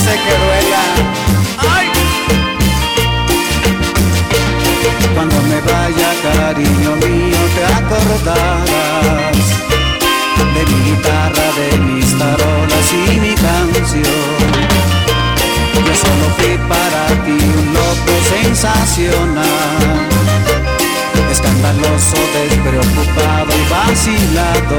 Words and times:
hace 0.00 0.14
que 0.24 0.34
duela. 0.44 0.82
¡Ay! 1.76 1.86
Cuando 5.14 5.36
me 5.42 5.60
vaya, 5.60 6.10
cariño 6.22 6.90
mío, 6.96 7.40
te 7.54 7.62
acordarás 7.80 9.46
de 10.54 10.62
mi 10.70 10.78
guitarra, 10.90 11.46
de 11.58 11.68
mis 11.78 12.08
tarolas 12.18 12.88
y 12.92 13.20
mi 13.20 13.34
canción. 13.34 14.48
Yo 15.86 15.94
solo 16.04 16.26
fui 16.36 16.54
para 16.68 17.02
ti 17.24 17.38
un 17.60 17.66
loco 17.74 18.12
sensacional, 18.34 20.08
escandaloso, 21.30 22.18
despreocupado 22.34 23.52
y 23.58 23.64
vacilado. 23.70 24.78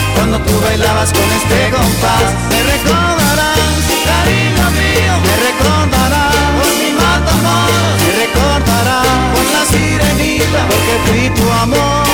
cuando 0.15 0.39
tú 0.39 0.53
bailabas 0.61 1.11
con 1.11 1.23
este 1.23 1.69
compás. 1.71 2.23
Me 2.49 2.59
recordarás, 2.73 3.59
cariño 4.05 4.65
mío, 4.79 5.13
me 5.25 5.35
recordarás 5.47 6.35
por 6.57 6.69
mi 6.79 6.89
amor 6.91 7.91
me 8.01 8.11
recordarás 8.23 9.07
por 9.33 9.45
la 9.55 9.63
sirenita, 9.71 10.61
porque 10.69 10.93
fui 11.05 11.29
tu 11.29 11.45
amor. 11.51 12.05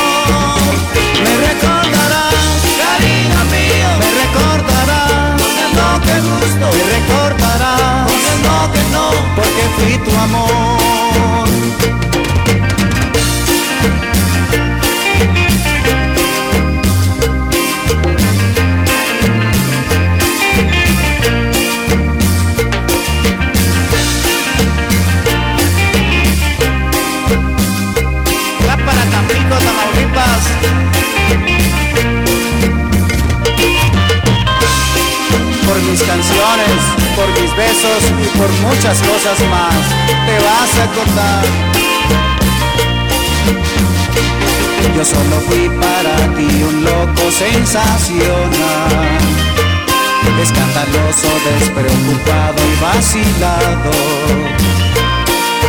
Me 1.23 1.34
recordarás, 1.48 2.58
cariño 2.84 3.42
mío, 3.53 3.90
me 4.02 4.09
recordarás 4.22 5.08
no 5.78 6.02
que 6.06 6.16
gusto, 6.28 6.66
me 6.75 6.84
recordarás 6.98 8.12
no 8.44 8.72
que 8.73 8.84
no, 8.95 9.06
porque 9.36 9.64
fui 9.78 9.98
tu 10.06 10.12
amor. 10.18 12.06
Por 35.68 35.78
mis 35.84 36.02
canciones, 36.02 36.80
por 37.16 37.28
mis 37.40 37.56
besos 37.56 38.02
y 38.23 38.38
por 38.38 38.50
muchas 38.68 38.98
cosas 39.02 39.38
más, 39.50 39.76
te 40.26 40.36
vas 40.46 40.72
a 40.80 40.84
acordar. 40.90 41.46
Yo 44.96 45.04
solo 45.06 45.42
fui 45.48 45.70
para 45.70 46.16
ti 46.36 46.64
un 46.64 46.84
loco 46.84 47.30
sensacional, 47.30 49.20
escandaloso, 50.42 51.30
despreocupado 51.46 52.59
y 52.66 52.76
vacilado 52.81 53.92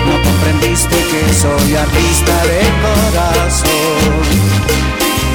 no 0.08 0.22
comprendiste 0.22 0.96
que 0.96 1.34
soy 1.34 1.74
artista 1.74 2.42
de 2.44 2.60
corazón. 2.82 4.57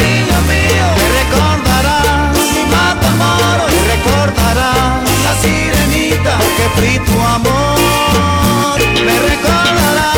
cariño 0.00 0.40
mío, 0.48 0.86
me 0.96 1.06
recordarás 1.20 2.32
mi 2.32 3.06
amor 3.06 3.56
me 3.70 3.80
recordarás 3.94 5.02
la 5.24 5.32
sirenita, 5.42 6.38
porque 6.38 6.64
fui 6.76 6.98
tu 7.06 7.20
amor. 7.20 8.78
Me 9.04 9.16
recordarás, 9.30 10.16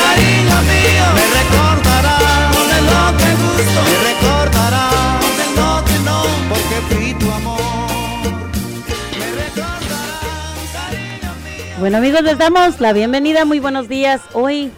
cariño 0.00 0.58
mío, 0.70 1.06
me 1.18 1.24
recordarás 1.40 2.22
el 2.78 2.84
lo 2.86 3.04
que 3.18 3.30
gusto, 3.42 3.80
me 3.90 3.96
recordarás 4.10 4.92
el 5.44 5.50
no 5.56 5.84
que 5.84 5.98
no, 6.04 6.18
porque 6.48 6.76
fui 6.88 7.14
tu 7.14 7.30
amor. 7.30 7.60
Bueno 11.80 11.98
amigos, 11.98 12.22
les 12.22 12.38
damos 12.38 12.80
la 12.80 12.92
bienvenida, 12.92 13.44
muy 13.44 13.60
buenos 13.60 13.88
días. 13.88 14.20
Hoy 14.32 14.72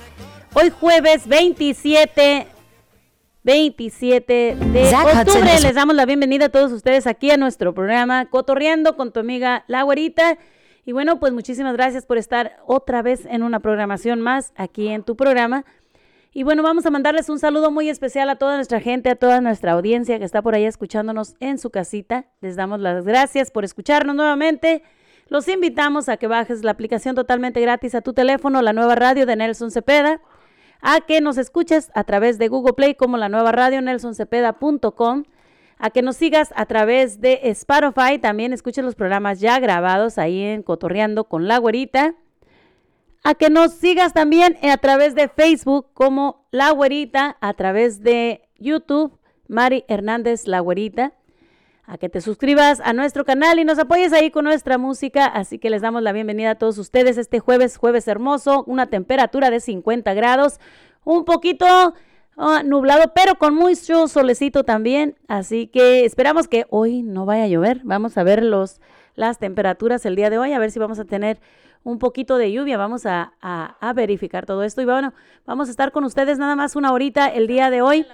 Hoy 0.58 0.70
jueves 0.70 1.28
27 1.28 2.46
27 3.46 4.56
de 4.72 4.92
octubre. 4.92 5.60
Les 5.62 5.72
damos 5.72 5.94
la 5.94 6.04
bienvenida 6.04 6.46
a 6.46 6.48
todos 6.48 6.72
ustedes 6.72 7.06
aquí 7.06 7.30
a 7.30 7.36
nuestro 7.36 7.74
programa 7.74 8.26
Cotorreando 8.26 8.96
con 8.96 9.12
tu 9.12 9.20
amiga 9.20 9.62
La 9.68 9.84
Güerita. 9.84 10.36
Y 10.84 10.90
bueno, 10.90 11.20
pues 11.20 11.32
muchísimas 11.32 11.74
gracias 11.74 12.06
por 12.06 12.18
estar 12.18 12.56
otra 12.66 13.02
vez 13.02 13.24
en 13.24 13.44
una 13.44 13.60
programación 13.60 14.20
más 14.20 14.52
aquí 14.56 14.88
en 14.88 15.04
tu 15.04 15.14
programa. 15.14 15.64
Y 16.32 16.42
bueno, 16.42 16.64
vamos 16.64 16.86
a 16.86 16.90
mandarles 16.90 17.28
un 17.28 17.38
saludo 17.38 17.70
muy 17.70 17.88
especial 17.88 18.28
a 18.30 18.34
toda 18.34 18.56
nuestra 18.56 18.80
gente, 18.80 19.10
a 19.10 19.14
toda 19.14 19.40
nuestra 19.40 19.72
audiencia 19.72 20.18
que 20.18 20.24
está 20.24 20.42
por 20.42 20.56
ahí 20.56 20.64
escuchándonos 20.64 21.36
en 21.38 21.58
su 21.58 21.70
casita. 21.70 22.26
Les 22.40 22.56
damos 22.56 22.80
las 22.80 23.04
gracias 23.04 23.52
por 23.52 23.64
escucharnos 23.64 24.16
nuevamente. 24.16 24.82
Los 25.28 25.46
invitamos 25.46 26.08
a 26.08 26.16
que 26.16 26.26
bajes 26.26 26.64
la 26.64 26.72
aplicación 26.72 27.14
totalmente 27.14 27.60
gratis 27.60 27.94
a 27.94 28.00
tu 28.00 28.12
teléfono, 28.12 28.60
la 28.60 28.72
nueva 28.72 28.96
radio 28.96 29.24
de 29.24 29.36
Nelson 29.36 29.70
Cepeda 29.70 30.20
a 30.88 31.00
que 31.00 31.20
nos 31.20 31.36
escuches 31.36 31.90
a 31.94 32.04
través 32.04 32.38
de 32.38 32.46
Google 32.46 32.74
Play 32.74 32.94
como 32.94 33.16
la 33.16 33.28
nueva 33.28 33.50
radio 33.50 33.82
nelsoncepeda.com, 33.82 35.24
a 35.78 35.90
que 35.90 36.00
nos 36.00 36.14
sigas 36.14 36.54
a 36.54 36.64
través 36.66 37.20
de 37.20 37.40
Spotify, 37.42 38.20
también 38.20 38.52
escuches 38.52 38.84
los 38.84 38.94
programas 38.94 39.40
ya 39.40 39.58
grabados 39.58 40.16
ahí 40.16 40.40
en 40.40 40.62
Cotorreando 40.62 41.24
con 41.24 41.48
la 41.48 41.58
Güerita, 41.58 42.14
a 43.24 43.34
que 43.34 43.50
nos 43.50 43.72
sigas 43.72 44.12
también 44.12 44.56
a 44.62 44.76
través 44.76 45.16
de 45.16 45.26
Facebook 45.26 45.88
como 45.92 46.46
La 46.52 46.70
Güerita, 46.70 47.36
a 47.40 47.54
través 47.54 48.04
de 48.04 48.48
YouTube, 48.56 49.18
Mari 49.48 49.84
Hernández 49.88 50.46
La 50.46 50.60
Güerita, 50.60 51.14
a 51.86 51.98
que 51.98 52.08
te 52.08 52.20
suscribas 52.20 52.80
a 52.80 52.92
nuestro 52.92 53.24
canal 53.24 53.58
y 53.58 53.64
nos 53.64 53.78
apoyes 53.78 54.12
ahí 54.12 54.30
con 54.30 54.44
nuestra 54.44 54.76
música. 54.76 55.26
Así 55.26 55.58
que 55.58 55.70
les 55.70 55.82
damos 55.82 56.02
la 56.02 56.12
bienvenida 56.12 56.52
a 56.52 56.54
todos 56.56 56.78
ustedes 56.78 57.16
este 57.16 57.38
jueves, 57.38 57.76
jueves 57.76 58.08
hermoso, 58.08 58.64
una 58.66 58.86
temperatura 58.86 59.50
de 59.50 59.60
50 59.60 60.12
grados, 60.14 60.58
un 61.04 61.24
poquito 61.24 61.94
ah, 62.36 62.62
nublado, 62.64 63.12
pero 63.14 63.36
con 63.36 63.54
mucho 63.54 64.08
solecito 64.08 64.64
también. 64.64 65.16
Así 65.28 65.68
que 65.68 66.04
esperamos 66.04 66.48
que 66.48 66.66
hoy 66.70 67.02
no 67.02 67.24
vaya 67.24 67.44
a 67.44 67.48
llover. 67.48 67.80
Vamos 67.84 68.18
a 68.18 68.24
ver 68.24 68.42
los, 68.42 68.80
las 69.14 69.38
temperaturas 69.38 70.04
el 70.06 70.16
día 70.16 70.28
de 70.28 70.38
hoy, 70.38 70.52
a 70.52 70.58
ver 70.58 70.72
si 70.72 70.80
vamos 70.80 70.98
a 70.98 71.04
tener 71.04 71.38
un 71.84 72.00
poquito 72.00 72.36
de 72.36 72.50
lluvia. 72.50 72.76
Vamos 72.76 73.06
a, 73.06 73.34
a 73.40 73.92
verificar 73.92 74.44
todo 74.44 74.64
esto. 74.64 74.82
Y 74.82 74.86
bueno, 74.86 75.14
vamos 75.46 75.68
a 75.68 75.70
estar 75.70 75.92
con 75.92 76.02
ustedes 76.02 76.36
nada 76.36 76.56
más 76.56 76.74
una 76.74 76.92
horita 76.92 77.28
el 77.28 77.46
día 77.46 77.70
de 77.70 77.80
hoy 77.80 78.04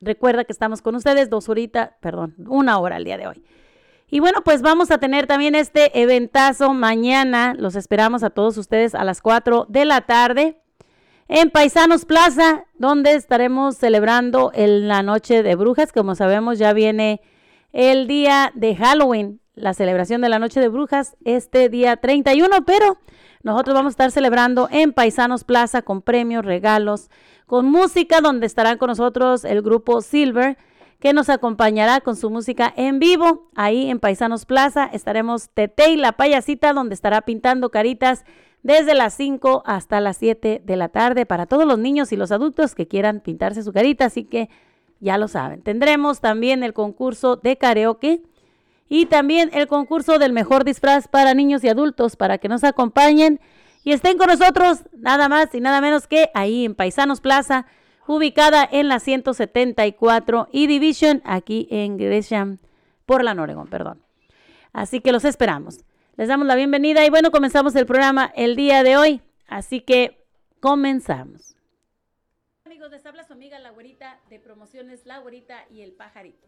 Recuerda 0.00 0.44
que 0.44 0.52
estamos 0.52 0.80
con 0.80 0.94
ustedes 0.94 1.28
dos 1.28 1.48
horitas, 1.48 1.90
perdón, 2.00 2.36
una 2.46 2.78
hora 2.78 2.94
al 2.96 3.04
día 3.04 3.18
de 3.18 3.26
hoy. 3.26 3.42
Y 4.08 4.20
bueno, 4.20 4.42
pues 4.44 4.62
vamos 4.62 4.92
a 4.92 4.98
tener 4.98 5.26
también 5.26 5.56
este 5.56 6.00
eventazo 6.00 6.72
mañana. 6.72 7.56
Los 7.58 7.74
esperamos 7.74 8.22
a 8.22 8.30
todos 8.30 8.56
ustedes 8.58 8.94
a 8.94 9.02
las 9.02 9.20
4 9.20 9.66
de 9.68 9.86
la 9.86 10.02
tarde 10.02 10.60
en 11.28 11.50
Paisanos 11.50 12.04
Plaza, 12.04 12.64
donde 12.74 13.14
estaremos 13.14 13.76
celebrando 13.76 14.52
la 14.54 15.02
Noche 15.02 15.42
de 15.42 15.54
Brujas. 15.54 15.92
Como 15.92 16.14
sabemos, 16.14 16.58
ya 16.58 16.72
viene 16.72 17.20
el 17.72 18.06
día 18.06 18.52
de 18.54 18.76
Halloween, 18.76 19.40
la 19.54 19.74
celebración 19.74 20.20
de 20.20 20.28
la 20.28 20.38
Noche 20.38 20.60
de 20.60 20.68
Brujas, 20.68 21.16
este 21.24 21.68
día 21.68 21.96
31, 21.96 22.64
pero 22.64 22.98
nosotros 23.42 23.74
vamos 23.74 23.90
a 23.90 23.94
estar 23.94 24.10
celebrando 24.10 24.68
en 24.70 24.92
Paisanos 24.92 25.44
Plaza 25.44 25.82
con 25.82 26.02
premios, 26.02 26.44
regalos, 26.44 27.10
con 27.46 27.66
música, 27.66 28.20
donde 28.20 28.46
estarán 28.46 28.78
con 28.78 28.88
nosotros 28.88 29.44
el 29.44 29.62
grupo 29.62 30.00
Silver, 30.00 30.56
que 31.04 31.12
nos 31.12 31.28
acompañará 31.28 32.00
con 32.00 32.16
su 32.16 32.30
música 32.30 32.72
en 32.78 32.98
vivo. 32.98 33.50
Ahí 33.54 33.90
en 33.90 34.00
Paisanos 34.00 34.46
Plaza 34.46 34.88
estaremos 34.90 35.50
Tete 35.52 35.90
y 35.90 35.96
la 35.96 36.12
payasita, 36.12 36.72
donde 36.72 36.94
estará 36.94 37.20
pintando 37.20 37.70
caritas 37.70 38.24
desde 38.62 38.94
las 38.94 39.12
5 39.12 39.64
hasta 39.66 40.00
las 40.00 40.16
7 40.16 40.62
de 40.64 40.76
la 40.76 40.88
tarde 40.88 41.26
para 41.26 41.44
todos 41.44 41.66
los 41.66 41.78
niños 41.78 42.10
y 42.12 42.16
los 42.16 42.32
adultos 42.32 42.74
que 42.74 42.88
quieran 42.88 43.20
pintarse 43.20 43.62
su 43.62 43.70
carita. 43.74 44.06
Así 44.06 44.24
que 44.24 44.48
ya 44.98 45.18
lo 45.18 45.28
saben. 45.28 45.60
Tendremos 45.60 46.22
también 46.22 46.62
el 46.62 46.72
concurso 46.72 47.36
de 47.36 47.58
karaoke 47.58 48.22
y 48.88 49.04
también 49.04 49.50
el 49.52 49.66
concurso 49.66 50.18
del 50.18 50.32
mejor 50.32 50.64
disfraz 50.64 51.06
para 51.06 51.34
niños 51.34 51.62
y 51.64 51.68
adultos 51.68 52.16
para 52.16 52.38
que 52.38 52.48
nos 52.48 52.64
acompañen 52.64 53.40
y 53.82 53.92
estén 53.92 54.16
con 54.16 54.28
nosotros 54.28 54.84
nada 54.96 55.28
más 55.28 55.54
y 55.54 55.60
nada 55.60 55.82
menos 55.82 56.06
que 56.06 56.30
ahí 56.32 56.64
en 56.64 56.74
Paisanos 56.74 57.20
Plaza, 57.20 57.66
ubicada 58.06 58.68
en 58.70 58.88
la 58.88 59.00
174 59.00 60.48
y 60.52 60.66
Division, 60.66 61.22
aquí 61.24 61.68
en 61.70 61.96
Gresham, 61.96 62.58
por 63.06 63.24
la 63.24 63.32
Oregon, 63.32 63.68
perdón. 63.68 64.02
Así 64.72 65.00
que 65.00 65.12
los 65.12 65.24
esperamos. 65.24 65.84
Les 66.16 66.28
damos 66.28 66.46
la 66.46 66.54
bienvenida 66.54 67.04
y 67.04 67.10
bueno, 67.10 67.30
comenzamos 67.30 67.74
el 67.76 67.86
programa 67.86 68.32
el 68.36 68.56
día 68.56 68.82
de 68.82 68.96
hoy. 68.96 69.20
Así 69.46 69.80
que 69.80 70.24
comenzamos. 70.60 71.56
Amigos, 72.64 72.90
les 72.90 73.04
habla 73.06 73.24
su 73.24 73.32
amiga 73.32 73.58
La 73.58 73.72
de 74.30 74.38
Promociones 74.38 75.06
La 75.06 75.22
y 75.70 75.82
el 75.82 75.92
Pajarito. 75.92 76.46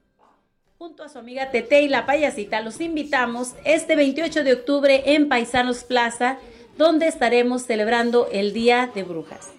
Junto 0.79 1.03
a 1.05 1.09
su 1.09 1.19
amiga 1.19 1.51
Tete 1.51 1.83
y 1.83 1.89
la 1.89 2.05
Payasita, 2.05 2.61
los 2.61 2.81
invitamos 2.81 3.55
este 3.65 3.97
28 3.97 4.45
de 4.45 4.53
octubre 4.53 5.15
en 5.15 5.29
Paisanos 5.29 5.85
Plaza 5.85 6.39
donde 6.77 7.09
estaremos 7.09 7.63
celebrando 7.63 8.29
el 8.31 8.53
Día 8.53 8.91
de 8.95 9.03
Brujas. 9.03 9.56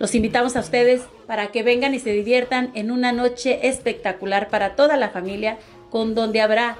Los 0.00 0.14
invitamos 0.14 0.56
a 0.56 0.60
ustedes 0.60 1.02
para 1.26 1.48
que 1.48 1.62
vengan 1.62 1.92
y 1.92 1.98
se 1.98 2.10
diviertan 2.10 2.72
en 2.74 2.90
una 2.90 3.12
noche 3.12 3.68
espectacular 3.68 4.48
para 4.48 4.74
toda 4.74 4.96
la 4.96 5.10
familia, 5.10 5.58
con 5.90 6.14
donde 6.14 6.40
habrá 6.40 6.78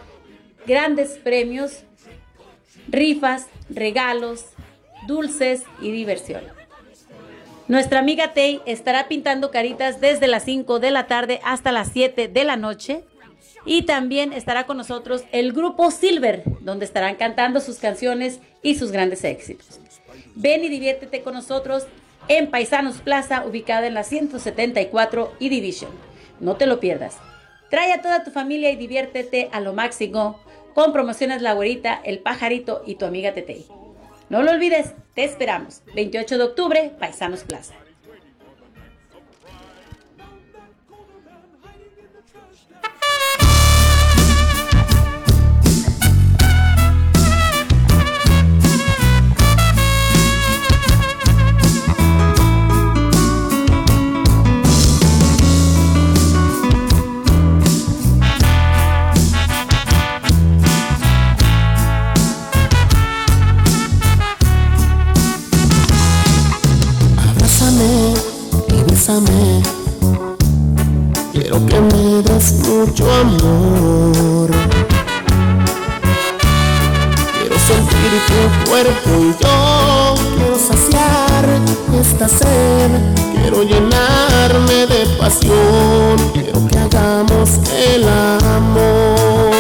grandes 0.67 1.19
premios, 1.23 1.85
rifas, 2.89 3.49
regalos, 3.69 4.47
dulces 5.07 5.65
y 5.83 5.91
diversión. 5.91 6.45
Nuestra 7.69 7.99
amiga 7.99 8.33
Tay 8.33 8.63
estará 8.65 9.07
pintando 9.07 9.51
caritas 9.51 10.01
desde 10.01 10.27
las 10.27 10.45
5 10.45 10.81
de 10.81 10.91
la 10.91 11.07
tarde 11.07 11.41
hasta 11.45 11.73
las 11.73 11.91
7 11.93 12.27
de 12.27 12.45
la 12.45 12.57
noche 12.57 13.05
y 13.67 13.83
también 13.83 14.33
estará 14.33 14.65
con 14.65 14.79
nosotros 14.79 15.25
el 15.31 15.53
grupo 15.53 15.91
Silver, 15.91 16.43
donde 16.61 16.87
estarán 16.87 17.17
cantando 17.17 17.61
sus 17.61 17.77
canciones 17.77 18.41
y 18.63 18.77
sus 18.77 18.93
grandes 18.93 19.25
éxitos. 19.25 19.79
Ven 20.35 20.65
y 20.65 20.71
diviértete 20.71 21.21
con 21.21 21.35
nosotros 21.35 21.87
en 22.31 22.49
Paisanos 22.49 22.99
Plaza, 22.99 23.45
ubicada 23.45 23.89
en 23.89 23.95
la 23.95 24.05
174 24.05 25.33
y 25.41 25.49
Division. 25.49 25.91
No 26.39 26.55
te 26.55 26.67
lo 26.67 26.79
pierdas. 26.79 27.19
Trae 27.71 27.93
a 27.93 28.03
toda 28.03 28.23
tu 28.23 28.31
familia 28.31 28.71
y 28.71 28.77
diviértete 28.77 29.49
a 29.51 29.61
lo 29.61 29.73
máximo 29.73 30.39
con 30.73 30.93
promociones 30.93 31.43
La 31.43 31.55
Güerita, 31.55 32.01
El 32.05 32.21
Pajarito 32.21 32.85
y 32.87 32.95
tu 32.95 33.05
amiga 33.05 33.35
Tete. 33.35 33.65
No 34.29 34.45
lo 34.45 34.53
olvides, 34.53 34.95
te 35.15 35.25
esperamos. 35.25 35.83
28 35.97 36.39
de 36.39 36.45
octubre, 36.45 36.93
Paisanos 37.01 37.43
Plaza. 37.43 37.75
Quiero 71.33 71.67
que 71.67 71.81
me 71.81 72.23
des 72.23 72.53
mucho 72.63 73.11
amor. 73.13 74.49
Quiero 77.33 77.57
sentir 77.59 78.13
tu 78.29 78.71
cuerpo 78.71 79.11
y 79.19 79.35
yo 79.43 80.15
quiero 80.37 80.57
saciar 80.57 81.45
esta 82.01 82.29
sed. 82.29 82.91
Quiero 83.35 83.65
llenarme 83.65 84.87
de 84.87 85.07
pasión. 85.19 86.17
Quiero 86.33 86.69
que 86.69 86.79
hagamos 86.79 87.59
el 87.77 88.05
amor. 88.05 89.51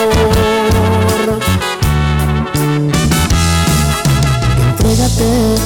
Entrégate, 4.69 5.56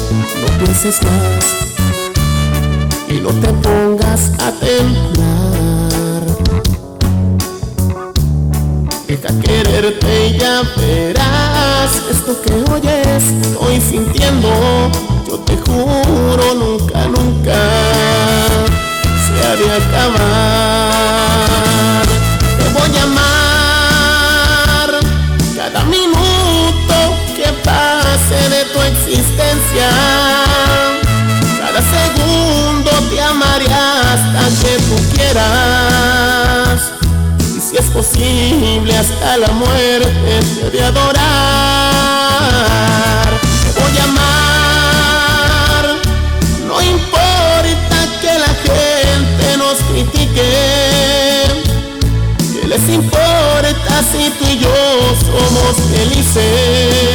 no 0.41 0.57
pienses 0.57 1.03
más 1.03 1.64
no 3.25 3.31
te 3.41 3.51
pongas 3.53 4.31
a 4.39 4.51
temblar. 4.51 6.21
Deja 9.07 9.29
quererte 9.41 10.27
y 10.27 10.37
ya 10.37 10.61
verás 10.77 12.03
esto 12.11 12.39
que 12.43 12.53
oyes, 12.71 13.23
estoy 13.41 13.81
sintiendo. 13.81 14.49
Yo 15.27 15.39
te 15.39 15.57
juro, 15.57 16.53
nunca, 16.53 17.07
nunca 17.07 17.57
se 19.25 19.33
ha 19.43 19.55
de 19.55 19.71
acabar. 19.71 21.34
Que 34.65 34.77
tú 34.89 34.95
quieras. 35.15 36.79
Y 37.55 37.59
si 37.59 37.77
es 37.77 37.85
posible 37.91 38.97
hasta 38.97 39.37
la 39.37 39.49
muerte 39.49 40.39
te 40.55 40.71
de 40.71 40.83
adorar. 40.83 41.25
Te 43.63 43.69
voy 43.79 43.97
a 43.97 44.03
amar, 44.03 45.83
no 46.67 46.81
importa 46.81 47.97
que 48.21 48.33
la 48.45 48.53
gente 48.67 49.45
nos 49.57 49.77
critique. 49.89 50.49
¿Qué 52.53 52.67
les 52.67 52.89
importa 52.89 53.93
si 54.11 54.21
tú 54.37 54.45
y 54.49 54.57
yo 54.59 54.77
somos 55.29 55.73
felices? 55.93 57.05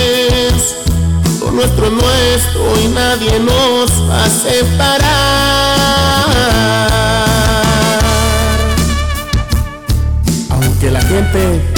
nuestro 1.53 1.91
nuestro 1.91 2.81
y 2.81 2.89
nadie 2.89 3.39
nos 3.41 3.91
va 4.09 4.25
a 4.25 4.31
separar. 4.31 5.80
tê 11.33 11.70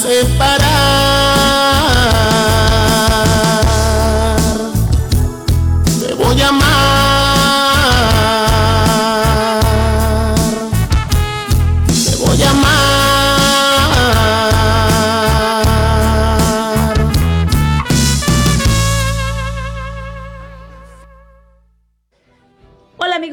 nos 0.00 0.06
va 0.06 0.08
a 0.08 0.22
separar. 0.22 1.10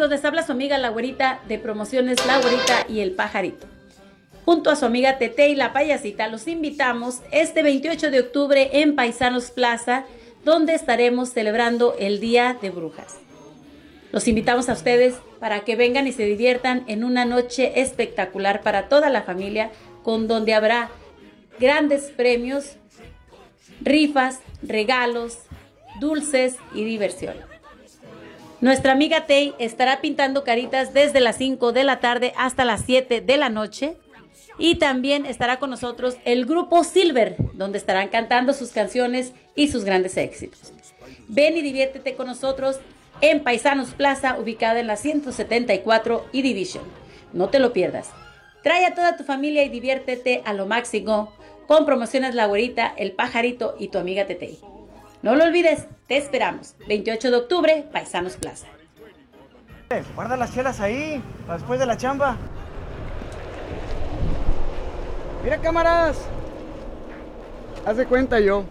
les 0.09 0.23
habla 0.23 0.43
su 0.43 0.51
amiga 0.51 0.77
la 0.77 0.89
güerita 0.89 1.39
de 1.47 1.59
promociones 1.59 2.25
La 2.25 2.39
Güerita 2.39 2.85
y 2.87 3.01
el 3.01 3.11
Pajarito. 3.11 3.76
Junto 4.47 4.69
a 4.69 4.77
su 4.77 4.85
amiga 4.85 5.17
Tete 5.17 5.49
y 5.49 5.55
la 5.55 5.73
Payasita 5.73 6.29
los 6.29 6.47
invitamos 6.47 7.19
este 7.31 7.63
28 7.63 8.11
de 8.11 8.21
octubre 8.21 8.69
en 8.81 8.95
Paisanos 8.95 9.51
Plaza, 9.51 10.05
donde 10.45 10.73
estaremos 10.73 11.33
celebrando 11.33 11.95
el 11.99 12.21
Día 12.21 12.57
de 12.61 12.69
Brujas. 12.69 13.17
Los 14.13 14.25
invitamos 14.29 14.69
a 14.69 14.71
ustedes 14.71 15.15
para 15.41 15.65
que 15.65 15.75
vengan 15.75 16.07
y 16.07 16.13
se 16.13 16.23
diviertan 16.23 16.85
en 16.87 17.03
una 17.03 17.25
noche 17.25 17.81
espectacular 17.81 18.61
para 18.61 18.87
toda 18.87 19.09
la 19.09 19.23
familia, 19.23 19.69
con 20.01 20.29
donde 20.29 20.53
habrá 20.53 20.91
grandes 21.59 22.03
premios, 22.03 22.77
rifas, 23.81 24.39
regalos, 24.63 25.39
dulces 25.99 26.55
y 26.73 26.85
diversión. 26.85 27.35
Nuestra 28.61 28.93
amiga 28.93 29.27
Tay 29.27 29.53
estará 29.59 29.99
pintando 29.99 30.45
caritas 30.45 30.93
desde 30.93 31.19
las 31.19 31.35
5 31.35 31.73
de 31.73 31.83
la 31.83 31.99
tarde 31.99 32.31
hasta 32.37 32.63
las 32.63 32.85
7 32.85 33.19
de 33.19 33.35
la 33.35 33.49
noche. 33.49 33.97
Y 34.59 34.75
también 34.75 35.25
estará 35.25 35.59
con 35.59 35.69
nosotros 35.69 36.17
el 36.25 36.45
grupo 36.45 36.83
Silver, 36.83 37.35
donde 37.53 37.77
estarán 37.77 38.09
cantando 38.09 38.53
sus 38.53 38.71
canciones 38.71 39.33
y 39.55 39.67
sus 39.67 39.83
grandes 39.83 40.17
éxitos. 40.17 40.73
Ven 41.27 41.57
y 41.57 41.61
diviértete 41.61 42.15
con 42.15 42.27
nosotros 42.27 42.79
en 43.21 43.43
Paisanos 43.43 43.89
Plaza, 43.91 44.37
ubicada 44.39 44.79
en 44.79 44.87
la 44.87 44.95
174 44.95 46.25
y 46.31 46.41
Division. 46.41 46.83
No 47.33 47.49
te 47.49 47.59
lo 47.59 47.73
pierdas. 47.73 48.11
Trae 48.63 48.85
a 48.85 48.95
toda 48.95 49.17
tu 49.17 49.23
familia 49.23 49.63
y 49.63 49.69
diviértete 49.69 50.41
a 50.45 50.53
lo 50.53 50.65
máximo 50.65 51.33
con 51.67 51.85
promociones 51.85 52.33
La 52.33 52.47
Güerita, 52.47 52.93
El 52.97 53.11
Pajarito 53.11 53.75
y 53.79 53.89
tu 53.89 53.97
amiga 53.97 54.25
Tetei. 54.25 54.59
No 55.21 55.35
lo 55.35 55.43
olvides, 55.43 55.87
te 56.07 56.17
esperamos. 56.17 56.75
28 56.87 57.31
de 57.31 57.37
octubre, 57.37 57.85
Paisanos 57.91 58.37
Plaza. 58.37 58.67
Guarda 60.15 60.37
las 60.37 60.53
chelas 60.53 60.79
ahí, 60.79 61.21
después 61.49 61.79
de 61.79 61.85
la 61.85 61.97
chamba. 61.97 62.37
Mira, 65.43 65.57
cámaras. 65.57 66.17
Haz 67.85 67.97
de 67.97 68.05
cuenta 68.05 68.39
yo. 68.39 68.65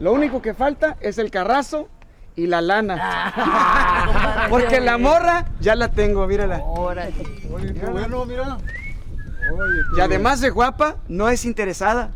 Lo 0.00 0.12
único 0.12 0.42
que 0.42 0.54
falta 0.54 0.96
es 1.00 1.18
el 1.18 1.30
carrazo 1.30 1.88
y 2.36 2.46
la 2.46 2.60
lana. 2.60 4.46
Porque 4.50 4.80
la 4.80 4.98
morra 4.98 5.46
ya 5.60 5.74
la 5.74 5.88
tengo, 5.88 6.26
mírala. 6.26 6.62
Oye, 6.64 7.74
qué 7.74 7.86
bueno, 7.86 8.24
mira. 8.24 8.58
y 9.96 10.00
además 10.00 10.40
de 10.40 10.50
guapa, 10.50 10.96
no 11.08 11.28
es 11.28 11.44
interesada. 11.44 12.10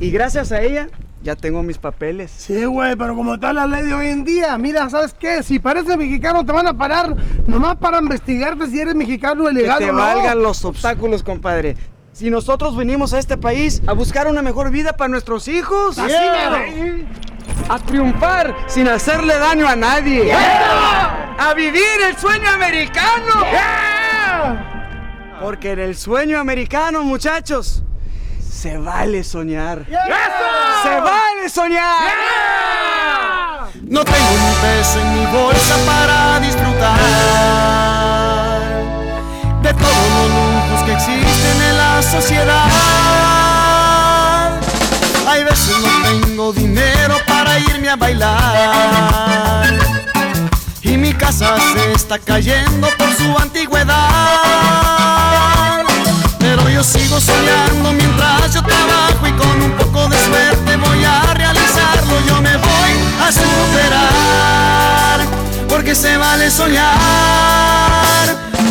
Y 0.00 0.10
gracias 0.10 0.52
a 0.52 0.62
ella 0.62 0.88
ya 1.22 1.34
tengo 1.36 1.62
mis 1.62 1.78
papeles. 1.78 2.30
Sí, 2.30 2.64
güey, 2.64 2.96
pero 2.96 3.14
como 3.14 3.34
está 3.34 3.52
la 3.52 3.66
ley 3.66 3.84
de 3.84 3.94
hoy 3.94 4.06
en 4.06 4.24
día, 4.24 4.56
mira, 4.58 4.88
¿sabes 4.88 5.14
qué? 5.14 5.42
Si 5.42 5.58
pareces 5.58 5.96
mexicano 5.96 6.44
te 6.44 6.52
van 6.52 6.66
a 6.66 6.74
parar 6.74 7.14
nomás 7.46 7.76
para 7.76 7.98
investigarte 7.98 8.68
si 8.68 8.80
eres 8.80 8.94
mexicano 8.94 9.50
ilegal 9.50 9.78
que 9.78 9.86
te 9.86 9.90
valgan 9.90 10.42
los 10.42 10.64
obstáculos, 10.64 11.22
compadre. 11.22 11.76
Si 12.18 12.30
nosotros 12.30 12.74
venimos 12.76 13.12
a 13.12 13.20
este 13.20 13.36
país 13.36 13.80
a 13.86 13.92
buscar 13.92 14.26
una 14.26 14.42
mejor 14.42 14.72
vida 14.72 14.96
para 14.96 15.06
nuestros 15.06 15.46
hijos. 15.46 15.96
Así 16.00 16.12
A 17.68 17.78
triunfar 17.78 18.56
sin 18.66 18.88
hacerle 18.88 19.38
daño 19.38 19.68
a 19.68 19.76
nadie. 19.76 20.32
A 20.32 21.54
vivir 21.54 21.84
el 22.08 22.16
sueño 22.16 22.50
americano. 22.50 23.34
Porque 25.40 25.70
en 25.70 25.78
el 25.78 25.96
sueño 25.96 26.40
americano, 26.40 27.04
muchachos, 27.04 27.84
se 28.40 28.76
vale 28.78 29.22
soñar. 29.22 29.86
¡Se 29.86 31.00
vale 31.00 31.48
soñar! 31.48 32.08
No 33.82 34.04
tengo 34.04 34.30
un 34.32 34.54
peso 34.60 35.00
en 35.00 35.20
mi 35.20 35.26
bolsa 35.26 35.76
para 35.86 36.40
disfrutar 36.40 36.98
de 39.62 39.74
todos 39.74 40.08
los 40.14 40.28
lujos 40.30 40.82
que 40.84 40.92
existen 40.92 41.62
en 41.62 41.67
sociedad. 42.02 42.70
Hay 45.28 45.44
veces 45.44 45.76
no 45.82 45.88
tengo 46.02 46.52
dinero 46.52 47.16
para 47.26 47.58
irme 47.58 47.88
a 47.88 47.96
bailar. 47.96 49.78
Y 50.82 50.96
mi 50.96 51.12
casa 51.12 51.56
se 51.74 51.92
está 51.92 52.18
cayendo 52.18 52.88
por 52.98 53.12
su 53.14 53.36
antigüedad. 53.38 53.98
Pero 56.38 56.68
yo 56.70 56.82
sigo 56.82 57.20
soñando 57.20 57.92
mientras 57.92 58.54
yo 58.54 58.62
trabajo 58.62 59.26
y 59.26 59.32
con 59.32 59.62
un 59.62 59.72
poco 59.72 60.08
de 60.08 60.16
suerte 60.24 60.76
voy 60.76 61.04
a 61.04 61.34
realizarlo. 61.34 62.20
Yo 62.26 62.40
me 62.40 62.56
voy 62.56 62.92
a 63.26 63.32
superar, 63.32 65.20
porque 65.68 65.94
se 65.94 66.16
vale 66.16 66.50
soñar, 66.50 66.88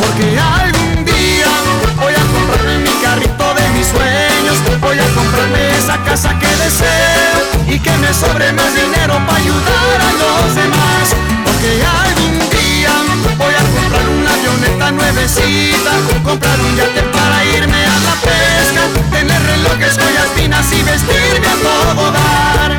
porque 0.00 0.38
algún 0.38 1.04
día 1.04 1.50
voy 1.96 2.14
a 2.14 2.24
comprarme 2.34 2.78
mi 2.78 2.94
carrito 3.02 3.54
de 3.54 3.68
mis 3.76 3.86
sueños, 3.86 4.56
voy 4.80 4.98
a 4.98 5.08
comprarme 5.14 5.76
esa 5.76 5.96
casa 6.04 6.38
que 6.38 6.46
deseo 6.46 7.38
y 7.68 7.78
que 7.78 7.90
me 7.98 8.12
sobre 8.12 8.52
más 8.52 8.74
dinero 8.74 9.14
para 9.26 9.38
ayudar 9.38 9.98
a 10.08 10.12
los 10.22 10.54
demás, 10.54 11.04
porque 11.44 11.70
algún 12.04 12.38
día 12.50 12.94
voy 13.36 13.54
a 13.54 13.64
comprar 13.76 14.08
una 14.08 14.32
avioneta 14.32 14.92
nuevecita, 14.92 15.92
comprar 16.24 16.60
un 16.60 16.76
yate 16.76 17.02
para 17.14 17.44
irme 17.44 17.82
a 17.84 17.98
la 18.08 18.14
pesca, 18.28 18.82
tener 19.10 19.40
relojes, 19.42 19.94
joyas 19.96 20.28
finas 20.36 20.72
y 20.72 20.82
vestirme 20.82 21.48
a 21.48 21.56
todo 21.62 22.12
dar. 22.12 22.72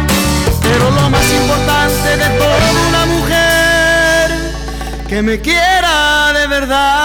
Pero 0.62 0.92
lo 0.92 1.10
más 1.10 1.26
importante 1.32 2.18
de 2.18 2.30
toda 2.38 2.72
una 2.88 3.06
mujer, 3.06 4.32
que 5.08 5.22
me 5.22 5.40
quiera 5.40 5.79
de 5.79 5.79
verdad. 6.60 7.00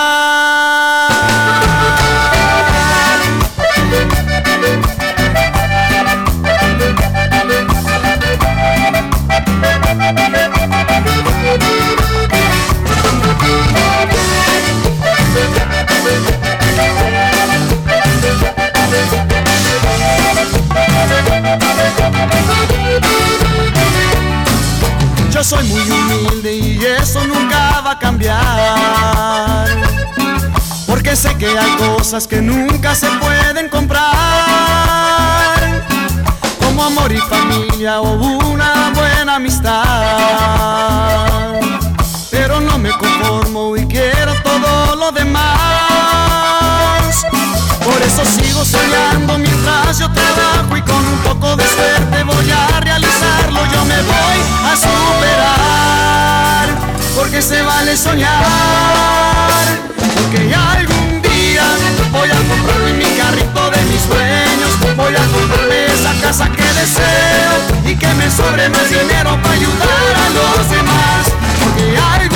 Soy 25.44 25.62
muy 25.64 25.82
humilde 25.82 26.56
y 26.56 26.82
eso 26.82 27.22
nunca 27.26 27.82
va 27.82 27.90
a 27.90 27.98
cambiar. 27.98 29.68
Porque 30.86 31.14
sé 31.14 31.36
que 31.36 31.46
hay 31.46 31.70
cosas 31.76 32.26
que 32.26 32.40
nunca 32.40 32.94
se 32.94 33.08
pueden 33.18 33.68
comprar. 33.68 34.00
Como 36.64 36.82
amor 36.82 37.12
y 37.12 37.18
familia 37.18 38.00
o 38.00 38.14
una 38.14 38.90
buena 38.94 39.34
amistad. 39.34 39.84
Pero 42.30 42.58
no 42.60 42.78
me 42.78 42.88
conformo 42.96 43.76
y 43.76 43.86
quiero 43.86 44.32
todo 44.42 44.96
lo 44.96 45.12
demás. 45.12 46.83
Por 47.84 48.00
eso 48.02 48.24
sigo 48.24 48.64
soñando 48.64 49.38
mientras 49.38 49.98
yo 49.98 50.10
trabajo 50.10 50.76
y 50.76 50.82
con 50.82 51.06
un 51.06 51.18
poco 51.18 51.54
de 51.56 51.64
suerte 51.64 52.24
voy 52.24 52.50
a 52.50 52.80
realizarlo. 52.80 53.60
Yo 53.72 53.84
me 53.84 54.00
voy 54.02 54.40
a 54.64 54.74
superar, 54.74 56.68
porque 57.14 57.42
se 57.42 57.62
vale 57.62 57.94
soñar. 57.96 59.64
Porque 60.16 60.54
algún 60.54 61.20
día 61.22 61.66
voy 62.10 62.30
a 62.30 62.36
comprarme 62.48 62.92
mi 62.94 63.10
carrito 63.18 63.70
de 63.70 63.82
mis 63.84 64.00
sueños, 64.02 64.96
voy 64.96 65.14
a 65.14 65.26
comprarme 65.26 65.86
esa 65.86 66.12
casa 66.22 66.48
que 66.50 66.62
deseo 66.62 67.52
y 67.84 67.94
que 67.96 68.08
me 68.14 68.30
sobre 68.30 68.68
más 68.70 68.88
dinero 68.88 69.38
para 69.42 69.54
ayudar 69.54 70.14
a 70.24 70.30
los 70.30 70.70
demás. 70.70 71.26
Porque 71.62 71.98
algún 71.98 72.33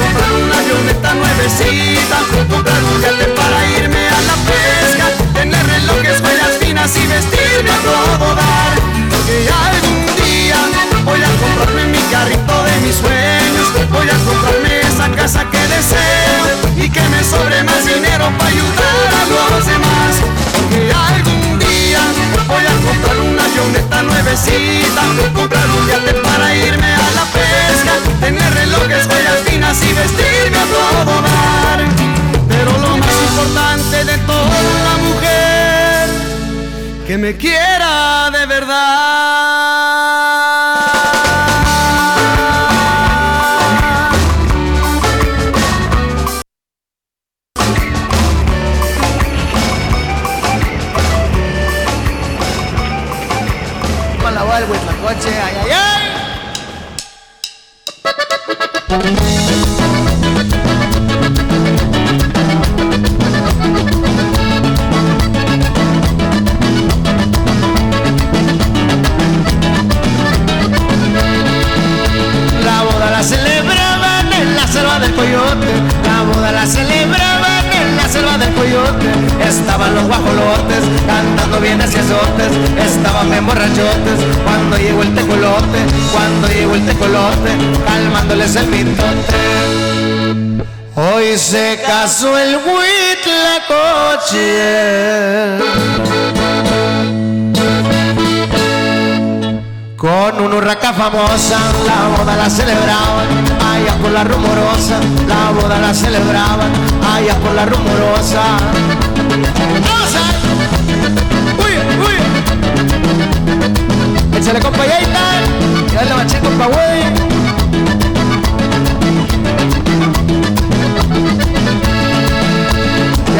comprar 0.00 0.32
una 0.32 0.56
avioneta 0.58 1.14
nuevecita 1.14 2.16
Comprar 2.48 2.82
un 2.84 3.00
yate 3.00 3.26
para 3.36 3.58
irme 3.78 4.08
a 4.08 4.20
la 4.22 4.36
pesca 4.48 5.06
Tener 5.34 5.66
relojes, 5.66 6.20
huellas 6.20 6.58
finas 6.60 6.96
y 6.96 7.06
vestirme 7.06 7.70
a 7.70 7.78
todo 7.78 8.34
dar. 8.34 8.74
Porque 9.10 9.48
algún 9.48 10.06
día 10.22 10.58
voy 11.04 11.22
a 11.22 11.30
comprarme 11.42 11.84
mi 11.86 12.02
carrito 12.10 12.54
de 12.64 12.74
mis 12.84 12.96
sueños 12.96 13.66
Voy 13.90 14.08
a 14.08 14.18
comprarme 14.24 14.80
esa 14.80 15.08
casa 15.10 15.44
que 15.50 15.62
deseo 15.74 16.44
Y 16.76 16.88
que 16.88 17.02
me 17.10 17.22
sobre 17.24 17.62
más 17.64 17.84
dinero 17.86 18.30
para 18.38 18.50
ayudar 18.50 19.08
a 19.20 19.54
los 19.54 19.66
demás. 19.66 20.12
Porque 20.54 20.92
algún 20.92 21.58
día 21.58 22.02
voy 22.48 22.64
a 22.64 22.74
comprar 22.86 23.18
una 23.20 23.44
avioneta 23.44 24.02
nuevecita 24.02 25.02
Comprar 25.34 25.66
un 25.70 25.86
yate 25.88 26.21
y 29.88 29.92
vestirme 29.92 30.58
a 30.58 30.66
todo 30.76 31.22
dar. 31.22 31.80
Pero 32.48 32.70
lo 32.78 32.96
más 32.96 33.14
importante 33.28 34.04
de 34.04 34.18
toda 34.18 34.62
la 34.86 34.96
mujer, 35.06 36.08
que 37.06 37.18
me 37.18 37.36
quiera 37.36 38.30
de 38.30 38.46
verdad. 38.46 39.41
Casó 91.80 92.38
el 92.38 92.58
coche 93.68 95.58
con 99.96 100.44
una 100.44 100.56
urraca 100.56 100.92
famosa, 100.92 101.58
la 101.86 102.08
boda 102.16 102.36
la 102.36 102.50
celebraban, 102.50 103.28
allá 103.72 103.94
por 104.02 104.10
la 104.10 104.24
rumorosa, 104.24 104.98
la 105.28 105.50
boda 105.52 105.78
la 105.78 105.94
celebraban, 105.94 106.72
allá 107.14 107.34
por 107.36 107.54
la 107.54 107.66
rumorosa. 107.66 108.42
¡Uy, 111.58 111.78
uy! 112.04 112.16
Échale 114.38 114.60
compa 114.60 114.86
y 114.86 114.90
ahí 114.90 115.04
está, 115.04 115.92
y 115.92 115.94
dale 115.94 116.14
machín 116.14 116.40
compa 116.40 116.66
güey. 116.66 117.31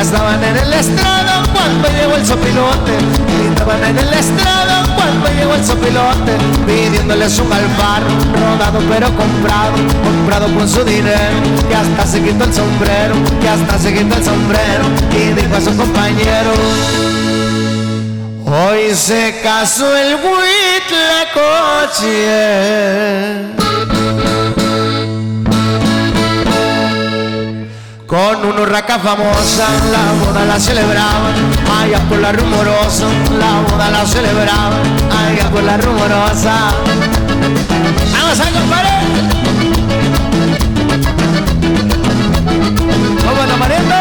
Estaban 0.03 0.43
en 0.43 0.57
el 0.57 0.73
estrado 0.73 1.45
cuando 1.53 1.89
llegó 1.89 2.17
el 2.17 2.27
sopilote. 2.27 2.99
Estaban 3.49 3.85
en 3.85 3.97
el 3.97 4.13
estrado 4.13 4.95
cuando 4.97 5.29
llegó 5.29 5.55
el 5.55 5.65
sopilote. 5.65 6.33
Pidiéndoles 6.67 7.39
un 7.39 7.53
alfaro, 7.53 8.09
rodado 8.35 8.81
pero 8.91 9.07
comprado. 9.17 9.75
Comprado 10.03 10.53
con 10.55 10.69
su 10.69 10.83
dinero. 10.83 11.39
Que 11.69 11.77
hasta 11.77 12.05
se 12.05 12.21
quitó 12.21 12.45
el 12.45 12.53
sombrero. 12.53 13.15
Que 13.41 13.49
hasta 13.49 13.79
se 13.79 13.95
quitó 13.95 14.17
el 14.17 14.25
sombrero. 14.25 14.85
Y 15.13 15.35
dijo 15.41 15.55
a 15.57 15.61
su 15.61 15.77
compañero. 15.77 16.51
Hoy 18.45 18.95
se 18.97 19.41
casó 19.41 19.97
el 19.97 20.19
coche 21.33 22.03
con 28.13 28.45
una 28.45 28.61
urraca 28.61 28.99
famosa, 28.99 29.67
la 29.91 30.13
boda 30.23 30.45
la 30.45 30.61
celebraban, 30.61 31.33
allá 31.81 31.99
por 32.11 32.19
la 32.19 32.31
rumorosa, 32.31 33.07
la 33.39 33.63
boda 33.63 33.91
la 33.91 34.05
celebraban, 34.05 34.83
allá 35.09 35.49
por 35.51 35.63
la 35.63 35.79
rumorosa. 35.79 36.53
Vamos 38.13 38.39
a 38.39 38.51
compadre. 38.51 38.91
Vamos 43.25 43.59
mariendo 43.59 43.95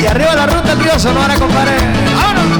y 0.00 0.06
arriba 0.06 0.34
la 0.34 0.46
ruta 0.46 0.74
río 0.82 0.98
Sonora, 0.98 1.34
compadre. 1.34 1.76
¡Vámonos! 2.16 2.58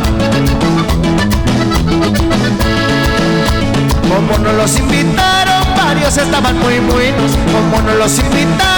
Como 4.06 4.38
nos 4.44 4.54
los 4.54 4.78
invitaron, 4.78 5.62
varios 5.78 6.14
estaban 6.18 6.58
muy 6.58 6.78
buenos. 6.80 7.32
Como 7.54 7.80
nos 7.80 7.96
los 7.96 8.18
invitaron, 8.18 8.77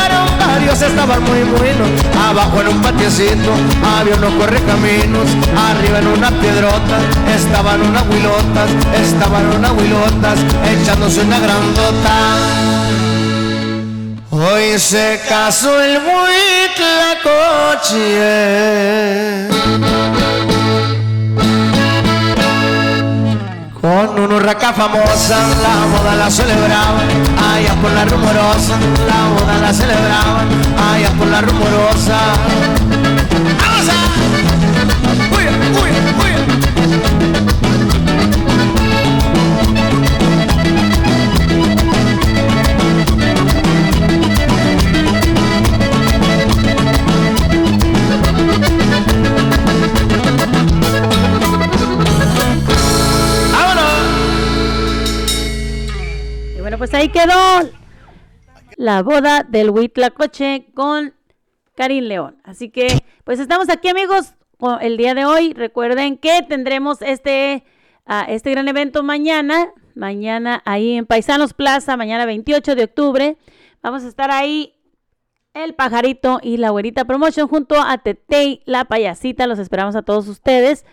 estaban 0.82 1.22
muy 1.24 1.42
buenos. 1.42 1.88
Abajo 2.28 2.60
en 2.60 2.68
un 2.68 2.80
patiecito 2.82 3.52
había 3.84 4.14
unos 4.14 4.34
correcaminos. 4.34 5.26
Arriba 5.56 5.98
en 5.98 6.06
una 6.06 6.30
piedrota 6.30 6.98
estaban 7.34 7.80
unas 7.82 8.02
huilotas. 8.08 8.70
Estaban 8.94 9.46
unas 9.56 9.72
huilotas 9.72 10.38
echándose 10.68 11.20
una 11.22 11.38
grandota. 11.38 12.36
Hoy 14.30 14.78
se 14.78 15.20
casó 15.28 15.80
el 15.82 15.98
coche 17.22 18.60
con 23.80 24.18
una 24.18 24.36
urraca 24.36 24.72
famosa, 24.72 25.38
la 25.62 25.86
boda 25.86 26.14
la 26.14 26.30
celebraban, 26.30 27.08
allá 27.38 27.74
por 27.80 27.90
la 27.90 28.04
rumorosa, 28.04 28.76
la 29.06 29.28
boda 29.28 29.58
la 29.58 29.72
celebraban, 29.72 30.48
allá 30.92 31.10
por 31.18 31.26
la 31.28 31.40
rumorosa. 31.40 32.99
Pues 56.90 57.02
ahí 57.02 57.08
quedó 57.08 57.70
la 58.76 59.02
boda 59.04 59.46
del 59.48 59.70
Huitlacoche 59.70 60.66
con 60.74 61.14
Karim 61.76 62.04
León. 62.04 62.40
Así 62.42 62.68
que, 62.68 62.98
pues 63.22 63.38
estamos 63.38 63.68
aquí, 63.70 63.88
amigos, 63.88 64.34
el 64.80 64.96
día 64.96 65.14
de 65.14 65.24
hoy. 65.24 65.52
Recuerden 65.52 66.18
que 66.18 66.42
tendremos 66.42 67.00
este, 67.02 67.62
ah, 68.06 68.26
este 68.28 68.50
gran 68.50 68.66
evento 68.66 69.04
mañana. 69.04 69.72
Mañana 69.94 70.62
ahí 70.64 70.96
en 70.96 71.06
Paisanos 71.06 71.54
Plaza, 71.54 71.96
mañana 71.96 72.26
28 72.26 72.74
de 72.74 72.82
octubre. 72.82 73.36
Vamos 73.82 74.02
a 74.02 74.08
estar 74.08 74.32
ahí 74.32 74.74
el 75.54 75.74
pajarito 75.74 76.40
y 76.42 76.56
la 76.56 76.70
güerita 76.70 77.04
promotion 77.04 77.46
junto 77.46 77.80
a 77.80 77.98
Tetei, 77.98 78.62
la 78.64 78.84
payasita. 78.84 79.46
Los 79.46 79.60
esperamos 79.60 79.94
a 79.94 80.02
todos 80.02 80.26
ustedes 80.26 80.84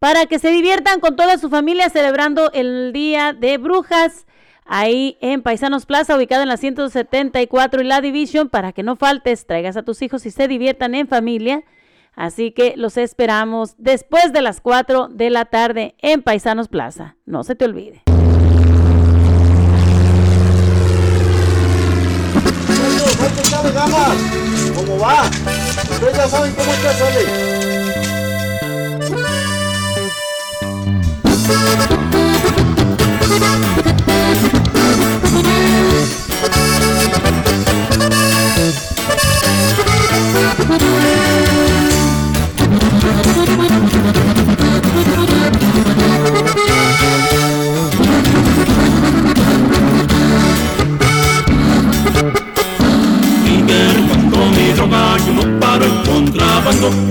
para 0.00 0.26
que 0.26 0.40
se 0.40 0.50
diviertan 0.50 0.98
con 0.98 1.14
toda 1.14 1.38
su 1.38 1.48
familia 1.48 1.90
celebrando 1.90 2.50
el 2.52 2.92
Día 2.92 3.32
de 3.34 3.56
Brujas 3.58 4.26
ahí 4.68 5.16
en 5.20 5.42
Paisanos 5.42 5.86
Plaza, 5.86 6.16
ubicado 6.16 6.42
en 6.42 6.48
la 6.48 6.56
174 6.56 7.82
y 7.82 7.84
la 7.84 8.00
Division, 8.00 8.48
para 8.48 8.72
que 8.72 8.84
no 8.84 8.94
faltes, 8.94 9.46
traigas 9.46 9.76
a 9.76 9.82
tus 9.82 10.00
hijos 10.02 10.24
y 10.26 10.30
se 10.30 10.46
diviertan 10.46 10.94
en 10.94 11.08
familia. 11.08 11.64
Así 12.14 12.52
que 12.52 12.74
los 12.76 12.96
esperamos 12.96 13.74
después 13.78 14.32
de 14.32 14.42
las 14.42 14.60
4 14.60 15.08
de 15.08 15.30
la 15.30 15.46
tarde 15.46 15.94
en 15.98 16.22
Paisanos 16.22 16.68
Plaza. 16.68 17.16
No 17.26 17.42
se 17.44 17.54
te 17.54 17.64
olvide. 17.64 18.02
¿Cómo 24.74 24.98
va? 24.98 25.22
Ustedes 25.90 26.16
ya 26.16 26.28
saben 26.28 26.54
cómo. 32.14 32.27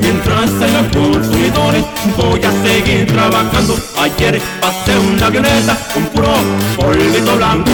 mientras 0.02 0.52
haya 0.62 0.90
consumidores 0.92 1.84
voy 2.16 2.42
a 2.44 2.52
seguir 2.64 3.08
trabajando. 3.08 3.76
Ayer 4.00 4.42
pasé 4.62 4.98
una 4.98 5.28
avioneta 5.28 5.78
con 5.94 6.04
puro 6.06 6.34
polvito 6.76 7.36
blanco. 7.36 7.72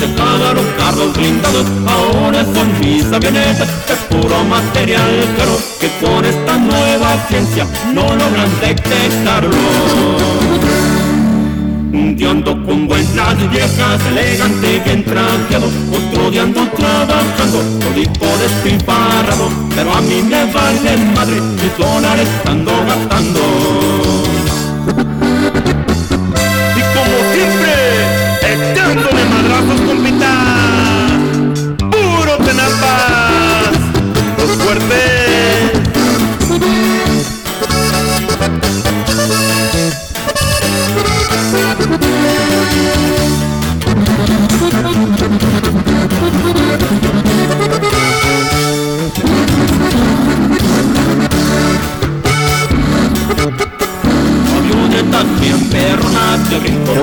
Se 0.00 0.06
acabaron 0.06 0.64
carros 0.78 1.12
blindados 1.14 1.66
Ahora 1.86 2.44
son 2.44 2.80
mis 2.80 3.04
avionetas. 3.04 3.68
De 3.86 3.94
puro 4.08 4.44
material 4.44 5.10
caro 5.36 5.56
Que 5.78 5.88
con 6.00 6.24
esta 6.24 6.56
nueva 6.56 7.16
ciencia 7.28 7.66
no 7.92 8.02
logran 8.02 8.50
detectarlo. 8.60 9.56
Un 11.92 12.16
día 12.16 12.30
ando 12.30 12.52
con 12.64 12.86
buenas 12.86 13.50
viejas, 13.50 14.00
elegante, 14.10 14.80
bien 14.84 15.04
trajeado 15.04 15.68
Otro 15.92 16.30
día 16.30 16.42
ando 16.42 16.62
trabajando, 16.68 17.58
todito 17.80 18.26
despilfarrado. 18.38 19.50
Pero 19.74 19.92
a 19.94 20.00
mí 20.00 20.22
me 20.22 20.44
vale 20.52 20.96
madre, 21.14 21.40
mis 21.40 21.76
dólares 21.78 22.28
ando 22.46 22.72
gastando 22.86 24.29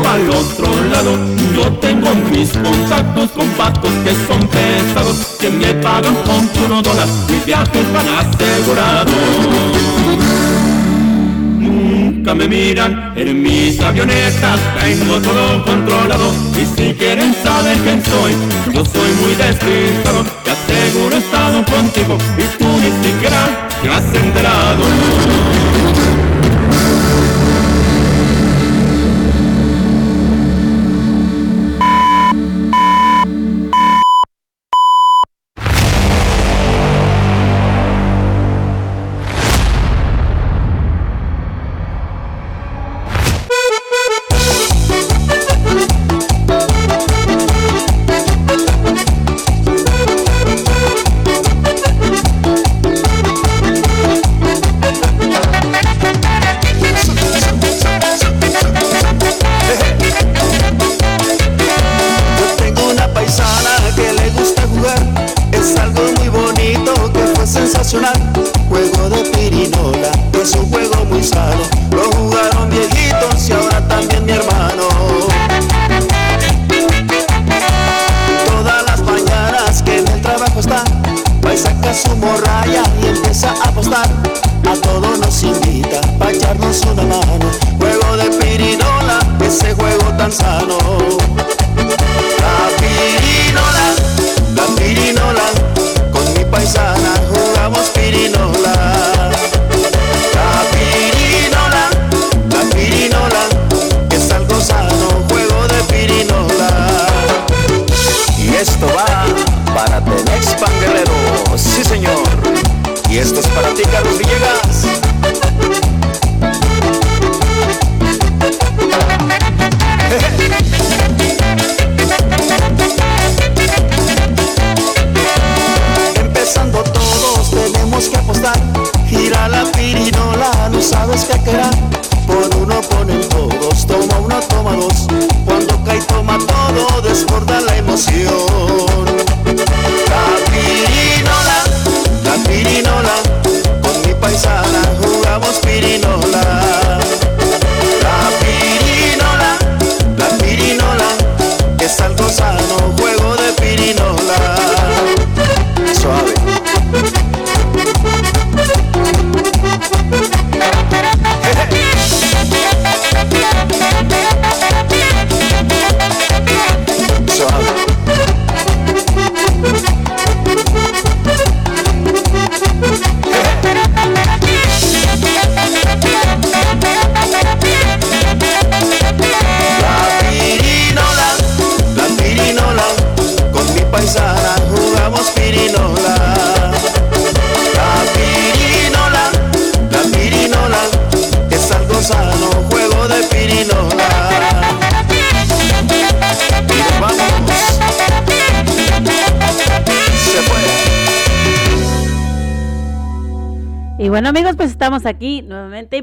al 0.05 0.29
otro 0.29 0.67
lado 0.91 1.17
Yo 1.55 1.71
tengo 1.79 2.13
mis 2.31 2.49
contactos 2.51 3.31
con 3.31 3.47
patos 3.51 3.91
que 4.03 4.11
son 4.27 4.47
pesados 4.47 5.37
Que 5.39 5.49
me 5.49 5.73
pagan 5.75 6.15
con 6.25 6.47
puro 6.49 6.81
dólar. 6.81 7.07
Mis 7.29 7.45
viajes 7.45 7.93
van 7.93 8.07
asegurados. 8.19 9.13
Nunca 11.59 12.33
me 12.33 12.47
miran 12.47 13.13
en 13.15 13.41
mis 13.41 13.79
avionetas. 13.79 14.59
Tengo 14.81 15.19
todo 15.19 15.63
controlado. 15.65 16.33
Y 16.55 16.65
si 16.65 16.93
quieren 16.93 17.33
saber 17.43 17.77
quién 17.79 18.03
soy 18.03 18.33
Yo 18.73 18.85
soy 18.85 19.11
muy 19.21 19.35
despistado. 19.35 20.23
Te 20.43 20.51
aseguro 20.51 21.15
he 21.15 21.19
estado 21.19 21.63
contigo. 21.65 22.17
Y 22.37 22.57
tú 22.57 22.67
ni 22.81 22.91
siquiera 23.07 23.69
te 23.81 23.89
has 23.89 24.13
enterado 24.13 24.83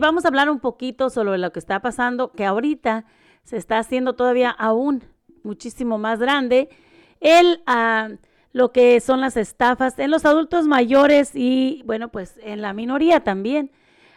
vamos 0.05 0.25
a 0.25 0.29
hablar 0.29 0.51
un 0.51 0.61
poquito 0.61 1.11
sobre 1.11 1.38
lo 1.38 1.53
que 1.53 1.59
está 1.59 1.81
pasando, 1.81 2.33
que 2.33 2.45
ahorita 2.45 3.05
se 3.43 3.57
está 3.57 3.79
haciendo 3.79 4.14
todavía 4.14 4.51
aún 4.51 5.05
muchísimo 5.43 5.99
más 5.99 6.19
grande, 6.19 6.69
el, 7.21 7.62
ah, 7.67 8.11
lo 8.53 8.73
que 8.73 9.01
son 9.01 9.21
las 9.21 9.37
estafas 9.37 9.99
en 9.99 10.11
los 10.11 10.25
adultos 10.25 10.67
mayores 10.67 11.33
y 11.35 11.83
bueno, 11.85 12.09
pues 12.11 12.38
en 12.43 12.62
la 12.62 12.73
minoría 12.73 13.21
también. 13.21 13.71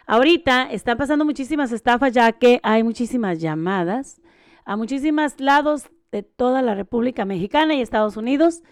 Ahorita 0.06 0.70
están 0.70 0.96
pasando 0.96 1.24
muchísimas 1.24 1.70
estafas 1.72 2.12
ya 2.12 2.32
que 2.32 2.60
hay 2.62 2.82
muchísimas 2.82 3.40
llamadas 3.40 4.22
a 4.64 4.76
muchísimos 4.76 5.38
lados 5.40 5.90
de 6.12 6.22
toda 6.22 6.62
la 6.62 6.74
República 6.74 7.24
Mexicana 7.24 7.74
y 7.74 7.82
Estados 7.82 8.16
Unidos. 8.16 8.62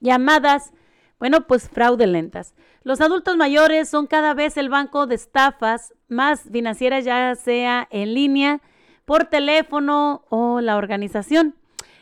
Llamadas, 0.00 0.72
bueno, 1.18 1.46
pues 1.46 1.68
fraudulentas. 1.68 2.54
Los 2.82 3.00
adultos 3.00 3.36
mayores 3.36 3.88
son 3.88 4.06
cada 4.06 4.34
vez 4.34 4.56
el 4.56 4.68
banco 4.68 5.06
de 5.06 5.16
estafas 5.16 5.94
más 6.08 6.42
financieras, 6.50 7.04
ya 7.04 7.34
sea 7.34 7.88
en 7.90 8.14
línea, 8.14 8.60
por 9.04 9.24
teléfono 9.24 10.24
o 10.28 10.60
la 10.60 10.76
organización. 10.76 11.54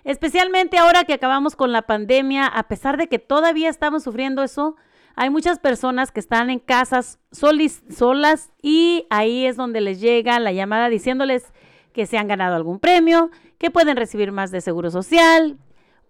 Especialmente 0.04 0.78
ahora 0.78 1.04
que 1.04 1.14
acabamos 1.14 1.56
con 1.56 1.72
la 1.72 1.82
pandemia, 1.82 2.46
a 2.46 2.68
pesar 2.68 2.96
de 2.96 3.08
que 3.08 3.18
todavía 3.18 3.68
estamos 3.68 4.04
sufriendo 4.04 4.42
eso, 4.42 4.76
hay 5.16 5.30
muchas 5.30 5.58
personas 5.58 6.12
que 6.12 6.20
están 6.20 6.50
en 6.50 6.58
casas 6.58 7.18
solas 7.32 8.52
y 8.60 9.06
ahí 9.08 9.46
es 9.46 9.56
donde 9.56 9.80
les 9.80 9.98
llega 9.98 10.38
la 10.38 10.52
llamada 10.52 10.90
diciéndoles 10.90 11.52
que 11.94 12.04
se 12.04 12.18
han 12.18 12.28
ganado 12.28 12.54
algún 12.54 12.78
premio, 12.78 13.30
que 13.58 13.70
pueden 13.70 13.96
recibir 13.96 14.30
más 14.30 14.50
de 14.50 14.60
seguro 14.60 14.90
social 14.90 15.56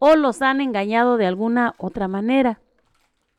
o 0.01 0.16
los 0.16 0.42
han 0.42 0.61
engañado 0.61 1.16
de 1.16 1.27
alguna 1.27 1.75
otra 1.79 2.09
manera. 2.09 2.59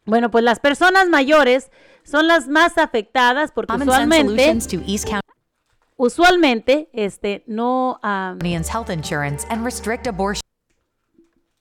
Bueno, 0.08 0.32
pues 0.32 0.44
las 0.44 0.60
personas 0.60 1.10
mayores 1.10 1.70
son 2.04 2.28
las 2.28 2.48
más 2.48 2.78
afectadas 2.78 3.52
porque 3.52 3.74
usualmente 3.74 4.58
usualmente 5.98 6.90
este 6.94 7.44
no 7.48 8.00
um, 8.04 8.38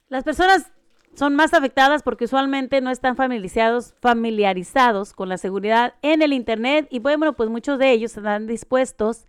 las 0.09 0.23
personas 0.23 0.71
son 1.17 1.35
más 1.35 1.55
afectadas 1.55 2.03
porque 2.03 2.27
usualmente 2.27 2.81
no 2.81 2.91
están 2.91 3.17
familiarizados, 3.17 3.95
familiarizados 4.01 5.15
con 5.15 5.29
la 5.29 5.39
seguridad 5.39 5.95
en 6.03 6.23
el 6.23 6.33
Internet 6.33 6.87
y 6.91 7.01
bueno, 7.01 7.33
pues 7.33 7.51
muchos 7.51 7.79
de 7.79 7.91
ellos 7.91 8.17
están 8.17 8.47
dispuestos 8.47 9.25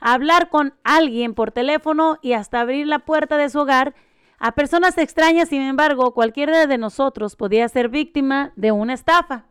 a 0.00 0.14
hablar 0.14 0.50
con 0.50 0.74
alguien 0.84 1.34
por 1.34 1.52
teléfono 1.52 2.18
y 2.20 2.32
hasta 2.32 2.60
abrir 2.60 2.86
la 2.86 2.98
puerta 2.98 3.36
de 3.36 3.48
su 3.48 3.60
hogar 3.60 3.94
a 4.38 4.52
personas 4.52 4.98
extrañas. 4.98 5.48
Sin 5.48 5.62
embargo, 5.62 6.14
cualquiera 6.14 6.66
de 6.66 6.78
nosotros 6.78 7.36
podría 7.36 7.68
ser 7.68 7.88
víctima 7.88 8.52
de 8.56 8.72
una 8.72 8.94
estafa. 8.94 9.44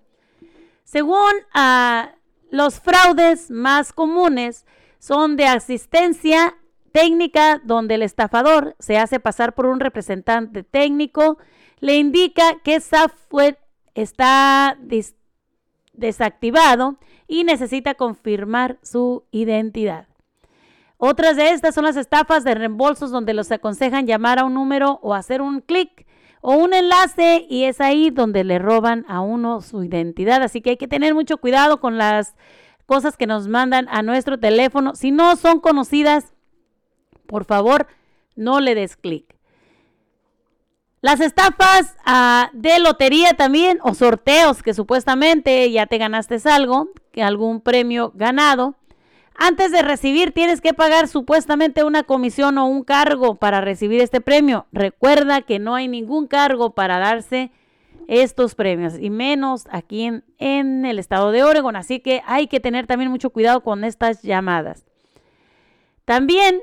Según 0.83 1.33
uh, 1.53 2.07
los 2.49 2.79
fraudes 2.79 3.51
más 3.51 3.91
comunes 3.91 4.65
son 4.99 5.35
de 5.35 5.45
asistencia 5.45 6.55
técnica 6.91 7.61
donde 7.63 7.95
el 7.95 8.01
estafador 8.01 8.75
se 8.79 8.97
hace 8.97 9.19
pasar 9.19 9.53
por 9.53 9.65
un 9.65 9.79
representante 9.79 10.63
técnico, 10.63 11.37
le 11.79 11.97
indica 11.97 12.59
que 12.63 12.79
software 12.79 13.59
está 13.93 14.77
desactivado 15.93 16.97
y 17.27 17.43
necesita 17.43 17.95
confirmar 17.95 18.79
su 18.81 19.25
identidad. 19.31 20.07
Otras 20.97 21.37
de 21.37 21.51
estas 21.51 21.75
son 21.75 21.85
las 21.85 21.95
estafas 21.95 22.43
de 22.43 22.55
reembolsos 22.55 23.11
donde 23.11 23.33
los 23.33 23.51
aconsejan 23.51 24.07
llamar 24.07 24.39
a 24.39 24.45
un 24.45 24.55
número 24.55 24.99
o 25.03 25.13
hacer 25.13 25.41
un 25.41 25.61
clic 25.61 26.07
o 26.41 26.55
un 26.55 26.73
enlace 26.73 27.45
y 27.49 27.65
es 27.65 27.81
ahí 27.81 28.09
donde 28.09 28.43
le 28.43 28.57
roban 28.57 29.05
a 29.07 29.21
uno 29.21 29.61
su 29.61 29.83
identidad. 29.83 30.41
Así 30.41 30.61
que 30.61 30.71
hay 30.71 30.77
que 30.77 30.87
tener 30.87 31.13
mucho 31.13 31.37
cuidado 31.37 31.79
con 31.79 31.97
las 31.97 32.35
cosas 32.87 33.15
que 33.15 33.27
nos 33.27 33.47
mandan 33.47 33.87
a 33.89 34.01
nuestro 34.01 34.39
teléfono. 34.39 34.95
Si 34.95 35.11
no 35.11 35.35
son 35.35 35.59
conocidas, 35.59 36.33
por 37.27 37.45
favor, 37.45 37.87
no 38.35 38.59
le 38.59 38.73
des 38.73 38.95
clic. 38.95 39.37
Las 41.01 41.19
estafas 41.19 41.95
ah, 42.05 42.49
de 42.53 42.79
lotería 42.79 43.33
también 43.35 43.77
o 43.83 43.93
sorteos 43.93 44.63
que 44.63 44.73
supuestamente 44.73 45.71
ya 45.71 45.85
te 45.85 45.99
ganaste 45.99 46.37
algo, 46.49 46.89
que 47.11 47.21
algún 47.21 47.61
premio 47.61 48.11
ganado. 48.15 48.75
Antes 49.37 49.71
de 49.71 49.83
recibir 49.83 50.31
tienes 50.31 50.61
que 50.61 50.73
pagar 50.73 51.07
supuestamente 51.07 51.83
una 51.83 52.03
comisión 52.03 52.57
o 52.57 52.65
un 52.65 52.83
cargo 52.83 53.35
para 53.35 53.61
recibir 53.61 54.01
este 54.01 54.19
premio. 54.19 54.65
Recuerda 54.71 55.41
que 55.41 55.59
no 55.59 55.75
hay 55.75 55.87
ningún 55.87 56.27
cargo 56.27 56.73
para 56.73 56.97
darse 56.97 57.51
estos 58.07 58.55
premios 58.55 58.95
y 58.99 59.09
menos 59.09 59.67
aquí 59.69 60.03
en, 60.03 60.23
en 60.39 60.85
el 60.85 60.97
estado 60.97 61.31
de 61.31 61.43
Oregon. 61.43 61.75
Así 61.75 61.99
que 61.99 62.21
hay 62.25 62.47
que 62.47 62.59
tener 62.59 62.87
también 62.87 63.11
mucho 63.11 63.29
cuidado 63.29 63.61
con 63.61 63.83
estas 63.83 64.23
llamadas. 64.23 64.85
También 66.05 66.61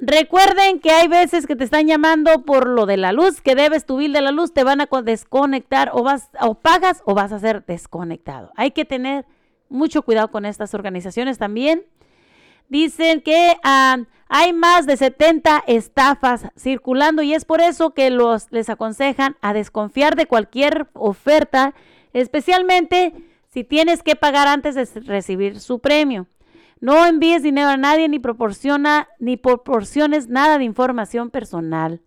Recuerden 0.00 0.78
que 0.78 0.92
hay 0.92 1.08
veces 1.08 1.48
que 1.48 1.56
te 1.56 1.64
están 1.64 1.88
llamando 1.88 2.44
por 2.44 2.68
lo 2.68 2.86
de 2.86 2.96
la 2.96 3.10
luz, 3.10 3.40
que 3.40 3.56
debes 3.56 3.84
tu 3.84 3.96
bill 3.96 4.12
de 4.12 4.20
la 4.20 4.30
luz, 4.30 4.54
te 4.54 4.62
van 4.62 4.80
a 4.80 4.88
desconectar 5.02 5.90
o 5.92 6.04
vas 6.04 6.30
o 6.40 6.54
pagas 6.54 7.02
o 7.04 7.14
vas 7.14 7.32
a 7.32 7.40
ser 7.40 7.66
desconectado. 7.66 8.52
Hay 8.54 8.70
que 8.70 8.84
tener 8.84 9.26
mucho 9.68 10.02
cuidado 10.02 10.30
con 10.30 10.44
estas 10.44 10.72
organizaciones 10.72 11.38
también. 11.38 11.84
Dicen 12.68 13.22
que 13.22 13.56
ah, 13.62 13.98
hay 14.28 14.52
más 14.52 14.86
de 14.86 14.96
70 14.96 15.64
estafas 15.66 16.46
circulando 16.56 17.22
y 17.22 17.32
es 17.32 17.44
por 17.44 17.60
eso 17.60 17.94
que 17.94 18.10
los 18.10 18.52
les 18.52 18.68
aconsejan 18.68 19.36
a 19.40 19.54
desconfiar 19.54 20.16
de 20.16 20.26
cualquier 20.26 20.88
oferta, 20.92 21.74
especialmente 22.12 23.14
si 23.48 23.64
tienes 23.64 24.02
que 24.02 24.16
pagar 24.16 24.46
antes 24.46 24.74
de 24.74 24.86
recibir 25.00 25.60
su 25.60 25.78
premio. 25.78 26.26
No 26.80 27.06
envíes 27.06 27.42
dinero 27.42 27.70
a 27.70 27.76
nadie 27.76 28.08
ni 28.08 28.18
proporciona 28.18 29.08
ni 29.18 29.36
proporciones 29.36 30.28
nada 30.28 30.58
de 30.58 30.64
información 30.64 31.30
personal. 31.30 32.02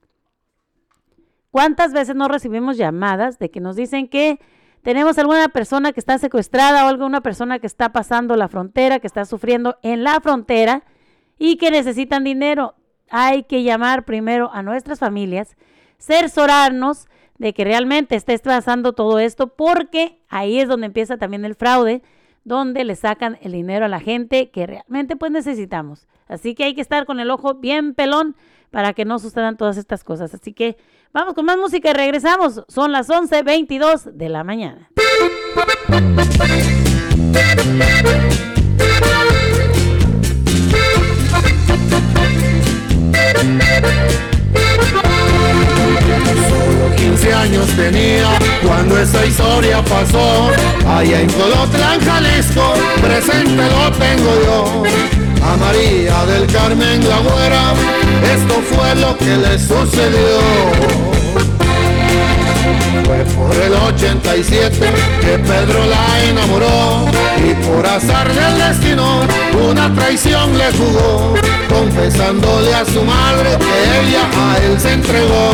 ¿Cuántas 1.50 1.92
veces 1.92 2.16
no 2.16 2.30
recibimos 2.30 2.78
llamadas 2.78 3.38
de 3.38 3.52
que 3.52 3.60
nos 3.60 3.76
dicen 3.76 4.08
que 4.08 4.40
tenemos 4.82 5.18
alguna 5.18 5.48
persona 5.50 5.92
que 5.92 6.00
está 6.00 6.18
secuestrada 6.18 6.86
o 6.86 6.88
alguna 6.88 7.22
persona 7.22 7.60
que 7.60 7.68
está 7.68 7.92
pasando 7.92 8.36
la 8.36 8.48
frontera, 8.48 9.00
que 9.00 9.08
está 9.08 9.26
sufriendo 9.26 9.78
en 9.84 10.04
la 10.04 10.20
frontera 10.22 10.84
y 11.38 11.58
que 11.58 11.72
necesitan 11.72 12.24
dinero? 12.24 12.76
Hay 13.10 13.44
que 13.44 13.64
llamar 13.64 14.06
primero 14.06 14.50
a 14.54 14.64
nuestras 14.64 15.00
familias, 15.00 15.56
cerciorarnos 15.98 17.08
de 17.38 17.54
que 17.54 17.64
realmente 17.64 18.16
esté 18.16 18.38
pasando 18.40 18.94
todo 18.94 19.20
esto, 19.20 19.48
porque 19.48 20.22
ahí 20.30 20.60
es 20.60 20.68
donde 20.68 20.88
empieza 20.88 21.18
también 21.18 21.46
el 21.46 21.56
fraude 21.56 22.02
donde 22.44 22.84
le 22.84 22.96
sacan 22.96 23.38
el 23.42 23.52
dinero 23.52 23.86
a 23.86 23.90
la 23.90 24.00
gente 24.00 24.50
que 24.50 24.66
realmente 24.66 25.16
pues 25.16 25.32
necesitamos. 25.32 26.08
Así 26.28 26.56
que 26.56 26.64
hay 26.64 26.74
que 26.74 26.82
estar 26.82 27.06
con 27.06 27.20
el 27.20 27.30
ojo 27.30 27.56
bien 27.56 27.94
pelón 27.94 28.36
para 28.72 28.94
que 28.94 29.06
no 29.06 29.20
sucedan 29.20 29.58
todas 29.58 29.78
estas 29.78 30.04
cosas. 30.04 30.34
Así 30.34 30.54
que 30.54 30.78
vamos 31.14 31.34
con 31.34 31.46
más 31.46 31.58
música 31.58 31.90
y 31.90 31.94
regresamos. 31.94 32.64
Son 32.68 32.92
las 32.92 33.10
11.22 33.10 34.12
de 34.14 34.30
la 34.30 34.44
mañana. 34.44 34.90
15 46.98 47.34
años 47.34 47.68
tenía 47.76 48.40
cuando 48.66 48.98
esa 48.98 49.26
historia 49.26 49.84
pasó. 49.84 50.52
Allá 50.88 51.22
en 51.22 51.30
Colotlán, 51.32 52.00
Jalisco, 52.02 52.74
presente 53.02 53.64
lo 53.70 53.92
tengo 53.92 54.32
yo. 54.46 55.21
A 55.44 55.58
María 55.58 56.26
del 56.26 56.48
Carmen 56.48 57.08
la 57.08 57.20
güera, 57.20 57.74
esto 58.34 58.62
fue 58.70 58.96
lo 58.96 59.18
que 59.18 59.38
le 59.38 59.60
sucedió. 59.60 60.40
Fue 63.06 63.18
por 63.36 63.56
el 63.56 63.74
87 63.74 64.78
que 65.22 65.40
Pedro 65.40 65.86
la 65.88 66.24
enamoró 66.30 67.08
y 67.38 67.54
por 67.66 67.86
azar 67.86 68.32
del 68.34 68.58
destino 68.58 69.22
una 69.70 69.94
traición 69.94 70.58
le 70.58 70.72
jugó, 70.74 71.34
confesándole 71.70 72.74
a 72.74 72.86
su 72.86 73.04
madre 73.04 73.58
que 73.58 74.10
ella 74.10 74.30
a 74.38 74.58
él 74.64 74.80
se 74.80 74.94
entregó 74.94 75.52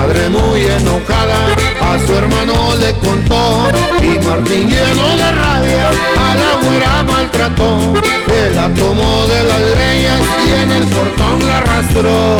madre 0.00 0.30
muy 0.30 0.62
enojada 0.62 1.69
a 1.90 2.06
su 2.06 2.14
hermano 2.14 2.76
le 2.76 2.92
contó 2.98 3.68
y 4.00 4.24
Martín 4.24 4.68
lleno 4.68 5.16
de 5.16 5.32
rabia 5.32 5.88
a 5.88 6.34
la 6.36 6.68
güera 6.68 7.02
maltrató. 7.02 7.94
Él 8.28 8.54
la 8.54 8.68
tomó 8.74 9.26
de 9.26 9.42
las 9.44 9.60
leñas 9.60 10.20
y 10.46 10.62
en 10.62 10.70
el 10.70 10.84
portón 10.84 11.46
la 11.46 11.58
arrastró. 11.58 12.38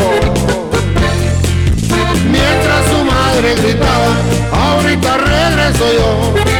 Mientras 2.30 2.80
su 2.90 3.04
madre 3.04 3.54
gritaba, 3.56 4.12
ahorita 4.52 5.16
regreso 5.16 5.86
yo. 5.98 6.59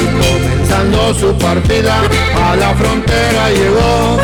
Su 0.81 1.37
partida, 1.37 2.01
a 2.43 2.55
la 2.55 2.73
frontera 2.73 3.49
llegó. 3.51 4.17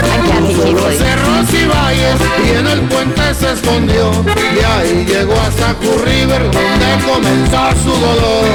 Los 0.74 0.98
cerros 0.98 1.54
y 1.54 1.68
valles 1.68 2.16
y 2.44 2.58
en 2.58 2.66
el 2.66 2.82
puente 2.90 3.22
se 3.36 3.52
escondió. 3.52 4.12
Y 4.26 4.64
ahí 4.64 5.06
llegó 5.06 5.40
hasta 5.40 5.76
Cool 5.76 6.02
River 6.04 6.42
donde 6.50 7.06
comenzó 7.06 7.84
su 7.84 7.92
dolor. 7.92 8.46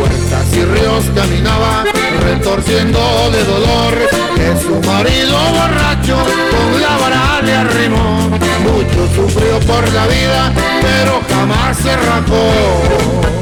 Huertas 0.00 0.56
y 0.56 0.64
ríos 0.64 1.04
caminaba 1.14 1.84
retorciendo 2.22 3.30
de 3.30 3.44
dolor. 3.44 3.94
Que 4.34 4.56
su 4.62 4.80
marido 4.88 5.36
borracho 5.52 6.16
con 6.50 6.80
la 6.80 6.96
vara 6.96 7.42
le 7.42 7.54
arrimó. 7.54 8.30
Mucho 8.62 9.14
sufrió 9.14 9.60
por 9.60 9.86
la 9.92 10.06
vida 10.06 10.52
pero 10.80 11.20
jamás 11.28 11.76
se 11.76 11.94
rajó 11.94 13.41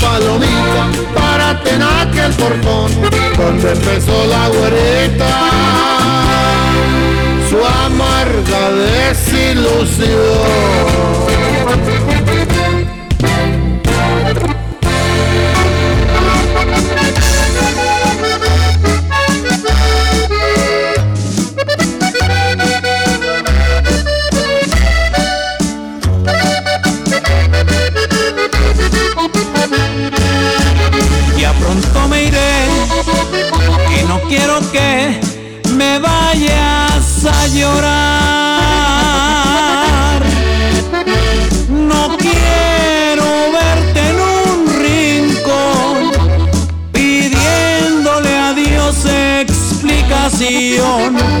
Palomita, 0.00 0.84
para 1.14 1.62
tener 1.62 2.24
el 2.24 2.32
portón, 2.32 2.90
donde 3.36 3.72
empezó 3.72 4.26
la 4.26 4.48
güerita 4.48 5.74
su 7.48 7.64
amarga 7.64 8.70
desilusión. 8.70 10.14
Llorar. 37.54 38.60
No 41.68 42.16
quiero 42.18 43.24
verte 43.52 44.00
en 44.10 44.16
un 44.20 44.56
rincón 44.82 45.96
pidiéndole 46.92 48.32
a 48.36 48.52
Dios 48.54 48.94
explicación. 49.40 51.33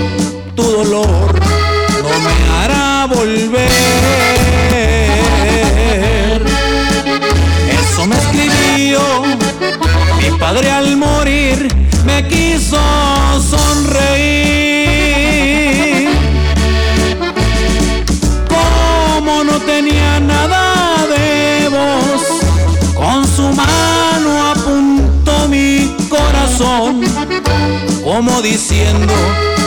Como 28.14 28.40
diciendo, 28.42 29.12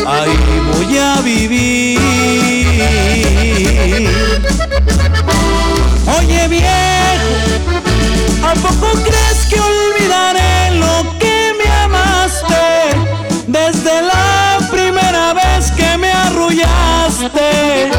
ahí 0.07 0.37
voy 0.71 0.97
a 0.97 1.19
vivir. 1.19 1.99
Oye 6.17 6.47
viejo, 6.47 7.33
¿a 8.47 8.53
poco 8.53 8.87
crees 9.03 9.47
que 9.49 9.59
olvidaré 9.59 10.71
lo 10.75 11.19
que 11.19 11.55
me 11.59 11.69
amaste? 11.83 12.95
Desde 13.47 14.01
la 14.03 14.59
primera 14.71 15.33
vez 15.33 15.69
que 15.71 15.97
me 15.97 16.09
arrullaste, 16.13 17.91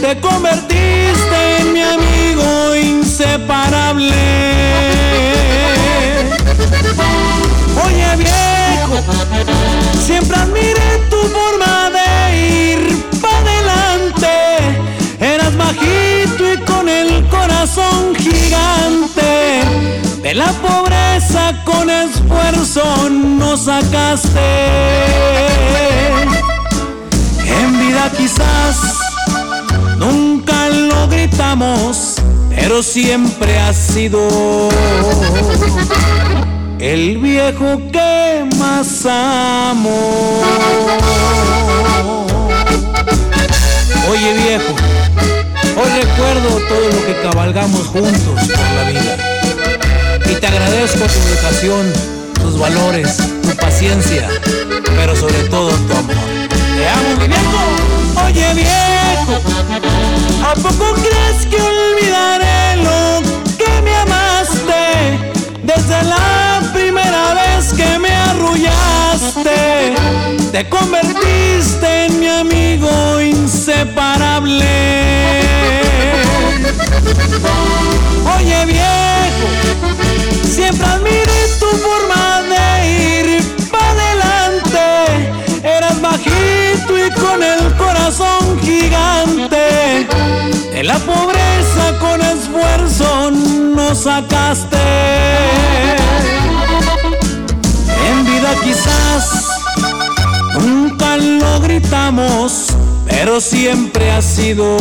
te 0.00 0.20
convertiste 0.20 1.58
en 1.60 1.72
mi 1.74 1.80
amigo 1.80 2.74
inseparable. 2.74 4.61
Pobreza 20.60 21.54
con 21.64 21.88
esfuerzo 21.90 23.10
nos 23.10 23.64
sacaste. 23.64 24.40
En 27.46 27.78
vida 27.78 28.10
quizás 28.16 28.76
nunca 29.98 30.68
lo 30.68 31.08
gritamos, 31.08 32.16
pero 32.50 32.82
siempre 32.82 33.58
ha 33.58 33.72
sido 33.72 34.68
el 36.78 37.18
viejo 37.18 37.80
que 37.92 38.48
más 38.58 39.06
amo. 39.06 40.40
Oye 44.10 44.32
viejo, 44.34 44.74
hoy 45.76 46.02
recuerdo 46.02 46.48
todo 46.68 46.88
lo 46.88 47.06
que 47.06 47.20
cabalgamos 47.22 47.86
juntos 47.86 48.34
por 48.34 48.70
la 48.76 48.90
vida. 48.90 49.21
Y 50.32 50.34
te 50.36 50.46
agradezco 50.46 51.04
tu 51.04 51.18
educación, 51.28 51.92
tus 52.40 52.58
valores, 52.58 53.18
tu 53.42 53.54
paciencia, 53.56 54.26
pero 54.96 55.14
sobre 55.14 55.42
todo 55.50 55.68
tu 55.68 55.92
amor. 55.92 56.16
Te 56.48 56.88
amo, 56.88 57.16
mi 57.20 57.26
viejo. 57.28 57.60
Oye 58.24 58.54
viejo, 58.54 59.34
¿a 60.42 60.54
poco 60.54 60.94
crees 60.94 61.44
que 61.50 61.60
olvidaré 61.60 62.76
lo 62.82 63.20
que 63.58 63.82
me 63.82 63.94
amaste? 63.94 65.18
Desde 65.64 66.02
la 66.02 66.62
primera 66.72 67.34
vez 67.34 67.74
que 67.74 67.98
me 67.98 68.14
arrullaste, 68.14 69.94
te 70.50 70.66
convertiste 70.70 72.06
en 72.06 72.20
mi 72.20 72.28
amigo 72.28 73.20
inseparable. 73.20 74.64
Oye 78.34 78.64
viejo, 78.66 79.91
siempre 80.62 80.86
admiré 80.86 81.40
tu 81.58 81.66
forma 81.86 82.42
de 82.52 82.66
ir 83.08 83.26
para 83.70 83.90
adelante. 83.90 84.86
Eras 85.64 86.00
bajito 86.00 86.92
y 87.04 87.10
con 87.20 87.42
el 87.42 87.74
corazón 87.76 88.60
gigante. 88.60 90.06
De 90.72 90.82
la 90.84 90.98
pobreza 91.00 91.98
con 92.00 92.20
esfuerzo 92.22 93.30
nos 93.30 94.04
sacaste. 94.04 94.76
En 98.08 98.24
vida 98.24 98.54
quizás 98.62 99.48
nunca 100.60 101.16
lo 101.16 101.60
gritamos, 101.60 102.68
pero 103.08 103.40
siempre 103.40 104.12
ha 104.12 104.22
sido 104.22 104.76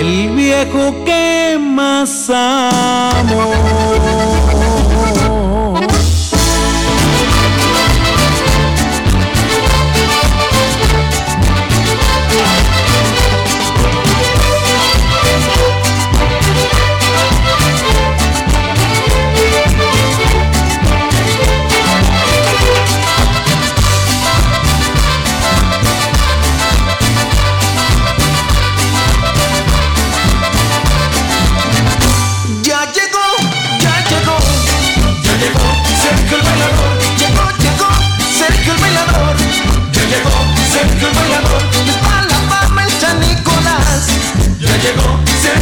el 0.00 0.30
viejo 0.30 1.04
que 1.04 1.56
más 1.60 2.28
amo. 2.28 3.52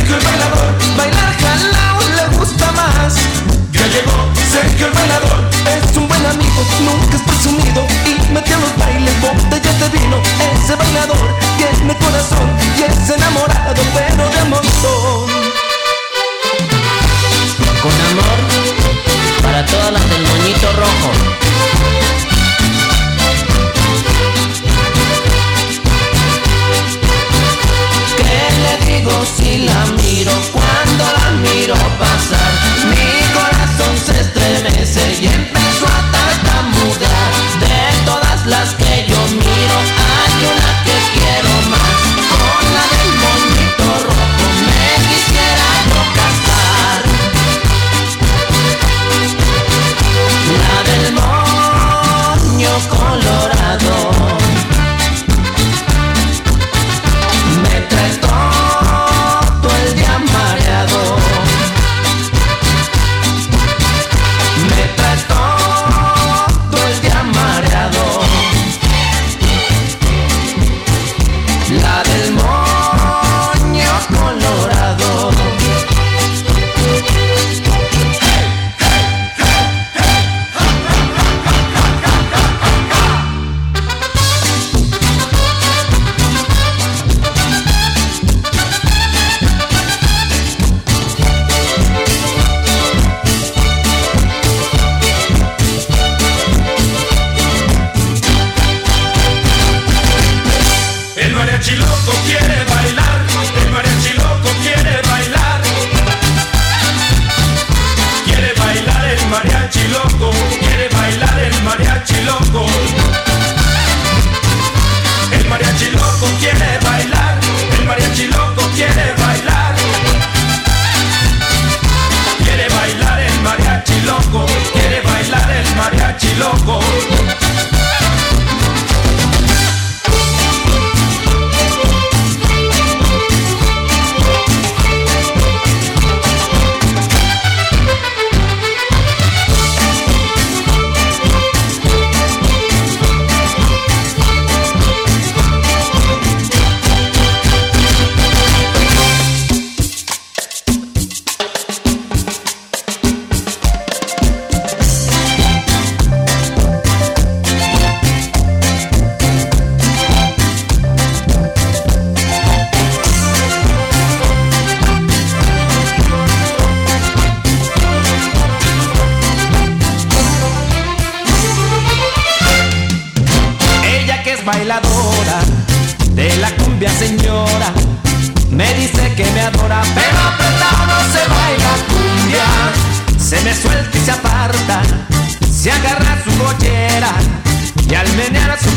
Sergio 0.03 0.17
el 0.17 0.25
bailador, 0.25 0.75
bailar 0.97 1.37
jalao 1.39 2.01
le 2.17 2.37
gusta 2.37 2.73
más. 2.73 3.15
Ya 3.71 3.87
llegó 3.87 4.33
Sergio 4.51 4.87
el 4.87 4.93
bailador, 4.93 5.49
es 5.65 5.97
un 5.97 6.09
buen 6.09 6.27
amigo, 6.27 6.67
nunca 6.81 7.17
es 7.17 7.23
presumido. 7.23 7.62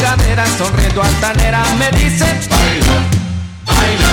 Cadera 0.05 0.45
sonriendo 0.57 1.01
altanera 1.01 1.63
me 1.79 1.89
dice 1.97 2.25
baila, 2.51 2.97
baila, 3.65 4.11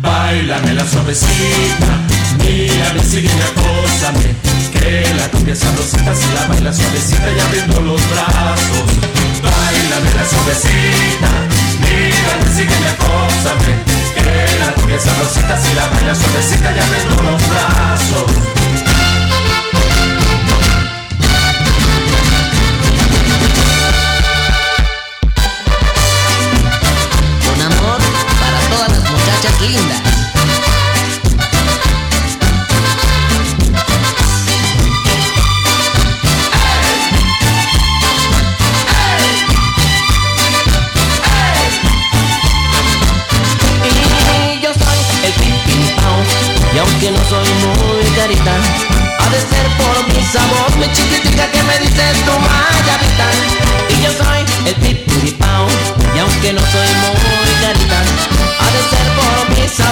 bailame 0.00 0.72
la 0.72 0.86
suavecita, 0.86 1.90
mírame, 2.38 3.04
sígueme, 3.04 3.42
acósame, 3.52 4.34
que 4.72 5.14
la 5.18 5.28
cumbia 5.28 5.54
sabrosita 5.54 6.14
si 6.14 6.26
la 6.32 6.46
baila 6.48 6.72
suavecita 6.72 7.28
y 7.36 7.38
abriendo 7.38 7.80
los 7.82 8.00
brazos, 8.12 8.88
bailame 9.44 10.10
la 10.18 10.24
suavecita, 10.32 11.30
mírame, 11.84 12.46
sígueme, 12.56 12.88
acósame, 12.94 13.72
que 14.14 14.58
la 14.58 14.72
cumbia 14.72 14.98
sabrosita 14.98 15.54
si 15.60 15.74
la 15.74 15.86
baila 15.88 16.14
suavecita 16.14 16.68
y 16.74 16.78
abriendo 16.78 17.22
los 17.30 17.40
brazos. 17.50 18.89
Las 29.68 30.09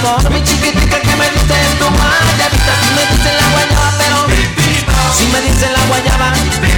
sabor 0.09 0.31
Mi 0.31 0.43
chiquitica 0.43 1.01
que 1.01 1.17
me 1.17 1.31
dice 1.31 1.57
tu 1.79 1.91
mayavita 1.91 2.75
Me 2.95 3.03
dice 3.13 3.31
la 3.41 3.49
guayaba 3.53 3.93
pero 3.99 5.13
Si 5.13 5.27
me 5.27 5.41
dice 5.41 5.71
la 5.71 5.85
guayaba 5.87 6.78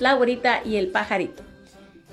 La 0.00 0.14
Güerita 0.14 0.62
y 0.64 0.76
el 0.76 0.88
Pajarito. 0.88 1.42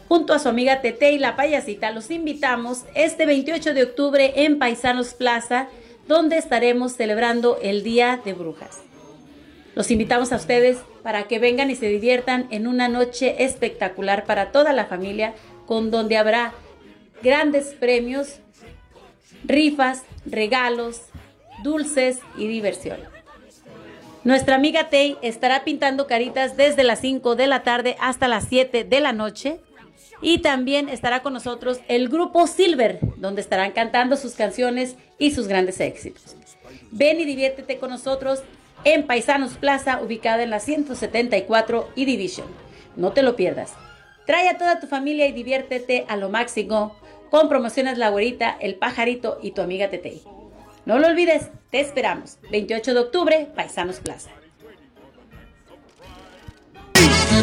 Junto 0.10 0.34
a 0.34 0.40
su 0.40 0.50
amiga 0.50 0.82
Tete 0.82 1.14
y 1.14 1.18
la 1.18 1.36
payasita, 1.36 1.92
los 1.92 2.12
invitamos 2.12 2.84
este 2.94 3.26
28 3.26 3.74
de 3.74 3.84
octubre 3.84 4.34
en 4.36 4.60
Paisanos 4.60 5.14
Plaza, 5.14 5.70
donde 6.08 6.38
estaremos 6.38 6.94
celebrando 6.94 7.58
el 7.62 7.84
Día 7.84 8.20
de 8.24 8.34
Brujas. 8.34 8.82
Los 9.76 9.92
invitamos 9.92 10.34
a 10.34 10.36
ustedes 10.36 10.80
para 11.04 11.24
que 11.24 11.40
vengan 11.40 11.72
y 11.72 11.76
se 11.76 11.88
diviertan 11.88 12.48
en 12.52 12.68
una 12.68 12.90
noche 12.90 13.44
espectacular 13.44 14.26
para 14.26 14.52
toda 14.52 14.74
la 14.74 14.86
familia, 14.86 15.34
con 15.66 15.90
donde 15.90 16.18
habrá 16.18 16.54
grandes 17.24 17.68
premios, 17.80 18.40
rifas, 19.46 20.04
regalos, 20.26 21.04
dulces 21.64 22.20
y 22.38 22.48
diversión. 22.48 23.13
Nuestra 24.24 24.56
amiga 24.56 24.88
Tei 24.90 25.18
estará 25.22 25.66
pintando 25.66 26.08
caritas 26.08 26.56
desde 26.56 26.86
las 26.86 27.02
5 27.02 27.36
de 27.36 27.48
la 27.48 27.64
tarde 27.64 27.98
hasta 28.00 28.30
las 28.30 28.46
7 28.48 28.86
de 28.86 29.00
la 29.02 29.12
noche. 29.12 29.60
Y 30.22 30.38
también 30.38 30.88
estará 30.88 31.22
con 31.22 31.34
nosotros 31.34 31.82
el 31.90 32.08
grupo 32.08 32.48
Silver, 32.48 33.00
donde 33.18 33.42
estarán 33.42 33.72
cantando 33.74 34.16
sus 34.16 34.36
canciones 34.36 34.96
y 35.18 35.32
sus 35.32 35.50
grandes 35.50 35.82
éxitos. 35.82 36.38
Ven 36.92 37.20
y 37.20 37.26
diviértete 37.26 37.78
con 37.78 37.90
nosotros 37.90 38.44
en 38.86 39.06
Paisanos 39.06 39.58
Plaza, 39.58 40.02
ubicada 40.02 40.44
en 40.44 40.52
la 40.52 40.62
174 40.62 41.90
y 41.96 42.06
Division. 42.06 42.48
No 42.96 43.12
te 43.12 43.24
lo 43.24 43.36
pierdas. 43.36 43.74
Trae 44.26 44.48
a 44.48 44.58
toda 44.58 44.80
tu 44.80 44.88
familia 44.88 45.28
y 45.28 45.34
diviértete 45.34 46.06
a 46.08 46.16
lo 46.16 46.30
máximo 46.30 46.96
con 47.30 47.50
promociones 47.50 47.98
La 47.98 48.10
Güerita, 48.10 48.56
El 48.62 48.76
Pajarito 48.76 49.40
y 49.42 49.52
tu 49.52 49.62
amiga 49.62 49.90
Tetei. 49.90 50.22
No 50.86 51.00
lo 51.00 51.08
olvides, 51.08 51.50
te 51.72 51.80
esperamos. 51.80 52.38
28 52.52 52.94
de 52.94 53.00
octubre, 53.00 53.48
Paisanos 53.56 53.98
Plaza. 53.98 54.30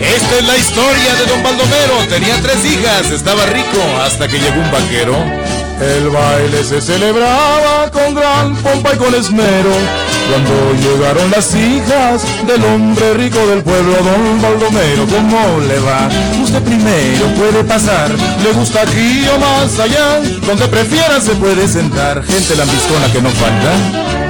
Esta 0.01 0.39
es 0.39 0.47
la 0.47 0.57
historia 0.57 1.15
de 1.15 1.27
don 1.27 1.43
Baldomero. 1.43 2.07
Tenía 2.09 2.41
tres 2.41 2.65
hijas, 2.65 3.11
estaba 3.11 3.47
rico 3.47 3.83
hasta 4.03 4.29
que 4.29 4.39
llegó 4.39 4.61
un 4.61 4.71
vaquero. 4.71 5.15
El 5.81 6.11
baile 6.11 6.63
se 6.63 6.81
celebraba 6.81 7.91
con 7.91 8.15
gran 8.15 8.55
pompa 8.57 8.93
y 8.95 8.99
con 8.99 9.15
esmero. 9.15 9.71
Cuando 10.29 10.75
llegaron 10.75 11.31
las 11.31 11.55
hijas 11.55 12.23
del 12.47 12.63
hombre 12.65 13.15
rico 13.15 13.39
del 13.47 13.63
pueblo, 13.63 13.97
don 13.97 14.43
Baldomero, 14.43 15.07
¿cómo 15.07 15.59
le 15.67 15.79
va? 15.81 16.09
Usted 16.43 16.63
primero 16.63 17.27
puede 17.37 17.65
pasar, 17.65 18.11
le 18.11 18.53
gusta 18.53 18.83
aquí 18.83 19.27
o 19.35 19.39
más 19.39 19.79
allá, 19.79 20.21
donde 20.47 20.69
prefiera 20.69 21.19
se 21.21 21.35
puede 21.37 21.67
sentar, 21.67 22.23
gente 22.25 22.57
lambiscona 22.57 23.11
que 23.13 23.23
no 23.23 23.31
falta. 23.31 24.30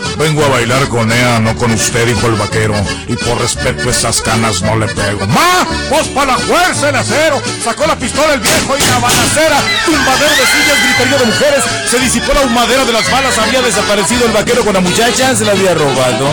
Vengo 0.21 0.45
a 0.45 0.49
bailar 0.49 0.87
con 0.87 1.11
ella, 1.11 1.39
no 1.39 1.55
con 1.55 1.71
usted, 1.71 2.05
dijo 2.05 2.27
el 2.27 2.35
vaquero. 2.35 2.75
Y 3.07 3.15
por 3.15 3.41
respeto 3.41 3.89
esas 3.89 4.21
canas 4.21 4.61
no 4.61 4.77
le 4.77 4.85
pego. 4.85 5.25
¡Ma! 5.25 5.65
¡Vos 5.89 6.07
para 6.09 6.33
la 6.33 6.37
fuerza 6.37 6.89
el 6.89 6.95
acero! 6.95 7.41
Sacó 7.63 7.87
la 7.87 7.97
pistola 7.97 8.35
el 8.35 8.39
viejo 8.39 8.77
y 8.77 8.81
la 8.81 8.99
balacera. 8.99 9.57
Tumbadero 9.83 10.35
de 10.35 10.45
sillas, 10.45 10.83
griterío 10.83 11.17
de 11.17 11.25
mujeres. 11.25 11.63
Se 11.89 11.99
disipó 11.99 12.33
la 12.35 12.41
humadera 12.41 12.85
de 12.85 12.93
las 12.93 13.09
balas. 13.09 13.35
Había 13.39 13.63
desaparecido 13.63 14.27
el 14.27 14.31
vaquero 14.31 14.63
con 14.63 14.75
la 14.75 14.81
muchacha. 14.81 15.35
Se 15.35 15.43
la 15.43 15.53
había 15.53 15.73
robado. 15.73 16.27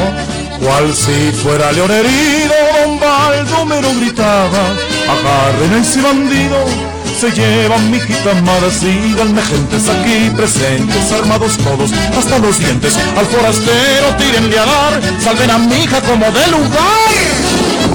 Cual 0.61 0.95
si 0.95 1.33
fuera 1.43 1.73
león 1.73 1.91
herido, 1.91 2.55
don 2.85 3.01
Baldomero 3.01 3.89
gritaba. 3.95 4.75
Agarren 5.09 5.75
a 5.75 5.79
ese 5.79 6.03
bandido 6.03 6.98
se 7.19 7.33
llevan 7.33 7.91
mi 7.91 7.99
amada, 7.99 8.71
síganme 8.71 9.43
gentes 9.43 9.89
aquí 9.89 10.31
presentes, 10.37 11.11
armados 11.11 11.57
todos 11.59 11.91
hasta 12.17 12.39
los 12.39 12.61
dientes, 12.61 12.97
al 13.17 13.27
forastero 13.27 14.15
tírenle 14.17 14.57
a 14.57 14.65
dar, 14.65 15.03
salven 15.21 15.51
a 15.51 15.59
mi 15.59 15.83
hija 15.83 16.01
como 16.03 16.27
de 16.27 16.47
lugar. 16.47 17.88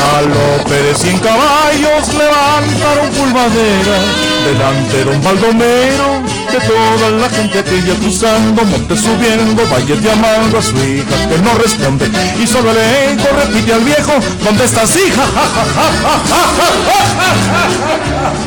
De 0.00 0.94
cien 0.94 1.18
caballos 1.18 2.08
levantaron 2.14 3.10
pulvadera 3.10 3.98
delante 4.44 5.04
de 5.04 5.18
Baldomero, 5.18 6.22
de 6.50 6.58
toda 6.66 7.10
la 7.10 7.28
gente 7.28 7.58
aquella 7.58 7.94
cruzando, 7.96 8.64
monte 8.64 8.96
subiendo, 8.96 9.62
valle 9.70 10.00
llamando 10.00 10.58
a 10.58 10.62
su 10.62 10.76
hija 10.76 11.28
que 11.28 11.38
no 11.38 11.54
responde 11.54 12.10
y 12.42 12.46
solo 12.46 12.70
el 12.70 12.78
eco 13.12 13.28
repite 13.36 13.74
al 13.74 13.84
viejo, 13.84 14.12
¿dónde 14.42 14.64
estás 14.64 14.96
hija? 14.96 15.24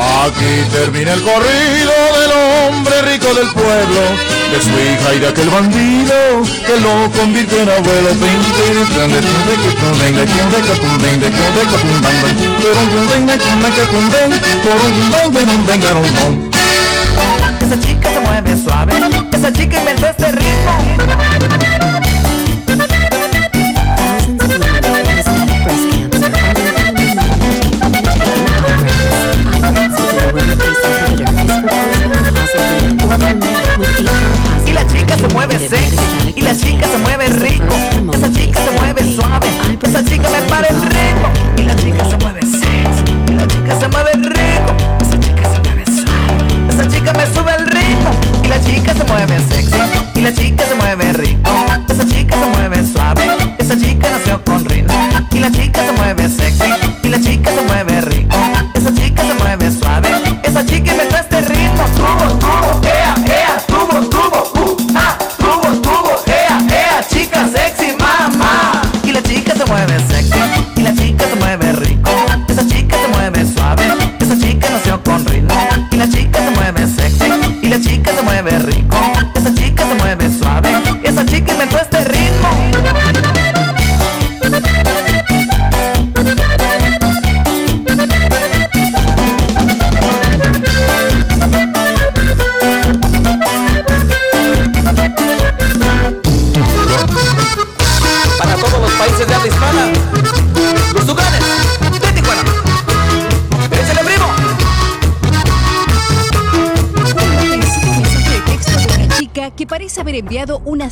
Aquí 0.00 0.64
termina 0.72 1.12
el 1.12 1.22
corrido 1.22 1.92
del 2.16 2.32
hombre 2.32 3.02
rico 3.02 3.34
del 3.34 3.48
pueblo, 3.52 4.00
de 4.50 4.60
su 4.62 4.70
hija 4.70 5.14
y 5.14 5.18
de 5.18 5.28
aquel 5.28 5.48
bandido 5.50 6.14
que 6.66 6.80
lo 6.80 7.10
convirtió 7.12 7.60
en 7.60 7.68
abuelo. 7.68 8.08
Esa 17.60 17.78
chica 17.80 18.10
se 18.10 18.20
mueve 18.20 18.56
suave, 18.56 18.92
esa 19.32 19.52
chica 19.52 19.78
inventó 19.78 20.06
este 20.06 20.32
ritmo. 20.32 21.89
Chica 35.10 35.28
se 35.28 35.34
mueve 35.34 35.58
sexy, 35.58 36.34
y 36.36 36.40
la 36.40 36.56
chica 36.56 36.86
se 36.86 36.98
mueve 36.98 37.26
rico. 37.28 37.74
Esa 38.12 38.32
chica 38.32 38.60
se 38.64 38.70
mueve 38.78 39.14
suave, 39.14 39.48
esa 39.82 40.04
chica 40.04 40.28
me 40.30 40.40
para 40.48 40.68
el 40.68 40.80
ritmo. 40.82 41.28
Y 41.56 41.62
la 41.62 41.74
chica 41.74 42.04
se 42.08 42.16
mueve 42.18 42.40
sexy, 42.42 43.04
y 43.28 43.32
la 43.34 43.46
chica 43.48 43.80
se 43.80 43.88
mueve 43.88 44.12
rico. 44.12 44.76
Esa 45.00 45.18
chica 45.18 45.42
se 45.52 45.60
mueve 45.60 45.84
suave, 45.86 46.68
esa 46.68 46.88
chica 46.88 47.12
me 47.12 47.26
sube 47.26 47.54
el 47.58 47.66
ritmo. 47.66 48.10
Y 48.44 48.48
la 48.48 48.60
chica 48.62 48.94
se 48.94 49.04
mueve 49.04 49.38
sexy, 49.48 49.78
y 50.14 50.20
la 50.20 50.32
chica 50.32 50.64
se 50.66 50.74
mueve 50.76 51.12
rico. 51.12 51.50
haber 51.50 52.49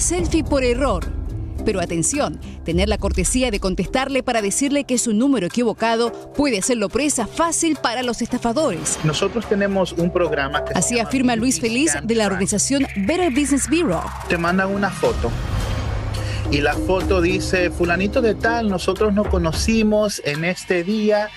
selfie 0.08 0.42
por 0.42 0.64
error. 0.64 1.04
Pero 1.66 1.82
atención, 1.82 2.40
tener 2.64 2.88
la 2.88 2.96
cortesía 2.96 3.50
de 3.50 3.60
contestarle 3.60 4.22
para 4.22 4.40
decirle 4.40 4.84
que 4.84 4.94
es 4.94 5.06
un 5.06 5.18
número 5.18 5.46
equivocado 5.46 6.32
puede 6.32 6.60
hacerlo 6.60 6.88
presa 6.88 7.26
fácil 7.26 7.76
para 7.76 8.02
los 8.02 8.22
estafadores. 8.22 8.98
Nosotros 9.04 9.46
tenemos 9.46 9.92
un 9.92 10.10
programa 10.10 10.64
que 10.64 10.72
Así 10.72 10.98
afirma 10.98 11.36
Luis 11.36 11.60
Feliz 11.60 11.92
de 12.02 12.14
la 12.14 12.26
organización 12.26 12.86
Better 12.96 13.30
Business 13.30 13.68
Bureau. 13.68 14.00
te 14.30 14.38
mandan 14.38 14.70
una 14.72 14.88
foto 14.88 15.30
y 16.50 16.62
la 16.62 16.72
foto 16.72 17.20
dice, 17.20 17.70
fulanito 17.70 18.22
de 18.22 18.34
tal, 18.34 18.70
nosotros 18.70 19.12
nos 19.12 19.28
conocimos 19.28 20.22
en 20.24 20.44
este 20.44 20.82
día, 20.82 21.28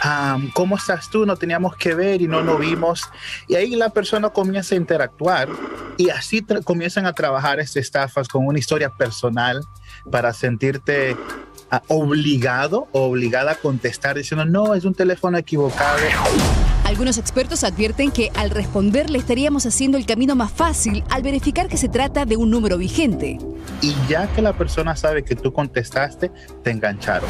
am, 0.00 0.50
¿cómo 0.50 0.76
estás 0.76 1.10
tú? 1.10 1.26
No 1.26 1.36
teníamos 1.36 1.76
que 1.76 1.94
ver 1.94 2.22
y 2.22 2.28
no 2.28 2.42
nos 2.42 2.58
vimos. 2.58 3.08
Y 3.46 3.54
ahí 3.54 3.76
la 3.76 3.90
persona 3.90 4.30
comienza 4.30 4.74
a 4.74 4.78
interactuar 4.78 5.48
y 5.96 6.10
así 6.10 6.44
comienzan 6.64 7.06
a 7.06 7.12
trabajar 7.12 7.60
estas 7.60 7.76
estafas 7.76 8.28
con 8.28 8.46
una 8.46 8.58
historia 8.58 8.90
personal 8.90 9.60
para 10.10 10.32
sentirte 10.32 11.16
ah, 11.70 11.82
obligado 11.88 12.88
o 12.92 13.02
obligada 13.02 13.52
a 13.52 13.54
contestar 13.56 14.16
diciendo, 14.16 14.44
no, 14.44 14.74
es 14.74 14.84
un 14.84 14.94
teléfono 14.94 15.38
equivocado. 15.38 15.98
Algunos 16.84 17.18
expertos 17.18 17.64
advierten 17.64 18.10
que 18.10 18.30
al 18.34 18.48
responder 18.48 19.10
le 19.10 19.18
estaríamos 19.18 19.66
haciendo 19.66 19.98
el 19.98 20.06
camino 20.06 20.34
más 20.34 20.50
fácil 20.50 21.04
al 21.10 21.22
verificar 21.22 21.68
que 21.68 21.76
se 21.76 21.88
trata 21.88 22.24
de 22.24 22.36
un 22.36 22.50
número 22.50 22.78
vigente. 22.78 23.38
Y 23.82 23.94
ya 24.08 24.26
que 24.28 24.40
la 24.40 24.54
persona 24.54 24.96
sabe 24.96 25.22
que 25.22 25.36
tú 25.36 25.52
contestaste, 25.52 26.30
te 26.62 26.70
engancharon. 26.70 27.28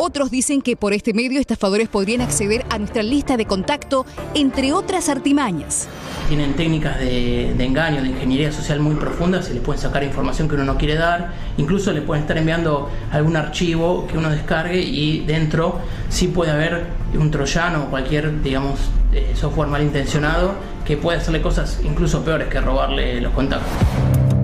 Otros 0.00 0.30
dicen 0.30 0.62
que 0.62 0.76
por 0.76 0.92
este 0.92 1.12
medio 1.12 1.40
estafadores 1.40 1.88
podrían 1.88 2.20
acceder 2.20 2.64
a 2.70 2.78
nuestra 2.78 3.02
lista 3.02 3.36
de 3.36 3.46
contacto, 3.46 4.06
entre 4.32 4.72
otras 4.72 5.08
artimañas. 5.08 5.88
Tienen 6.28 6.54
técnicas 6.54 7.00
de, 7.00 7.50
engaño, 7.64 8.00
de 8.02 8.10
ingeniería 8.10 8.52
social 8.52 8.78
muy 8.78 8.94
profundas, 8.94 9.46
se 9.46 9.54
les 9.54 9.62
pueden 9.62 9.82
sacar 9.82 10.04
información 10.04 10.48
que 10.48 10.54
uno 10.54 10.64
no 10.64 10.78
quiere 10.78 10.94
dar, 10.94 11.32
incluso 11.56 11.92
le 11.92 12.02
pueden 12.02 12.22
estar 12.22 12.38
enviando 12.38 12.88
algún 13.10 13.36
archivo 13.36 14.06
que 14.06 14.16
uno 14.16 14.30
descargue 14.30 14.80
y 14.80 15.24
dentro 15.26 15.80
sí 16.10 16.28
puede 16.28 16.52
haber 16.52 16.86
un 17.14 17.32
troyano 17.32 17.86
o 17.86 17.90
cualquier, 17.90 18.40
digamos, 18.40 18.78
eh, 19.12 19.32
software 19.34 19.68
malintencionado 19.68 20.54
que 20.86 20.96
puede 20.96 21.18
hacerle 21.18 21.42
cosas 21.42 21.80
incluso 21.82 22.24
peores 22.24 22.46
que 22.46 22.60
robarle 22.60 23.20
los 23.20 23.32
contactos. 23.32 24.37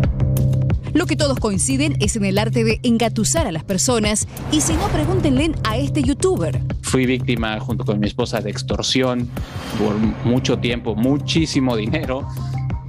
Lo 0.94 1.06
que 1.06 1.16
todos 1.16 1.40
coinciden 1.40 1.96
es 2.00 2.14
en 2.14 2.24
el 2.24 2.38
arte 2.38 2.62
de 2.62 2.78
engatusar 2.84 3.48
a 3.48 3.52
las 3.52 3.64
personas 3.64 4.28
y 4.52 4.60
si 4.60 4.74
no, 4.74 4.86
pregúntenle 4.88 5.50
a 5.64 5.76
este 5.76 6.02
youtuber. 6.02 6.62
Fui 6.82 7.04
víctima 7.04 7.58
junto 7.58 7.84
con 7.84 7.98
mi 7.98 8.06
esposa 8.06 8.40
de 8.40 8.50
extorsión 8.50 9.28
por 9.76 9.96
mucho 10.24 10.58
tiempo, 10.60 10.94
muchísimo 10.94 11.76
dinero. 11.76 12.28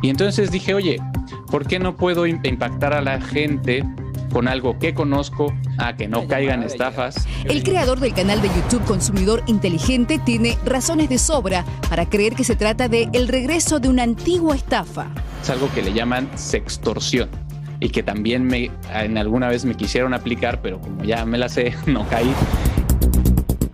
Y 0.03 0.09
entonces 0.09 0.51
dije, 0.51 0.75
oye, 0.75 1.01
¿por 1.49 1.65
qué 1.65 1.79
no 1.79 1.97
puedo 1.97 2.27
im- 2.27 2.45
impactar 2.47 2.93
a 2.93 3.01
la 3.01 3.19
gente 3.19 3.83
con 4.31 4.47
algo 4.47 4.77
que 4.77 4.93
conozco 4.93 5.51
a 5.79 5.95
que 5.95 6.07
no 6.07 6.27
caigan 6.27 6.61
estafas? 6.61 7.27
El 7.45 7.63
creador 7.63 7.99
del 7.99 8.13
canal 8.13 8.39
de 8.39 8.49
YouTube 8.49 8.85
Consumidor 8.85 9.41
Inteligente 9.47 10.19
tiene 10.23 10.59
razones 10.63 11.09
de 11.09 11.17
sobra 11.17 11.65
para 11.89 12.07
creer 12.07 12.35
que 12.35 12.43
se 12.43 12.55
trata 12.55 12.87
de 12.87 13.09
el 13.13 13.27
regreso 13.27 13.79
de 13.79 13.89
una 13.89 14.03
antigua 14.03 14.55
estafa. 14.55 15.07
Es 15.41 15.49
algo 15.49 15.71
que 15.73 15.81
le 15.81 15.91
llaman 15.91 16.29
sextorsión 16.35 17.29
y 17.85 17.89
que 17.89 18.01
también 18.01 18.43
me 18.43 18.71
en 18.95 19.15
alguna 19.19 19.47
vez 19.47 19.63
me 19.63 19.75
quisieron 19.75 20.15
aplicar, 20.15 20.59
pero 20.59 20.81
como 20.81 21.03
ya 21.03 21.23
me 21.23 21.37
la 21.37 21.49
sé, 21.49 21.75
no 21.85 22.07
caí. 22.09 22.33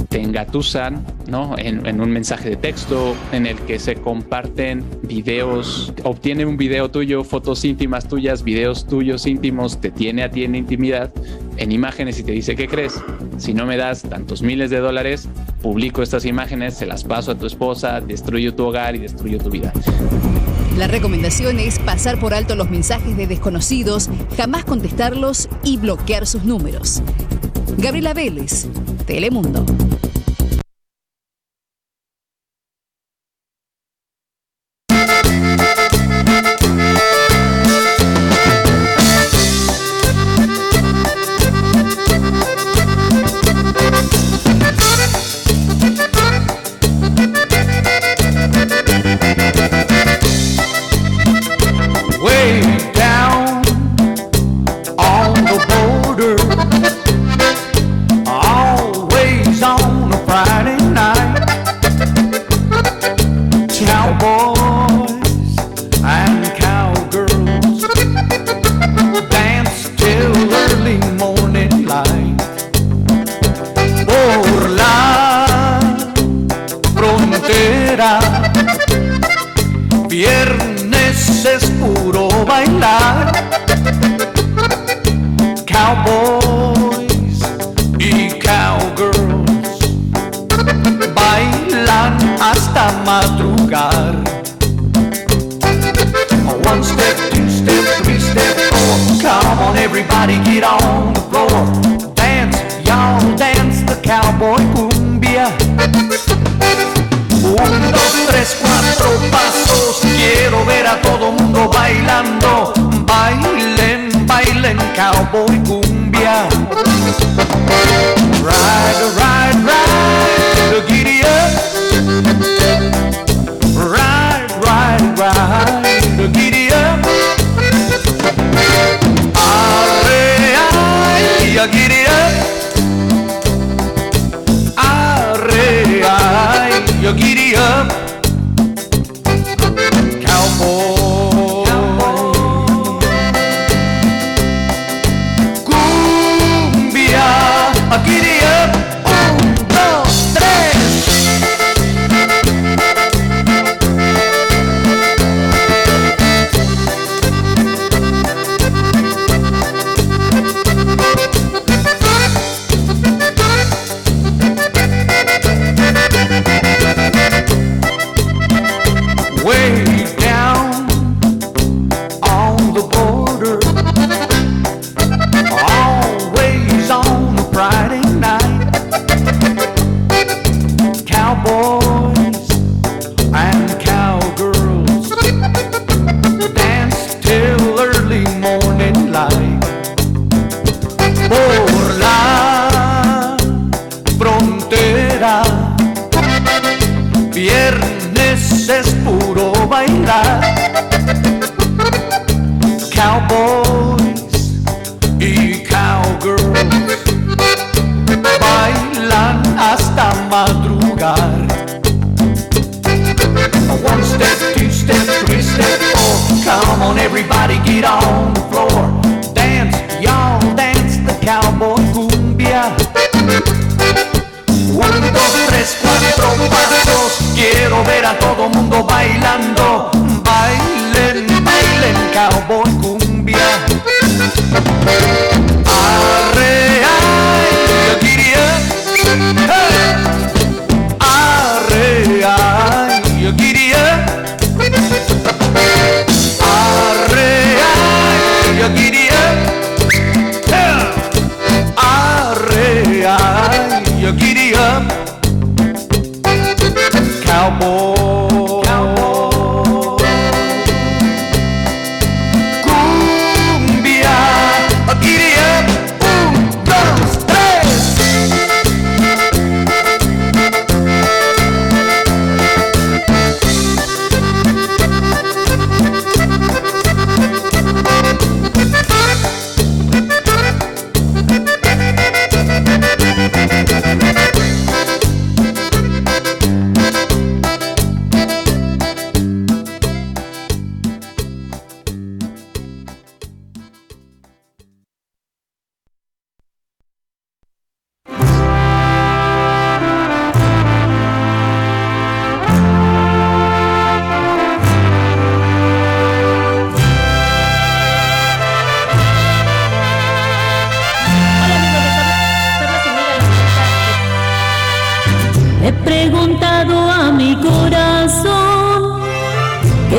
Te 0.09 0.21
engatusan, 0.21 1.05
¿no? 1.27 1.57
En, 1.57 1.85
en 1.85 2.01
un 2.01 2.11
mensaje 2.11 2.49
de 2.49 2.57
texto 2.57 3.15
en 3.31 3.45
el 3.45 3.57
que 3.59 3.79
se 3.79 3.95
comparten 3.95 4.83
videos, 5.03 5.93
obtiene 6.03 6.45
un 6.45 6.57
video 6.57 6.91
tuyo, 6.91 7.23
fotos 7.23 7.63
íntimas 7.63 8.09
tuyas, 8.09 8.43
videos 8.43 8.85
tuyos 8.85 9.25
íntimos, 9.25 9.79
te 9.79 9.89
tiene 9.89 10.23
a 10.23 10.29
ti 10.29 10.43
en 10.43 10.55
intimidad, 10.55 11.13
en 11.55 11.71
imágenes 11.71 12.19
y 12.19 12.23
te 12.23 12.33
dice, 12.33 12.57
¿qué 12.57 12.67
crees? 12.67 13.01
Si 13.37 13.53
no 13.53 13.65
me 13.65 13.77
das 13.77 14.01
tantos 14.01 14.41
miles 14.41 14.69
de 14.69 14.79
dólares, 14.79 15.29
publico 15.61 16.03
estas 16.03 16.25
imágenes, 16.25 16.73
se 16.73 16.85
las 16.85 17.05
paso 17.05 17.31
a 17.31 17.35
tu 17.35 17.45
esposa, 17.45 18.01
destruyo 18.01 18.53
tu 18.53 18.65
hogar 18.65 18.97
y 18.97 18.99
destruyo 18.99 19.37
tu 19.37 19.49
vida. 19.49 19.71
La 20.77 20.87
recomendación 20.87 21.59
es 21.59 21.79
pasar 21.79 22.19
por 22.19 22.33
alto 22.33 22.55
los 22.55 22.69
mensajes 22.69 23.17
de 23.17 23.27
desconocidos, 23.27 24.09
jamás 24.37 24.63
contestarlos 24.65 25.49
y 25.63 25.77
bloquear 25.77 26.25
sus 26.25 26.43
números. 26.43 27.01
Gabriela 27.77 28.13
Vélez, 28.13 28.67
Telemundo. 29.05 29.65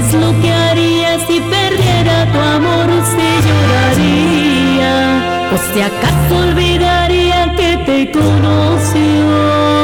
es 0.02 0.14
lo 0.14 0.40
que 0.40 0.52
haría 0.52 1.18
si 1.26 1.40
perdiera 1.40 2.30
tu 2.32 2.38
amor, 2.38 2.88
si 3.12 3.28
lloraría, 3.46 4.94
o 5.52 5.56
si 5.72 5.80
acaso 5.80 6.36
olvidaría 6.36 7.54
que 7.56 7.76
te 7.86 8.10
conoció. 8.10 9.81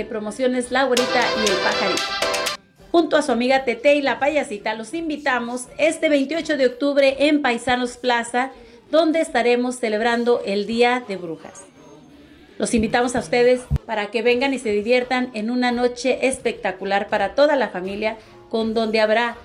de 0.00 0.06
promociones 0.06 0.70
Laurita 0.70 1.20
y 1.44 1.50
el 1.50 1.56
Pajarito. 1.58 2.02
Junto 2.90 3.18
a 3.18 3.22
su 3.22 3.32
amiga 3.32 3.64
Tete 3.64 3.96
y 3.96 4.02
la 4.02 4.18
payasita 4.18 4.74
los 4.74 4.94
invitamos 4.94 5.68
este 5.76 6.08
28 6.08 6.56
de 6.56 6.66
octubre 6.66 7.16
en 7.28 7.42
Paisanos 7.42 7.98
Plaza, 7.98 8.50
donde 8.90 9.20
estaremos 9.20 9.76
celebrando 9.76 10.40
el 10.46 10.66
Día 10.66 11.04
de 11.06 11.18
Brujas. 11.18 11.66
Los 12.56 12.72
invitamos 12.72 13.14
a 13.14 13.18
ustedes 13.18 13.60
para 13.84 14.06
que 14.06 14.22
vengan 14.22 14.54
y 14.54 14.58
se 14.58 14.72
diviertan 14.72 15.30
en 15.34 15.50
una 15.50 15.70
noche 15.70 16.26
espectacular 16.26 17.08
para 17.08 17.34
toda 17.34 17.56
la 17.56 17.68
familia, 17.68 18.16
con 18.48 18.72
donde 18.72 19.00
habrá 19.00 19.36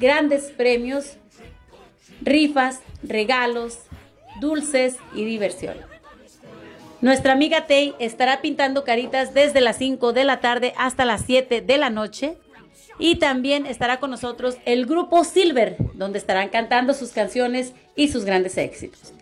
grandes 0.00 0.50
premios, 0.50 1.18
rifas, 2.20 2.80
regalos, 3.04 3.78
dulces 4.40 4.96
y 5.14 5.24
diversión. 5.24 5.93
Nuestra 7.04 7.34
amiga 7.34 7.66
Tay 7.66 7.94
estará 7.98 8.40
pintando 8.40 8.82
caritas 8.82 9.34
desde 9.34 9.60
las 9.60 9.76
5 9.76 10.14
de 10.14 10.24
la 10.24 10.40
tarde 10.40 10.72
hasta 10.78 11.04
las 11.04 11.22
7 11.26 11.60
de 11.60 11.76
la 11.76 11.90
noche. 11.90 12.38
Y 12.98 13.16
también 13.16 13.66
estará 13.66 14.00
con 14.00 14.08
nosotros 14.08 14.56
el 14.64 14.86
grupo 14.86 15.22
Silver, 15.22 15.76
donde 15.92 16.16
estarán 16.16 16.48
cantando 16.48 16.94
sus 16.94 17.10
canciones 17.10 17.74
y 17.94 18.08
sus 18.08 18.24
grandes 18.24 18.56
éxitos. 18.56 19.12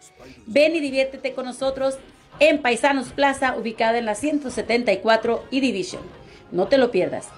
Ven 0.47 0.77
y 0.77 0.81
diviértete 0.81 1.33
con 1.33 1.45
nosotros 1.45 1.99
en 2.39 2.63
Paisanos 2.63 3.09
Plaza, 3.09 3.57
ubicada 3.57 3.99
en 3.99 4.05
la 4.05 4.15
174 4.15 5.43
y 5.51 5.59
Division. 5.59 6.03
No 6.53 6.69
te 6.69 6.79
lo 6.79 6.93
pierdas. 6.93 7.31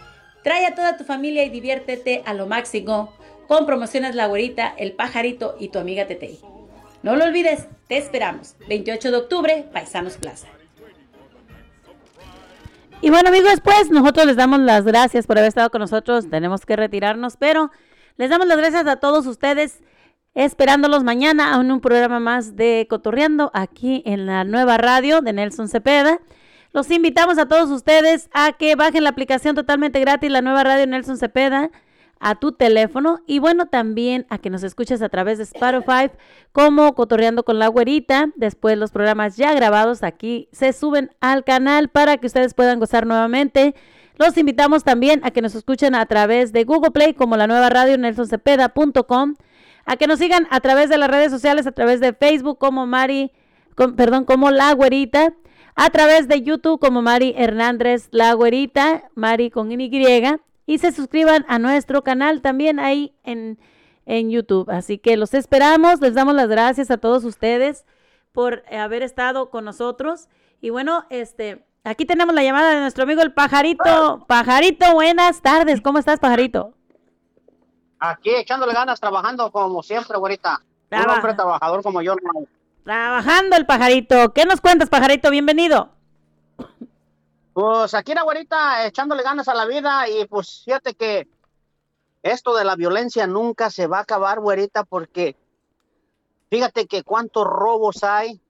Trae 0.43 0.67
a 0.67 0.75
toda 0.75 0.99
tu 0.99 1.05
familia 1.05 1.45
y 1.45 1.49
diviértete 1.49 2.23
a 2.27 2.35
lo 2.35 2.47
máximo 2.47 3.15
con 3.49 3.65
promociones 3.65 4.15
La 4.15 4.27
Güerita, 4.27 4.75
El 4.77 4.93
Pajarito 4.93 5.57
y 5.59 5.69
tu 5.69 5.79
amiga 5.79 6.07
Tetei. 6.07 6.39
No 7.05 7.17
lo 7.17 7.27
olvides, 7.27 7.69
te 7.87 7.99
esperamos. 7.99 8.57
28 8.67 9.11
de 9.11 9.17
octubre, 9.19 9.69
Paisanos 9.75 10.17
Plaza. 10.17 10.47
Y 13.03 13.11
bueno 13.11 13.29
amigos, 13.29 13.61
pues 13.63 13.91
nosotros 13.91 14.25
les 14.25 14.37
damos 14.37 14.61
las 14.61 14.87
gracias 14.87 15.27
por 15.27 15.37
haber 15.37 15.49
estado 15.49 15.69
con 15.69 15.83
nosotros. 15.83 16.31
Tenemos 16.31 16.65
que 16.65 16.77
retirarnos, 16.77 17.37
pero 17.37 17.71
les 18.17 18.31
damos 18.31 18.47
las 18.47 18.57
gracias 18.57 18.87
a 18.87 18.97
todos 18.97 19.27
ustedes, 19.27 19.83
esperándolos 20.35 21.05
mañana 21.05 21.55
en 21.61 21.71
un 21.71 21.83
programa 21.83 22.21
más 22.21 22.57
de 22.57 22.87
Cotorreando 22.89 23.51
aquí 23.53 24.03
en 24.07 24.25
la 24.25 24.45
nueva 24.45 24.79
radio 24.79 25.21
de 25.21 25.35
Nelson 25.35 25.69
Cepeda. 25.69 26.21
Los 26.73 26.91
invitamos 26.91 27.37
a 27.37 27.45
todos 27.45 27.69
ustedes 27.69 28.31
a 28.33 28.53
que 28.53 28.77
bajen 28.77 29.05
la 29.05 29.11
aplicación 29.11 29.55
totalmente 29.55 30.01
gratis, 30.01 30.31
la 30.31 30.41
nueva 30.41 30.65
radio 30.65 30.87
Nelson 30.87 31.19
Cepeda 31.19 31.71
a 32.25 32.37
tu 32.37 32.53
teléfono 32.53 33.21
y 33.27 33.39
bueno, 33.39 33.67
también 33.67 34.25
a 34.31 34.39
que 34.39 34.49
nos 34.49 34.63
escuches 34.63 35.03
a 35.03 35.11
través 35.11 35.37
de 35.37 35.45
Spotify 35.45 36.11
como 36.53 36.95
Cotorreando 36.95 37.45
con 37.45 37.59
la 37.59 37.69
Güerita. 37.69 38.31
Después 38.37 38.79
los 38.79 38.93
programas 38.93 39.37
ya 39.37 39.53
grabados 39.53 40.03
aquí 40.03 40.49
se 40.51 40.73
suben 40.73 41.11
al 41.21 41.45
canal 41.45 41.91
para 41.91 42.17
que 42.17 42.27
ustedes 42.27 42.55
puedan 42.55 42.81
gozar 42.81 43.07
nuevamente. 43.07 43.75
Los 44.17 44.39
invitamos 44.39 44.85
también 44.85 45.21
a 45.23 45.33
que 45.33 45.43
nos 45.43 45.55
escuchen 45.55 45.95
a 45.95 46.07
través 46.07 46.55
de 46.55 46.65
Google 46.65 46.93
Play 46.93 47.13
como 47.13 47.37
la 47.37 47.47
nueva 47.47 47.69
radio 47.69 47.99
nelsoncepeda.com, 47.99 49.35
a 49.85 49.97
que 49.97 50.07
nos 50.07 50.19
sigan 50.19 50.47
a 50.51 50.61
través 50.61 50.89
de 50.89 50.97
las 50.97 51.11
redes 51.11 51.31
sociales, 51.31 51.67
a 51.67 51.73
través 51.73 52.01
de 52.01 52.15
Facebook 52.15 52.57
como 52.57 52.87
Mari, 52.87 53.33
perdón, 53.97 54.25
como 54.25 54.51
La 54.51 54.73
Güerita, 54.73 55.35
a 55.75 55.91
través 55.91 56.27
de 56.27 56.41
YouTube 56.41 56.81
como 56.81 57.03
Mari 57.03 57.35
Hernández 57.37 58.09
La 58.13 58.33
Güerita, 58.33 59.11
Mari 59.15 59.51
con 59.51 59.71
Y, 59.71 59.77
y 60.67 60.79
se 60.79 60.93
suscriban 60.93 61.45
a 61.49 61.59
nuestro 61.59 62.03
canal 62.03 62.41
también 62.41 62.79
ahí 62.79 63.15
en, 63.23 63.59
en 64.07 64.31
YouTube. 64.31 64.71
Así 64.71 64.99
que 64.99 65.17
los 65.17 65.35
esperamos, 65.35 66.01
les 66.01 66.15
damos 66.15 66.35
las 66.35 66.49
gracias 66.49 66.91
a 66.91 66.99
todos 66.99 67.25
ustedes 67.25 67.85
por 68.33 68.65
haber 68.73 69.03
estado 69.03 69.51
con 69.51 69.65
nosotros. 69.65 70.29
Y 70.61 70.71
bueno, 70.71 71.05
este, 71.11 71.65
aquí 71.85 72.05
tenemos 72.07 72.35
la 72.35 72.43
llamada 72.43 72.71
de 72.71 72.81
nuestro 72.81 73.05
amigo 73.05 73.23
el 73.23 73.33
Pajarito. 73.33 74.25
Pajarito, 74.27 74.93
buenas 74.95 75.43
tardes. 75.43 75.81
¿Cómo 75.81 75.99
estás, 75.99 76.19
Pajarito? 76.21 76.75
Aquí 77.99 78.31
echándole 78.31 78.75
ganas, 78.75 79.01
trabajando 79.01 79.51
como 79.51 79.83
siempre, 79.83 80.19
güerita. 80.19 80.61
Un 80.91 81.11
hombre 81.11 81.35
trabajador 81.35 81.83
como 81.83 82.03
yo. 82.03 82.15
Trabajando 82.85 83.57
el 83.57 83.67
Pajarito. 83.67 84.33
¿Qué 84.33 84.45
nos 84.45 84.61
cuentas, 84.61 84.89
Pajarito? 84.89 85.31
Bienvenido. 85.31 85.91
Pues 87.55 87.95
aquí 87.95 88.15
la 88.15 88.25
güerita 88.25 88.85
echándole 88.85 89.23
ganas 89.23 89.47
a 89.47 89.55
la 89.55 89.65
vida 89.65 90.09
y 90.09 90.27
pues 90.27 90.63
fíjate 90.65 90.95
que 90.95 91.29
esto 92.21 92.53
de 92.57 92.65
la 92.65 92.75
violencia 92.75 93.29
nunca 93.29 93.71
se 93.71 93.87
va 93.87 93.99
a 93.99 94.03
acabar, 94.03 94.41
güerita, 94.41 94.83
porque 94.83 95.37
fíjate 96.51 96.87
que 96.87 97.05
cuántos 97.05 97.47
robos 97.47 98.03
hay. 98.03 98.41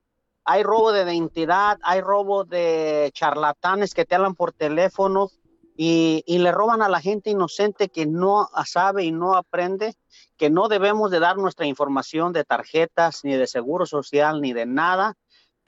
Hay 0.46 0.62
robo 0.62 0.92
de 0.92 1.02
identidad, 1.02 1.78
hay 1.82 2.02
robo 2.02 2.44
de 2.44 3.10
charlatanes 3.14 3.94
que 3.94 4.04
te 4.04 4.14
hablan 4.14 4.34
por 4.34 4.52
teléfono 4.52 5.30
y, 5.74 6.22
y, 6.26 6.38
le 6.38 6.52
roban 6.52 6.82
a 6.82 6.88
la 6.90 7.00
gente 7.00 7.30
inocente 7.30 7.88
que 7.88 8.04
no 8.04 8.48
sabe 8.66 9.04
y 9.04 9.10
no 9.10 9.36
aprende 9.36 9.96
que 10.36 10.50
no 10.50 10.68
debemos 10.68 11.10
de 11.10 11.20
dar 11.20 11.38
nuestra 11.38 11.66
información 11.66 12.34
de 12.34 12.44
tarjetas, 12.44 13.24
ni 13.24 13.34
de 13.36 13.46
seguro 13.46 13.86
social, 13.86 14.42
ni 14.42 14.52
de 14.52 14.66
nada, 14.66 15.16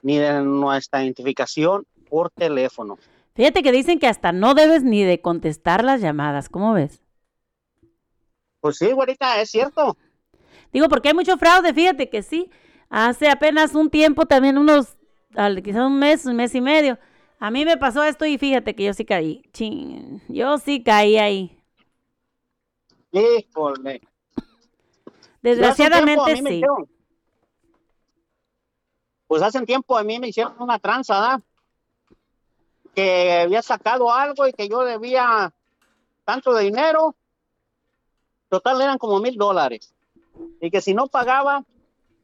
ni 0.03 0.17
de 0.17 0.41
nuestra 0.41 1.03
identificación 1.03 1.87
por 2.07 2.29
teléfono. 2.29 2.99
Fíjate 3.37 3.61
que 3.61 3.71
dicen 3.71 3.99
que 3.99 4.07
hasta 4.07 4.31
no 4.31 4.55
debes 4.55 4.83
ni 4.83 5.03
de 5.03 5.21
contestar 5.21 5.83
las 5.83 6.01
llamadas. 6.01 6.49
¿Cómo 6.49 6.73
ves? 6.73 7.03
Pues 8.61 8.77
sí, 8.77 8.91
güerita, 8.91 9.39
es 9.39 9.51
cierto. 9.51 9.95
Digo, 10.73 10.89
porque 10.89 11.09
hay 11.09 11.13
mucho 11.13 11.37
fraude, 11.37 11.71
fíjate 11.71 12.09
que 12.09 12.23
sí. 12.23 12.49
Hace 12.89 13.29
apenas 13.29 13.75
un 13.75 13.91
tiempo, 13.91 14.25
también 14.25 14.57
unos, 14.57 14.97
quizás 15.63 15.85
un 15.85 15.99
mes, 15.99 16.25
un 16.25 16.35
mes 16.35 16.55
y 16.55 16.61
medio. 16.61 16.97
A 17.39 17.51
mí 17.51 17.63
me 17.63 17.77
pasó 17.77 18.03
esto 18.03 18.25
y 18.25 18.39
fíjate 18.39 18.75
que 18.75 18.85
yo 18.85 18.93
sí 18.95 19.05
caí. 19.05 19.43
Yo 20.29 20.57
sí 20.57 20.81
caí 20.81 21.19
ahí. 21.19 21.61
Híjole. 23.11 24.01
Desgraciadamente 25.43 26.37
sí. 26.37 26.63
pues 29.27 29.43
hace 29.43 29.59
un 29.59 29.67
tiempo 29.67 29.95
a 29.95 30.03
mí 30.03 30.17
me 30.17 30.29
hicieron 30.29 30.55
una 30.59 30.79
tranza, 30.79 31.21
¿verdad? 31.21 31.43
Que 32.97 33.41
había 33.41 33.61
sacado 33.61 34.11
algo 34.11 34.47
y 34.47 34.53
que 34.53 34.67
yo 34.67 34.83
debía 34.83 35.53
tanto 36.25 36.51
de 36.51 36.63
dinero. 36.63 37.13
Total 38.49 38.81
eran 38.81 38.97
como 38.97 39.19
mil 39.19 39.37
dólares. 39.37 39.93
Y 40.59 40.71
que 40.71 40.81
si 40.81 40.95
no 40.95 41.05
pagaba, 41.05 41.63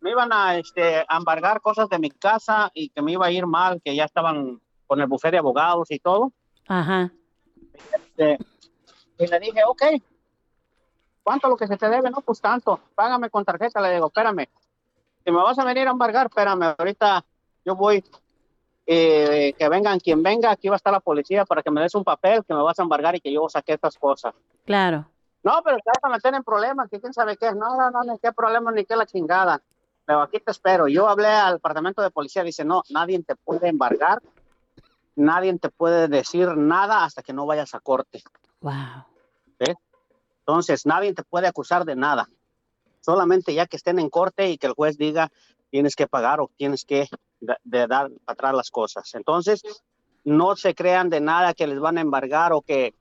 me 0.02 0.10
iban 0.10 0.34
a, 0.34 0.58
este, 0.58 1.06
embargar 1.08 1.62
cosas 1.62 1.90
de 1.90 2.00
mi 2.00 2.10
casa 2.10 2.72
y 2.74 2.90
que 2.90 3.04
me 3.04 3.12
iba 3.12 3.28
a 3.28 3.32
ir 3.32 3.46
mal, 3.46 3.84
que 3.86 3.96
ya 3.96 4.06
estaban 4.06 4.60
con 4.88 5.00
el 5.00 5.06
bufete 5.06 5.34
de 5.34 5.38
abogados 5.38 5.92
y 5.92 6.00
todo. 6.00 6.32
Ajá. 6.68 7.12
Este, 7.94 8.40
y 9.20 9.28
le 9.28 9.40
dije, 9.42 9.62
ok, 9.68 9.84
¿cuánto 11.22 11.50
lo 11.50 11.56
que 11.56 11.68
se 11.68 11.78
te 11.78 11.88
debe? 11.88 12.10
No, 12.10 12.22
pues 12.22 12.42
tanto, 12.42 12.80
págame 12.96 13.30
con 13.30 13.46
tarjeta. 13.46 13.80
Le 13.80 13.94
digo, 13.94 14.08
espérame, 14.08 14.48
si 15.24 15.32
me 15.32 15.38
vas 15.38 15.60
a 15.60 15.66
venir 15.66 15.88
a 15.88 15.92
embargar, 15.92 16.26
espérame, 16.32 16.74
ahorita 16.80 17.24
yo 17.64 17.76
voy 17.76 18.04
eh, 18.86 19.54
que 19.58 19.70
vengan 19.70 20.00
quien 20.00 20.22
venga, 20.22 20.52
aquí 20.52 20.68
va 20.68 20.76
a 20.76 20.78
estar 20.78 20.92
la 20.92 21.00
policía 21.00 21.46
para 21.46 21.64
que 21.64 21.72
me 21.72 21.82
des 21.82 21.96
un 21.96 22.04
papel 22.04 22.44
que 22.46 22.54
me 22.54 22.62
vas 22.62 22.78
a 22.80 22.84
embargar 22.84 23.16
y 23.16 23.22
que 23.22 23.32
yo 23.32 23.48
saque 23.50 23.74
estas 23.74 23.98
cosas. 23.98 24.34
Claro. 24.66 25.08
No, 25.44 25.62
pero 25.64 25.78
te 25.78 25.84
vas 25.90 26.04
a 26.04 26.10
meter 26.10 26.34
en 26.34 26.44
problemas, 26.44 26.90
que 26.90 27.00
quién 27.00 27.14
sabe 27.14 27.38
qué. 27.38 27.52
No, 27.54 27.76
no, 27.76 27.92
no, 27.92 28.04
ni 28.04 28.18
qué 28.20 28.32
problema, 28.32 28.72
ni 28.72 28.86
qué 28.86 28.96
la 28.96 29.06
chingada. 29.06 29.62
Pero 30.06 30.22
aquí 30.22 30.40
te 30.40 30.52
espero. 30.52 30.88
Yo 30.88 31.08
hablé 31.08 31.28
al 31.28 31.56
departamento 31.56 32.02
de 32.02 32.12
policía, 32.12 32.44
dice, 32.44 32.66
no, 32.66 32.84
nadie 32.90 33.22
te 33.24 33.36
puede 33.36 33.68
embargar, 33.70 34.22
nadie 35.16 35.58
te 35.60 35.70
puede 35.70 36.08
decir 36.08 36.56
nada 36.56 37.04
hasta 37.04 37.22
que 37.22 37.34
no 37.34 37.46
vayas 37.46 37.76
a 37.76 37.80
corte. 37.80 38.22
Wow. 38.62 39.06
Entonces, 40.46 40.86
nadie 40.86 41.14
te 41.14 41.24
puede 41.24 41.48
acusar 41.48 41.86
de 41.86 41.96
nada. 41.96 42.30
Solamente 43.00 43.54
ya 43.54 43.66
que 43.66 43.78
estén 43.78 43.98
en 44.00 44.10
corte 44.10 44.50
y 44.50 44.58
que 44.58 44.68
el 44.68 44.74
juez 44.74 44.98
diga, 44.98 45.32
tienes 45.74 45.96
que 45.96 46.06
pagar 46.06 46.40
o 46.40 46.52
tienes 46.56 46.86
que 46.86 47.08
de, 47.42 47.88
dar 47.88 48.12
para 48.12 48.12
atrás 48.28 48.54
las 48.54 48.70
cosas. 48.70 49.12
Entonces, 49.16 49.64
no 50.24 50.56
se 50.56 50.76
crean 50.76 51.10
de 51.10 51.20
nada 51.20 51.56
que 51.56 51.66
les 51.66 51.80
van 51.80 51.98
a 51.98 52.02
embargar 52.02 52.54
o 52.54 52.62
que 52.62 52.94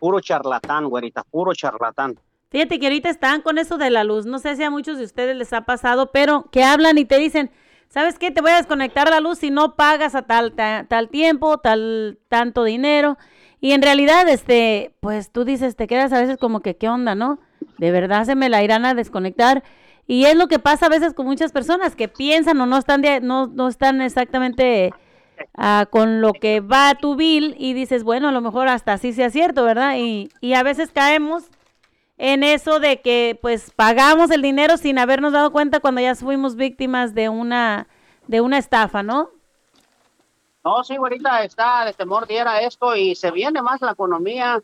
puro 0.00 0.18
charlatán, 0.18 0.88
güerita, 0.88 1.22
puro 1.22 1.54
charlatán. 1.54 2.18
Fíjate 2.50 2.80
que 2.80 2.86
ahorita 2.86 3.08
están 3.08 3.40
con 3.40 3.56
eso 3.56 3.78
de 3.78 3.90
la 3.90 4.02
luz. 4.02 4.26
No 4.26 4.40
sé 4.40 4.56
si 4.56 4.64
a 4.64 4.70
muchos 4.70 4.98
de 4.98 5.04
ustedes 5.04 5.36
les 5.36 5.52
ha 5.52 5.60
pasado, 5.60 6.10
pero 6.10 6.50
que 6.50 6.64
hablan 6.64 6.98
y 6.98 7.04
te 7.04 7.18
dicen, 7.18 7.52
¿sabes 7.88 8.18
qué? 8.18 8.32
Te 8.32 8.40
voy 8.40 8.50
a 8.50 8.56
desconectar 8.56 9.08
la 9.08 9.20
luz 9.20 9.38
si 9.38 9.52
no 9.52 9.76
pagas 9.76 10.16
a 10.16 10.22
tal, 10.22 10.54
tal, 10.54 11.08
tiempo, 11.10 11.58
tal, 11.58 12.18
tanto 12.28 12.64
dinero. 12.64 13.16
Y 13.60 13.72
en 13.72 13.82
realidad, 13.82 14.28
este, 14.28 14.92
pues 14.98 15.30
tú 15.30 15.44
dices, 15.44 15.76
te 15.76 15.86
quedas 15.86 16.12
a 16.12 16.20
veces 16.20 16.36
como 16.36 16.62
que, 16.62 16.76
¿qué 16.76 16.88
onda, 16.88 17.14
no? 17.14 17.38
De 17.78 17.92
verdad 17.92 18.24
se 18.24 18.34
me 18.34 18.48
la 18.48 18.64
irán 18.64 18.84
a 18.84 18.94
desconectar. 18.94 19.62
Y 20.10 20.24
es 20.24 20.34
lo 20.36 20.48
que 20.48 20.58
pasa 20.58 20.86
a 20.86 20.88
veces 20.88 21.12
con 21.12 21.26
muchas 21.26 21.52
personas 21.52 21.94
que 21.94 22.08
piensan 22.08 22.58
o 22.62 22.66
no 22.66 22.78
están, 22.78 23.02
no, 23.22 23.46
no 23.46 23.68
están 23.68 24.00
exactamente 24.00 24.94
ah, 25.54 25.86
con 25.90 26.22
lo 26.22 26.32
que 26.32 26.60
va 26.60 26.88
a 26.88 26.94
tu 26.94 27.14
bill 27.14 27.54
y 27.58 27.74
dices, 27.74 28.04
bueno, 28.04 28.28
a 28.28 28.32
lo 28.32 28.40
mejor 28.40 28.68
hasta 28.68 28.94
así 28.94 29.12
sea 29.12 29.28
cierto, 29.28 29.64
¿verdad? 29.64 29.96
Y, 29.98 30.30
y 30.40 30.54
a 30.54 30.62
veces 30.62 30.90
caemos 30.92 31.50
en 32.16 32.42
eso 32.42 32.80
de 32.80 33.02
que 33.02 33.38
pues 33.42 33.70
pagamos 33.70 34.30
el 34.30 34.40
dinero 34.40 34.78
sin 34.78 34.98
habernos 34.98 35.34
dado 35.34 35.52
cuenta 35.52 35.78
cuando 35.78 36.00
ya 36.00 36.14
fuimos 36.14 36.56
víctimas 36.56 37.14
de 37.14 37.28
una, 37.28 37.86
de 38.26 38.40
una 38.40 38.56
estafa, 38.56 39.02
¿no? 39.02 39.28
No, 40.64 40.82
sí, 40.84 40.96
ahorita 40.96 41.44
está 41.44 41.84
de 41.84 41.92
temor 41.92 42.26
diera 42.26 42.62
esto 42.62 42.96
y 42.96 43.14
se 43.14 43.30
viene 43.30 43.60
más 43.60 43.82
la 43.82 43.92
economía. 43.92 44.62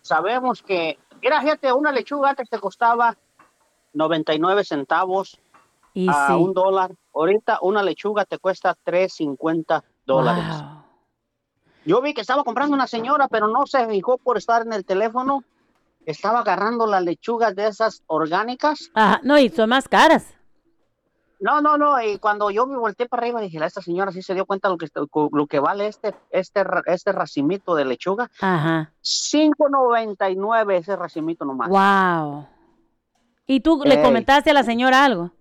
Sabemos 0.00 0.62
que, 0.62 0.98
mira, 1.20 1.42
gente, 1.42 1.70
una 1.74 1.92
lechuga 1.92 2.30
antes 2.30 2.48
te 2.48 2.58
costaba 2.58 3.18
99 3.98 4.64
centavos 4.64 5.38
a 6.08 6.36
un 6.36 6.54
dólar. 6.54 6.94
Ahorita 7.12 7.58
una 7.62 7.82
lechuga 7.82 8.24
te 8.24 8.38
cuesta 8.38 8.76
3.50 8.86 9.82
dólares. 10.06 10.44
Yo 11.84 12.00
vi 12.00 12.14
que 12.14 12.20
estaba 12.20 12.44
comprando 12.44 12.74
una 12.74 12.86
señora, 12.86 13.28
pero 13.28 13.48
no 13.48 13.66
se 13.66 13.86
fijó 13.88 14.18
por 14.18 14.38
estar 14.38 14.62
en 14.62 14.72
el 14.72 14.84
teléfono. 14.84 15.42
Estaba 16.06 16.40
agarrando 16.40 16.86
las 16.86 17.02
lechugas 17.02 17.54
de 17.54 17.66
esas 17.66 18.02
orgánicas. 18.06 18.90
Ajá, 18.94 19.20
no, 19.24 19.38
y 19.38 19.48
son 19.50 19.70
más 19.70 19.88
caras. 19.88 20.34
No, 21.40 21.60
no, 21.60 21.76
no. 21.78 22.00
Y 22.00 22.18
cuando 22.18 22.50
yo 22.50 22.66
me 22.66 22.76
volteé 22.76 23.08
para 23.08 23.22
arriba, 23.22 23.40
dije, 23.40 23.64
esta 23.64 23.80
señora 23.80 24.10
sí 24.12 24.22
se 24.22 24.34
dio 24.34 24.44
cuenta 24.44 24.68
lo 24.68 24.76
que, 24.76 24.88
lo 25.32 25.46
que 25.46 25.60
vale 25.60 25.86
este, 25.86 26.14
este, 26.30 26.64
este 26.86 27.12
racimito 27.12 27.74
de 27.74 27.84
lechuga. 27.84 28.30
Ajá. 28.40 28.92
5.99 29.02 30.78
ese 30.78 30.96
racimito 30.96 31.44
nomás. 31.44 31.68
Wow. 31.68 32.46
¿Y 33.48 33.60
tú 33.60 33.82
le 33.84 33.94
Ey. 33.96 34.02
comentaste 34.02 34.50
a 34.50 34.54
la 34.54 34.62
señora 34.62 35.04
algo? 35.06 35.32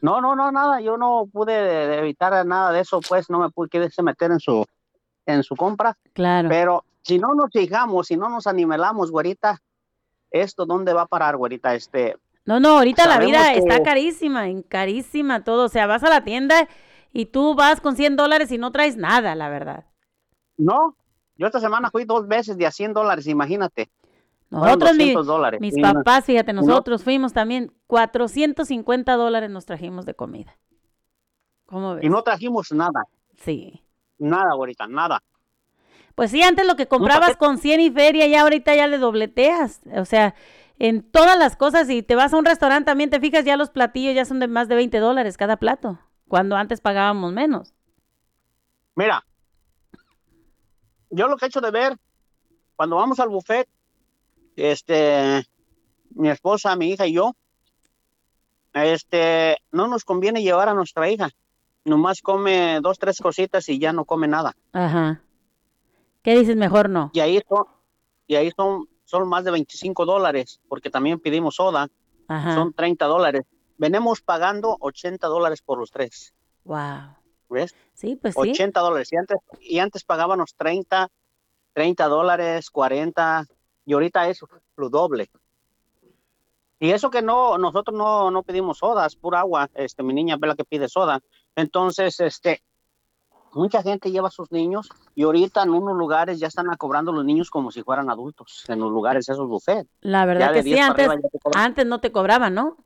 No, 0.00 0.20
no, 0.20 0.34
no, 0.34 0.50
nada. 0.50 0.80
Yo 0.80 0.96
no 0.96 1.26
pude 1.32 1.52
de- 1.52 1.86
de 1.86 1.98
evitar 1.98 2.44
nada 2.46 2.72
de 2.72 2.80
eso, 2.80 3.00
pues 3.06 3.28
no 3.30 3.38
me 3.38 3.50
pude 3.50 3.68
quise 3.68 4.02
meter 4.02 4.32
en 4.32 4.40
su, 4.40 4.64
en 5.26 5.42
su 5.42 5.54
compra. 5.54 5.96
Claro. 6.14 6.48
Pero 6.48 6.84
si 7.02 7.18
no 7.18 7.34
nos 7.34 7.50
fijamos, 7.52 8.06
si 8.08 8.16
no 8.16 8.28
nos 8.30 8.46
animelamos, 8.46 9.10
güerita, 9.10 9.60
¿esto 10.30 10.64
dónde 10.66 10.94
va 10.94 11.02
a 11.02 11.06
parar, 11.06 11.36
güerita? 11.36 11.74
Este, 11.74 12.16
No, 12.46 12.58
no, 12.58 12.78
ahorita 12.78 13.06
la 13.06 13.18
vida 13.18 13.52
que- 13.52 13.58
está 13.58 13.82
carísima, 13.82 14.46
carísima 14.68 15.44
todo. 15.44 15.64
O 15.66 15.68
sea, 15.68 15.86
vas 15.86 16.02
a 16.04 16.08
la 16.10 16.24
tienda 16.24 16.68
y 17.12 17.26
tú 17.26 17.54
vas 17.54 17.80
con 17.82 17.96
100 17.96 18.16
dólares 18.16 18.50
y 18.50 18.56
no 18.58 18.72
traes 18.72 18.96
nada, 18.96 19.34
la 19.34 19.48
verdad. 19.50 19.84
no. 20.56 20.96
Yo 21.36 21.48
esta 21.48 21.58
semana 21.58 21.90
fui 21.90 22.04
dos 22.04 22.28
veces 22.28 22.56
de 22.56 22.64
a 22.64 22.70
100 22.70 22.92
dólares, 22.94 23.26
imagínate. 23.26 23.90
Nosotros, 24.54 24.90
mi- 24.92 24.98
200 24.98 25.26
dólares. 25.26 25.60
mis 25.60 25.74
papás, 25.80 26.24
fíjate, 26.24 26.52
no- 26.52 26.62
nosotros 26.62 27.02
fuimos 27.02 27.32
también, 27.32 27.72
450 27.86 29.14
dólares 29.16 29.50
nos 29.50 29.66
trajimos 29.66 30.06
de 30.06 30.14
comida. 30.14 30.56
¿Cómo 31.66 31.94
ves? 31.94 32.04
Y 32.04 32.08
no 32.08 32.22
trajimos 32.22 32.70
nada. 32.72 33.04
Sí. 33.36 33.82
Nada, 34.18 34.54
güerita, 34.54 34.86
nada. 34.86 35.22
Pues 36.14 36.30
sí, 36.30 36.42
antes 36.42 36.66
lo 36.66 36.76
que 36.76 36.86
comprabas 36.86 37.36
con 37.36 37.58
100 37.58 37.80
y 37.80 37.90
feria, 37.90 38.26
ya 38.28 38.42
ahorita 38.42 38.74
ya 38.76 38.86
le 38.86 38.98
dobleteas. 38.98 39.80
O 39.96 40.04
sea, 40.04 40.34
en 40.78 41.02
todas 41.02 41.36
las 41.38 41.56
cosas, 41.56 41.88
si 41.88 42.02
te 42.02 42.14
vas 42.14 42.32
a 42.32 42.36
un 42.36 42.44
restaurante 42.44 42.86
también 42.86 43.10
te 43.10 43.18
fijas, 43.20 43.44
ya 43.44 43.56
los 43.56 43.70
platillos 43.70 44.14
ya 44.14 44.24
son 44.24 44.38
de 44.38 44.46
más 44.46 44.68
de 44.68 44.76
20 44.76 44.98
dólares 44.98 45.36
cada 45.36 45.56
plato, 45.56 45.98
cuando 46.28 46.56
antes 46.56 46.80
pagábamos 46.80 47.32
menos. 47.32 47.74
Mira, 48.94 49.24
yo 51.10 51.26
lo 51.26 51.36
que 51.36 51.46
he 51.46 51.48
hecho 51.48 51.60
de 51.60 51.70
ver, 51.72 51.96
cuando 52.76 52.96
vamos 52.96 53.18
al 53.18 53.28
buffet, 53.28 53.68
este, 54.56 55.46
mi 56.10 56.28
esposa, 56.30 56.76
mi 56.76 56.90
hija 56.90 57.06
y 57.06 57.14
yo, 57.14 57.34
este, 58.72 59.58
no 59.70 59.86
nos 59.88 60.04
conviene 60.04 60.42
llevar 60.42 60.68
a 60.68 60.74
nuestra 60.74 61.08
hija. 61.10 61.30
Nomás 61.84 62.22
come 62.22 62.80
dos, 62.80 62.98
tres 62.98 63.20
cositas 63.20 63.68
y 63.68 63.78
ya 63.78 63.92
no 63.92 64.04
come 64.04 64.26
nada. 64.26 64.56
Ajá. 64.72 65.20
¿Qué 66.22 66.38
dices? 66.38 66.56
Mejor 66.56 66.88
no. 66.88 67.10
Y 67.12 67.20
ahí 67.20 67.40
son, 67.46 67.64
y 68.26 68.36
ahí 68.36 68.50
son, 68.56 68.88
son 69.04 69.28
más 69.28 69.44
de 69.44 69.50
25 69.50 70.06
dólares, 70.06 70.60
porque 70.68 70.88
también 70.90 71.20
pedimos 71.20 71.56
soda, 71.56 71.88
Ajá. 72.28 72.54
son 72.54 72.72
30 72.72 73.04
dólares. 73.06 73.42
Venimos 73.76 74.22
pagando 74.22 74.76
80 74.80 75.26
dólares 75.26 75.60
por 75.62 75.78
los 75.78 75.90
tres, 75.90 76.32
Wow. 76.64 77.16
¿ves? 77.50 77.74
Sí, 77.92 78.16
pues 78.16 78.34
sí. 78.34 78.40
80 78.50 78.80
dólares. 78.80 79.12
Y 79.12 79.16
antes, 79.16 79.36
y 79.60 79.78
antes 79.80 80.04
pagábamos 80.04 80.54
30, 80.56 81.10
30 81.74 82.06
dólares, 82.08 82.70
40, 82.70 83.44
y 83.86 83.92
ahorita 83.92 84.28
es 84.28 84.40
lo 84.76 84.88
doble. 84.88 85.30
Y 86.80 86.90
eso 86.90 87.10
que 87.10 87.22
no, 87.22 87.56
nosotros 87.58 87.96
no, 87.96 88.30
no 88.30 88.42
pedimos 88.42 88.78
sodas, 88.78 89.16
pura 89.16 89.40
agua. 89.40 89.70
Este, 89.74 90.02
mi 90.02 90.12
niña 90.12 90.36
ve 90.38 90.48
la 90.48 90.54
que 90.56 90.64
pide 90.64 90.88
soda. 90.88 91.20
Entonces, 91.56 92.18
este, 92.20 92.62
mucha 93.52 93.82
gente 93.82 94.10
lleva 94.10 94.28
a 94.28 94.32
sus 94.32 94.50
niños 94.52 94.88
y 95.14 95.22
ahorita 95.22 95.62
en 95.62 95.70
unos 95.70 95.96
lugares 95.96 96.38
ya 96.40 96.48
están 96.48 96.66
cobrando 96.76 97.12
los 97.12 97.24
niños 97.24 97.48
como 97.50 97.70
si 97.70 97.82
fueran 97.82 98.10
adultos, 98.10 98.64
en 98.68 98.80
los 98.80 98.90
lugares 98.90 99.28
esos 99.28 99.48
buffet. 99.48 99.86
La 100.00 100.26
verdad 100.26 100.52
que 100.52 100.62
sí, 100.62 100.70
10 100.70 100.88
para 100.88 101.12
antes, 101.12 101.30
antes 101.54 101.86
no 101.86 102.00
te 102.00 102.10
cobraban, 102.12 102.54
¿no? 102.54 102.76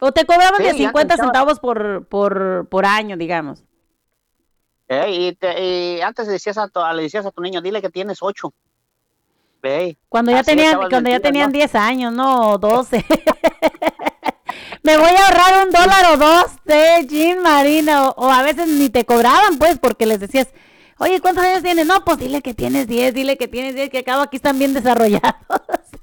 O 0.00 0.12
te 0.12 0.24
cobraban 0.24 0.58
Sí, 0.58 0.62
de 0.62 0.68
antes 0.70 0.84
50 0.86 1.14
estaba- 1.14 1.26
centavos 1.26 1.58
por, 1.58 2.06
por, 2.06 2.68
por 2.70 2.86
año, 2.86 3.16
digamos. 3.16 3.64
Eh, 4.86 5.10
y, 5.12 5.34
te- 5.34 5.96
y 5.96 6.00
antes 6.00 6.26
le 6.28 6.34
decías, 6.34 6.56
a 6.56 6.68
tu, 6.68 6.80
le 6.94 7.02
decías 7.02 7.26
a 7.26 7.30
tu 7.32 7.42
niño, 7.42 7.60
dile 7.60 7.82
que 7.82 7.90
tienes 7.90 8.18
ocho. 8.22 8.54
Cuando 10.08 10.30
ya 10.32 10.42
tenían, 10.42 10.78
cuando 10.88 11.10
ya 11.10 11.20
tenían 11.20 11.50
¿no? 11.50 11.58
10 11.58 11.74
años, 11.74 12.12
no, 12.12 12.52
o 12.52 12.58
12. 12.58 13.04
Me 14.82 14.96
voy 14.96 15.10
a 15.10 15.26
ahorrar 15.26 15.66
un 15.66 15.72
dólar 15.72 16.12
o 16.12 16.16
dos 16.16 16.64
de 16.64 17.06
Jean 17.06 17.42
Marina, 17.42 18.08
o, 18.08 18.26
o 18.26 18.30
a 18.30 18.42
veces 18.42 18.68
ni 18.68 18.88
te 18.88 19.04
cobraban, 19.04 19.58
pues, 19.58 19.78
porque 19.78 20.06
les 20.06 20.20
decías, 20.20 20.48
oye, 20.98 21.20
¿cuántos 21.20 21.44
años 21.44 21.62
tienes? 21.62 21.86
No, 21.86 22.04
pues 22.04 22.18
dile 22.18 22.40
que 22.42 22.54
tienes 22.54 22.86
10, 22.86 23.14
dile 23.14 23.36
que 23.36 23.48
tienes 23.48 23.74
10, 23.74 23.90
que 23.90 23.98
acabo 23.98 24.22
aquí 24.22 24.36
están 24.36 24.58
bien 24.58 24.74
desarrollados. 24.74 25.22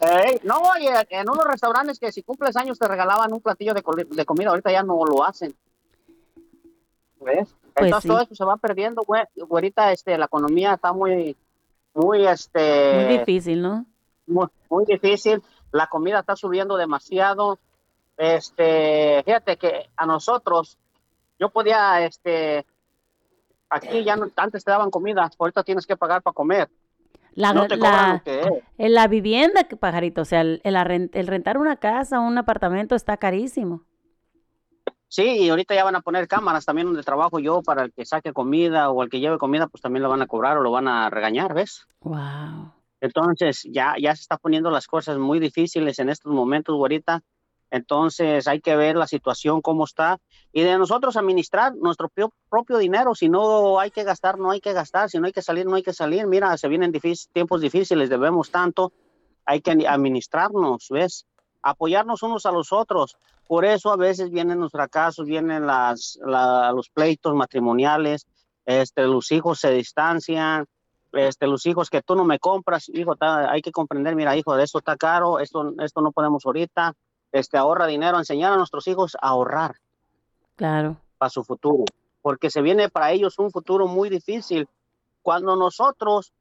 Ey, 0.00 0.40
no, 0.44 0.62
y 0.80 0.86
en 1.10 1.28
unos 1.28 1.44
restaurantes 1.44 1.98
que 1.98 2.10
si 2.10 2.22
cumples 2.22 2.56
años 2.56 2.78
te 2.78 2.88
regalaban 2.88 3.32
un 3.34 3.40
platillo 3.40 3.74
de, 3.74 3.82
comida, 4.24 4.48
ahorita 4.48 4.72
ya 4.72 4.82
no 4.82 5.04
lo 5.04 5.22
hacen. 5.22 5.54
¿Ves? 7.20 7.54
Pues 7.74 7.86
Entonces 7.86 8.02
sí. 8.02 8.08
todo 8.08 8.20
eso 8.22 8.34
se 8.34 8.44
va 8.44 8.56
perdiendo, 8.56 9.02
güey. 9.06 9.22
Ahorita 9.50 9.92
este, 9.92 10.16
la 10.16 10.24
economía 10.24 10.72
está 10.72 10.94
muy, 10.94 11.36
muy, 11.94 12.26
este... 12.26 13.04
Muy 13.06 13.18
difícil, 13.18 13.62
¿no? 13.62 13.86
Muy, 14.26 14.46
muy 14.68 14.84
difícil. 14.84 15.42
La 15.72 15.86
comida 15.88 16.20
está 16.20 16.36
subiendo 16.36 16.76
demasiado. 16.76 17.58
Este, 18.16 19.22
fíjate 19.24 19.56
que 19.56 19.88
a 19.96 20.06
nosotros, 20.06 20.78
yo 21.38 21.48
podía, 21.50 22.04
este, 22.04 22.66
aquí 23.70 24.04
ya 24.04 24.16
no, 24.16 24.28
antes 24.36 24.64
te 24.64 24.70
daban 24.70 24.90
comida, 24.90 25.30
ahorita 25.38 25.62
tienes 25.62 25.86
que 25.86 25.96
pagar 25.96 26.22
para 26.22 26.34
comer. 26.34 26.68
La, 27.34 27.52
no 27.54 27.66
te 27.66 27.78
cobran 27.78 28.22
la- 28.26 28.52
en 28.76 28.94
la 28.94 29.06
vivienda, 29.06 29.66
pajarito, 29.78 30.22
o 30.22 30.24
sea, 30.24 30.40
el, 30.40 30.60
el 30.64 31.10
el 31.12 31.26
rentar 31.28 31.56
una 31.58 31.76
casa, 31.76 32.18
un 32.20 32.36
apartamento 32.36 32.94
está 32.96 33.16
carísimo. 33.16 33.82
Sí, 35.12 35.24
y 35.42 35.48
ahorita 35.50 35.74
ya 35.74 35.82
van 35.82 35.96
a 35.96 36.02
poner 36.02 36.28
cámaras 36.28 36.64
también 36.64 36.86
donde 36.86 37.02
trabajo 37.02 37.40
yo 37.40 37.62
para 37.62 37.82
el 37.82 37.92
que 37.92 38.06
saque 38.06 38.32
comida 38.32 38.90
o 38.90 39.02
el 39.02 39.10
que 39.10 39.18
lleve 39.18 39.38
comida, 39.38 39.66
pues 39.66 39.82
también 39.82 40.04
lo 40.04 40.08
van 40.08 40.22
a 40.22 40.28
cobrar 40.28 40.56
o 40.56 40.62
lo 40.62 40.70
van 40.70 40.86
a 40.86 41.10
regañar, 41.10 41.52
¿ves? 41.52 41.84
Wow. 42.02 42.72
Entonces 43.00 43.66
ya, 43.68 43.96
ya 44.00 44.14
se 44.14 44.22
está 44.22 44.36
poniendo 44.36 44.70
las 44.70 44.86
cosas 44.86 45.18
muy 45.18 45.40
difíciles 45.40 45.98
en 45.98 46.10
estos 46.10 46.32
momentos, 46.32 46.76
güerita. 46.76 47.22
Entonces 47.72 48.46
hay 48.46 48.60
que 48.60 48.76
ver 48.76 48.94
la 48.94 49.08
situación, 49.08 49.62
cómo 49.62 49.84
está, 49.84 50.18
y 50.52 50.62
de 50.62 50.78
nosotros 50.78 51.16
administrar 51.16 51.74
nuestro 51.76 52.08
pio- 52.08 52.32
propio 52.48 52.78
dinero. 52.78 53.14
Si 53.16 53.28
no 53.28 53.80
hay 53.80 53.90
que 53.90 54.04
gastar, 54.04 54.38
no 54.38 54.52
hay 54.52 54.60
que 54.60 54.72
gastar. 54.72 55.10
Si 55.10 55.18
no 55.18 55.26
hay 55.26 55.32
que 55.32 55.42
salir, 55.42 55.66
no 55.66 55.74
hay 55.74 55.82
que 55.82 55.92
salir. 55.92 56.26
Mira, 56.28 56.56
se 56.56 56.68
vienen 56.68 56.92
difícil- 56.92 57.28
tiempos 57.32 57.60
difíciles, 57.60 58.10
debemos 58.10 58.50
tanto. 58.52 58.92
Hay 59.44 59.60
que 59.60 59.72
administrarnos, 59.88 60.86
¿ves? 60.90 61.26
Apoyarnos 61.62 62.22
unos 62.22 62.46
a 62.46 62.52
los 62.52 62.72
otros. 62.72 63.16
Por 63.46 63.64
eso 63.64 63.90
a 63.92 63.96
veces 63.96 64.30
vienen 64.30 64.60
los 64.60 64.72
fracasos, 64.72 65.26
vienen 65.26 65.66
las, 65.66 66.18
la- 66.24 66.72
los 66.72 66.88
pleitos 66.88 67.34
matrimoniales, 67.34 68.26
este, 68.64 69.02
los 69.06 69.30
hijos 69.32 69.58
se 69.60 69.70
distancian, 69.72 70.66
este, 71.12 71.46
los 71.48 71.66
hijos 71.66 71.90
que 71.90 72.02
tú 72.02 72.14
no 72.14 72.24
me 72.24 72.38
compras, 72.38 72.88
hijo, 72.88 73.16
ta- 73.16 73.50
hay 73.50 73.60
que 73.62 73.72
comprender, 73.72 74.14
mira, 74.14 74.36
hijo, 74.36 74.56
esto 74.56 74.78
está 74.78 74.96
caro, 74.96 75.40
esto, 75.40 75.74
esto 75.80 76.00
no 76.00 76.12
podemos 76.12 76.46
ahorita, 76.46 76.94
este, 77.32 77.58
ahorra 77.58 77.86
dinero, 77.86 78.16
enseñar 78.18 78.52
a 78.52 78.56
nuestros 78.56 78.86
hijos 78.86 79.16
a 79.20 79.28
ahorrar 79.28 79.74
Claro. 80.56 80.96
para 81.18 81.30
su 81.30 81.42
futuro, 81.42 81.84
porque 82.22 82.50
se 82.50 82.62
viene 82.62 82.88
para 82.88 83.10
ellos 83.12 83.38
un 83.38 83.50
futuro 83.50 83.86
muy 83.88 84.08
difícil. 84.08 84.68
Cuando 85.22 85.56
nosotros 85.56 86.32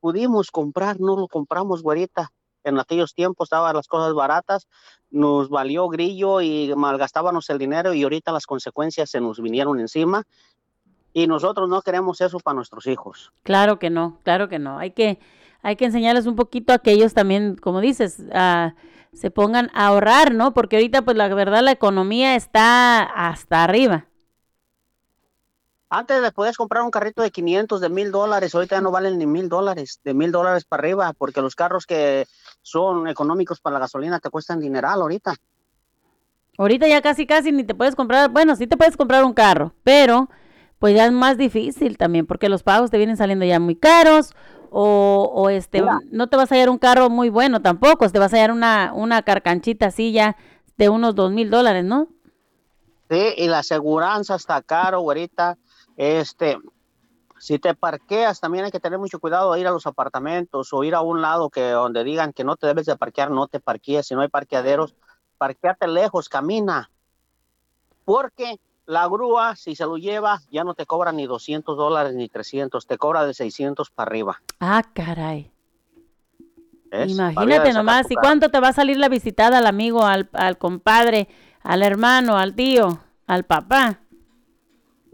pudimos 0.00 0.50
comprar, 0.50 0.98
no 1.00 1.16
lo 1.16 1.28
compramos, 1.28 1.82
güerita. 1.82 2.30
En 2.64 2.78
aquellos 2.78 3.14
tiempos 3.14 3.46
estaban 3.46 3.74
las 3.76 3.86
cosas 3.86 4.14
baratas, 4.14 4.66
nos 5.10 5.48
valió 5.48 5.88
grillo 5.88 6.40
y 6.40 6.72
malgastábamos 6.74 7.48
el 7.50 7.58
dinero 7.58 7.94
y 7.94 8.02
ahorita 8.02 8.32
las 8.32 8.46
consecuencias 8.46 9.10
se 9.10 9.20
nos 9.20 9.40
vinieron 9.40 9.78
encima 9.80 10.24
y 11.12 11.26
nosotros 11.28 11.68
no 11.68 11.80
queremos 11.80 12.20
eso 12.20 12.40
para 12.40 12.56
nuestros 12.56 12.86
hijos. 12.86 13.32
Claro 13.44 13.78
que 13.78 13.88
no, 13.88 14.18
claro 14.24 14.48
que 14.48 14.58
no. 14.58 14.78
Hay 14.78 14.90
que, 14.90 15.20
hay 15.62 15.76
que 15.76 15.86
enseñarles 15.86 16.26
un 16.26 16.34
poquito 16.34 16.72
a 16.72 16.78
que 16.78 16.90
ellos 16.90 17.14
también, 17.14 17.56
como 17.56 17.80
dices, 17.80 18.22
ah, 18.32 18.74
se 19.12 19.30
pongan 19.30 19.70
a 19.74 19.86
ahorrar, 19.86 20.34
¿no? 20.34 20.52
Porque 20.52 20.76
ahorita, 20.76 21.02
pues 21.02 21.16
la 21.16 21.32
verdad, 21.32 21.62
la 21.62 21.70
economía 21.70 22.34
está 22.34 23.02
hasta 23.02 23.62
arriba. 23.62 24.08
Antes 25.88 26.20
les 26.20 26.32
podías 26.32 26.56
comprar 26.56 26.82
un 26.82 26.90
carrito 26.90 27.22
de 27.22 27.30
500, 27.30 27.80
de 27.80 27.88
mil 27.88 28.10
dólares, 28.10 28.52
ahorita 28.52 28.76
ya 28.76 28.80
no 28.80 28.90
valen 28.90 29.16
ni 29.16 29.26
mil 29.26 29.48
dólares, 29.48 30.00
de 30.02 30.12
mil 30.12 30.32
dólares 30.32 30.64
para 30.64 30.80
arriba, 30.80 31.12
porque 31.16 31.40
los 31.40 31.54
carros 31.54 31.86
que 31.86 32.26
son 32.64 33.06
económicos 33.08 33.60
para 33.60 33.74
la 33.74 33.80
gasolina 33.80 34.18
te 34.18 34.30
cuestan 34.30 34.58
dineral 34.58 35.02
ahorita. 35.02 35.34
Ahorita 36.56 36.88
ya 36.88 37.02
casi, 37.02 37.26
casi 37.26 37.52
ni 37.52 37.62
te 37.62 37.74
puedes 37.74 37.94
comprar, 37.94 38.30
bueno, 38.30 38.56
sí 38.56 38.66
te 38.66 38.76
puedes 38.76 38.96
comprar 38.96 39.22
un 39.24 39.34
carro, 39.34 39.74
pero 39.82 40.30
pues 40.78 40.96
ya 40.96 41.04
es 41.04 41.12
más 41.12 41.36
difícil 41.36 41.98
también, 41.98 42.26
porque 42.26 42.48
los 42.48 42.62
pagos 42.62 42.90
te 42.90 42.96
vienen 42.96 43.16
saliendo 43.16 43.44
ya 43.44 43.60
muy 43.60 43.76
caros, 43.76 44.34
o, 44.70 45.30
o 45.34 45.50
este, 45.50 45.82
Mira. 45.82 46.00
no 46.10 46.28
te 46.28 46.36
vas 46.36 46.50
a 46.50 46.54
hallar 46.54 46.70
un 46.70 46.78
carro 46.78 47.10
muy 47.10 47.28
bueno 47.28 47.60
tampoco, 47.60 48.08
te 48.08 48.18
vas 48.18 48.32
a 48.32 48.36
hallar 48.36 48.50
una, 48.50 48.92
una 48.94 49.22
carcanchita 49.22 49.86
así 49.86 50.12
ya 50.12 50.36
de 50.76 50.88
unos 50.88 51.14
dos 51.14 51.32
mil 51.32 51.50
dólares, 51.50 51.84
¿no? 51.84 52.08
Sí, 53.10 53.34
y 53.36 53.46
la 53.46 53.58
aseguranza 53.58 54.36
está 54.36 54.62
caro 54.62 54.98
ahorita. 54.98 55.58
Este, 55.96 56.58
si 57.38 57.58
te 57.58 57.74
parqueas, 57.74 58.40
también 58.40 58.64
hay 58.64 58.70
que 58.70 58.80
tener 58.80 58.98
mucho 58.98 59.18
cuidado 59.18 59.52
de 59.52 59.60
ir 59.60 59.66
a 59.66 59.70
los 59.70 59.86
apartamentos 59.86 60.72
o 60.72 60.84
ir 60.84 60.94
a 60.94 61.00
un 61.00 61.20
lado 61.20 61.50
que 61.50 61.70
donde 61.70 62.04
digan 62.04 62.32
que 62.32 62.44
no 62.44 62.56
te 62.56 62.66
debes 62.66 62.86
de 62.86 62.96
parquear, 62.96 63.30
no 63.30 63.48
te 63.48 63.60
parquees. 63.60 64.06
Si 64.06 64.14
no 64.14 64.22
hay 64.22 64.28
parqueaderos, 64.28 64.94
parqueate 65.38 65.88
lejos, 65.88 66.28
camina. 66.28 66.90
Porque 68.04 68.60
la 68.86 69.08
grúa, 69.08 69.56
si 69.56 69.74
se 69.74 69.84
lo 69.84 69.96
lleva, 69.96 70.40
ya 70.50 70.64
no 70.64 70.74
te 70.74 70.86
cobra 70.86 71.12
ni 71.12 71.26
200 71.26 71.76
dólares 71.76 72.14
ni 72.14 72.28
300, 72.28 72.86
te 72.86 72.98
cobra 72.98 73.24
de 73.24 73.34
600 73.34 73.90
para 73.90 74.08
arriba. 74.08 74.40
Ah, 74.60 74.82
caray. 74.92 75.50
¿ves? 76.90 77.12
Imagínate 77.12 77.70
a 77.70 77.72
nomás, 77.72 78.10
¿y 78.10 78.14
cuánto 78.14 78.50
te 78.50 78.60
va 78.60 78.68
a 78.68 78.72
salir 78.72 78.98
la 78.98 79.08
visitada 79.08 79.58
al 79.58 79.66
amigo, 79.66 80.04
al, 80.04 80.28
al 80.32 80.58
compadre, 80.58 81.28
al 81.62 81.82
hermano, 81.82 82.36
al 82.36 82.54
tío, 82.54 83.00
al 83.26 83.44
papá? 83.44 84.00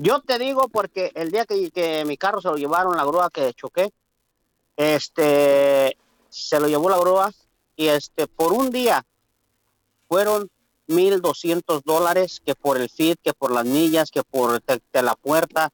Yo 0.03 0.21
te 0.23 0.39
digo 0.39 0.69
porque 0.71 1.13
el 1.15 1.31
día 1.31 1.45
que, 1.45 1.71
que 1.71 2.07
mi 2.07 2.17
carro 2.17 2.41
se 2.41 2.49
lo 2.49 2.57
llevaron, 2.57 2.97
la 2.97 3.05
grúa 3.05 3.29
que 3.29 3.53
choqué, 3.53 3.93
este, 4.75 5.95
se 6.31 6.59
lo 6.59 6.69
llevó 6.69 6.89
la 6.89 6.99
grúa 6.99 7.31
y 7.77 7.89
este, 7.89 8.27
por 8.27 8.55
un 8.55 8.71
día 8.71 9.05
fueron 10.09 10.49
1.200 10.89 11.83
dólares 11.85 12.41
que 12.45 12.55
por 12.55 12.79
el 12.79 12.89
feed, 12.89 13.17
que 13.23 13.35
por 13.35 13.51
las 13.51 13.67
millas, 13.67 14.11
que 14.11 14.23
por 14.23 14.59
te- 14.63 14.81
te 14.91 15.03
la 15.03 15.15
puerta, 15.17 15.71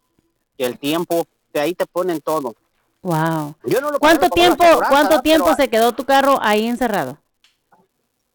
que 0.58 0.66
el 0.66 0.76
tiempo, 0.76 1.24
de 1.52 1.60
ahí 1.60 1.74
te 1.74 1.86
ponen 1.86 2.20
todo. 2.20 2.56
Wow. 3.02 3.54
Yo 3.64 3.80
no 3.80 3.92
lo 3.92 4.00
¿Cuánto 4.00 4.28
tiempo, 4.30 4.64
cuánto 4.88 5.22
tiempo 5.22 5.54
se 5.54 5.68
quedó 5.70 5.92
tu 5.92 6.04
carro 6.04 6.38
ahí 6.42 6.66
encerrado? 6.66 7.16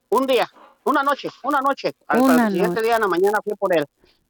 Un 0.08 0.26
día, 0.26 0.50
una 0.86 1.04
noche, 1.04 1.30
una 1.44 1.60
noche. 1.60 1.94
Al, 2.08 2.22
Una 2.22 2.46
al 2.46 2.52
siguiente 2.54 2.76
noche. 2.76 2.86
día 2.86 2.96
en 2.96 3.02
la 3.02 3.08
mañana 3.08 3.40
fui 3.44 3.54
por 3.56 3.76
él. 3.78 3.86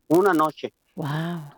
Una 0.07 0.33
noche. 0.33 0.73
Wow. 0.95 1.53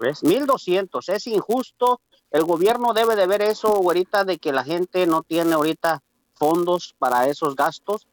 ¿Ves? 0.00 0.22
1200, 0.22 1.08
es 1.08 1.26
injusto. 1.26 2.00
El 2.30 2.44
gobierno 2.44 2.92
debe 2.92 3.16
de 3.16 3.26
ver 3.26 3.42
eso 3.42 3.68
ahorita 3.68 4.24
de 4.24 4.38
que 4.38 4.52
la 4.52 4.64
gente 4.64 5.06
no 5.06 5.22
tiene 5.22 5.54
ahorita 5.54 6.02
fondos 6.34 6.94
para 6.98 7.28
esos 7.28 7.56
gastos 7.56 8.06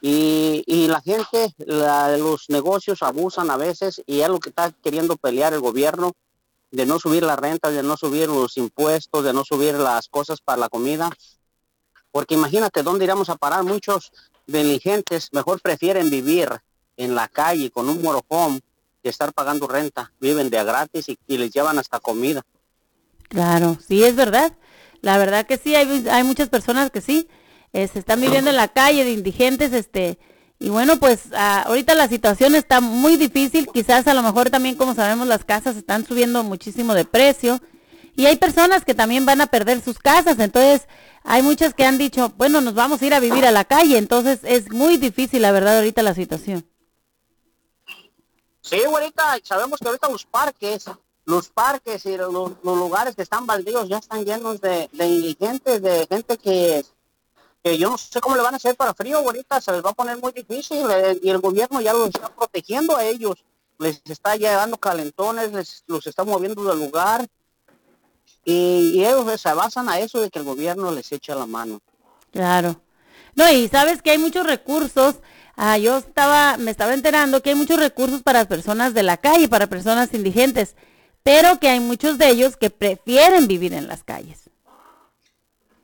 y, 0.00 0.64
y 0.66 0.88
la 0.88 1.00
gente, 1.00 1.54
los 1.58 2.50
negocios 2.50 3.04
abusan 3.04 3.50
a 3.50 3.56
veces 3.56 4.02
y 4.04 4.20
es 4.20 4.28
lo 4.28 4.40
que 4.40 4.48
está 4.48 4.72
queriendo 4.82 5.16
pelear 5.16 5.52
el 5.52 5.60
gobierno 5.60 6.12
de 6.72 6.86
no 6.86 6.98
subir 6.98 7.22
la 7.22 7.36
renta, 7.36 7.70
de 7.70 7.84
no 7.84 7.96
subir 7.96 8.28
los 8.28 8.56
impuestos, 8.56 9.22
de 9.22 9.32
no 9.32 9.44
subir 9.44 9.74
las 9.74 10.08
cosas 10.08 10.40
para 10.40 10.58
la 10.58 10.68
comida. 10.68 11.08
Porque 12.10 12.34
imagínate 12.34 12.82
dónde 12.82 13.04
iremos 13.04 13.28
a 13.28 13.36
parar. 13.36 13.62
Muchos 13.62 14.10
delincuentes 14.46 15.28
mejor 15.32 15.60
prefieren 15.60 16.10
vivir 16.10 16.48
en 16.96 17.14
la 17.14 17.28
calle 17.28 17.70
con 17.70 17.88
un 17.88 18.02
morojón 18.02 18.60
que 19.02 19.08
estar 19.08 19.32
pagando 19.32 19.66
renta. 19.66 20.12
Viven 20.20 20.50
de 20.50 20.58
a 20.58 20.64
gratis 20.64 21.06
y, 21.08 21.36
les 21.36 21.50
llevan 21.50 21.78
hasta 21.78 22.00
comida. 22.00 22.42
Claro, 23.28 23.78
sí, 23.86 24.04
es 24.04 24.14
verdad. 24.14 24.52
La 25.00 25.18
verdad 25.18 25.46
que 25.46 25.58
sí, 25.58 25.74
hay, 25.74 26.06
hay 26.08 26.22
muchas 26.22 26.48
personas 26.48 26.90
que 26.90 27.00
sí, 27.00 27.28
eh, 27.72 27.88
se 27.88 27.98
están 27.98 28.20
viviendo 28.20 28.50
en 28.50 28.56
la 28.56 28.68
calle 28.68 29.04
de 29.04 29.12
indigentes, 29.12 29.72
este, 29.72 30.18
y 30.60 30.68
bueno, 30.68 30.98
pues 30.98 31.22
ah, 31.34 31.64
ahorita 31.66 31.94
la 31.94 32.06
situación 32.06 32.54
está 32.54 32.80
muy 32.80 33.16
difícil, 33.16 33.66
quizás 33.72 34.06
a 34.06 34.14
lo 34.14 34.22
mejor 34.22 34.50
también 34.50 34.76
como 34.76 34.94
sabemos 34.94 35.26
las 35.26 35.44
casas 35.44 35.76
están 35.76 36.06
subiendo 36.06 36.44
muchísimo 36.44 36.94
de 36.94 37.04
precio, 37.04 37.60
y 38.14 38.26
hay 38.26 38.36
personas 38.36 38.84
que 38.84 38.94
también 38.94 39.24
van 39.24 39.40
a 39.40 39.46
perder 39.46 39.80
sus 39.80 39.98
casas, 39.98 40.38
entonces 40.38 40.86
hay 41.24 41.42
muchas 41.42 41.72
que 41.74 41.84
han 41.86 41.98
dicho, 41.98 42.32
bueno, 42.36 42.60
nos 42.60 42.74
vamos 42.74 43.00
a 43.00 43.06
ir 43.06 43.14
a 43.14 43.20
vivir 43.20 43.46
a 43.46 43.50
la 43.50 43.64
calle, 43.64 43.96
entonces 43.96 44.40
es 44.44 44.70
muy 44.70 44.98
difícil 44.98 45.42
la 45.42 45.50
verdad 45.50 45.78
ahorita 45.78 46.02
la 46.02 46.14
situación. 46.14 46.64
Sí, 48.62 48.82
ahorita 48.84 49.38
sabemos 49.42 49.80
que 49.80 49.88
ahorita 49.88 50.08
los 50.08 50.24
parques, 50.24 50.84
los 51.24 51.48
parques 51.48 52.06
y 52.06 52.16
los, 52.16 52.32
lugares 52.62 53.16
que 53.16 53.22
están 53.22 53.44
baldíos 53.44 53.88
ya 53.88 53.98
están 53.98 54.24
llenos 54.24 54.60
de, 54.60 54.88
indigentes, 54.92 55.82
de 55.82 56.06
gente 56.06 56.38
que, 56.38 56.84
que 57.62 57.76
yo 57.76 57.90
no 57.90 57.98
sé 57.98 58.20
cómo 58.20 58.36
le 58.36 58.42
van 58.42 58.54
a 58.54 58.58
hacer 58.58 58.76
para 58.76 58.94
frío, 58.94 59.18
ahorita 59.18 59.60
se 59.60 59.72
les 59.72 59.84
va 59.84 59.90
a 59.90 59.94
poner 59.94 60.16
muy 60.18 60.32
difícil 60.32 60.86
eh, 60.90 61.18
y 61.20 61.30
el 61.30 61.38
gobierno 61.38 61.80
ya 61.80 61.92
los 61.92 62.08
está 62.08 62.28
protegiendo 62.28 62.96
a 62.96 63.04
ellos, 63.04 63.44
les 63.80 64.00
está 64.04 64.36
llevando 64.36 64.78
calentones, 64.78 65.52
les, 65.52 65.82
los 65.88 66.06
está 66.06 66.22
moviendo 66.22 66.62
del 66.62 66.78
lugar 66.78 67.26
y, 68.44 68.92
y 68.94 69.04
ellos 69.04 69.40
se 69.40 69.52
basan 69.52 69.88
a 69.88 69.98
eso 69.98 70.20
de 70.20 70.30
que 70.30 70.38
el 70.38 70.44
gobierno 70.44 70.92
les 70.92 71.10
echa 71.10 71.34
la 71.34 71.46
mano. 71.46 71.80
Claro. 72.30 72.80
No, 73.34 73.50
y 73.50 73.68
sabes 73.68 74.02
que 74.02 74.10
hay 74.10 74.18
muchos 74.18 74.46
recursos. 74.46 75.16
Ah, 75.56 75.78
yo 75.78 75.98
estaba, 75.98 76.56
me 76.56 76.70
estaba 76.70 76.94
enterando 76.94 77.42
que 77.42 77.50
hay 77.50 77.56
muchos 77.56 77.78
recursos 77.78 78.22
para 78.22 78.46
personas 78.46 78.94
de 78.94 79.02
la 79.02 79.16
calle, 79.16 79.48
para 79.48 79.66
personas 79.66 80.12
indigentes, 80.14 80.76
pero 81.22 81.58
que 81.60 81.68
hay 81.68 81.80
muchos 81.80 82.18
de 82.18 82.28
ellos 82.28 82.56
que 82.56 82.70
prefieren 82.70 83.46
vivir 83.46 83.74
en 83.74 83.86
las 83.86 84.02
calles. 84.02 84.50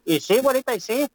Y 0.04 0.20
sí, 0.20 0.38
güerita, 0.38 0.74
y 0.74 0.80
sí. 0.80 1.06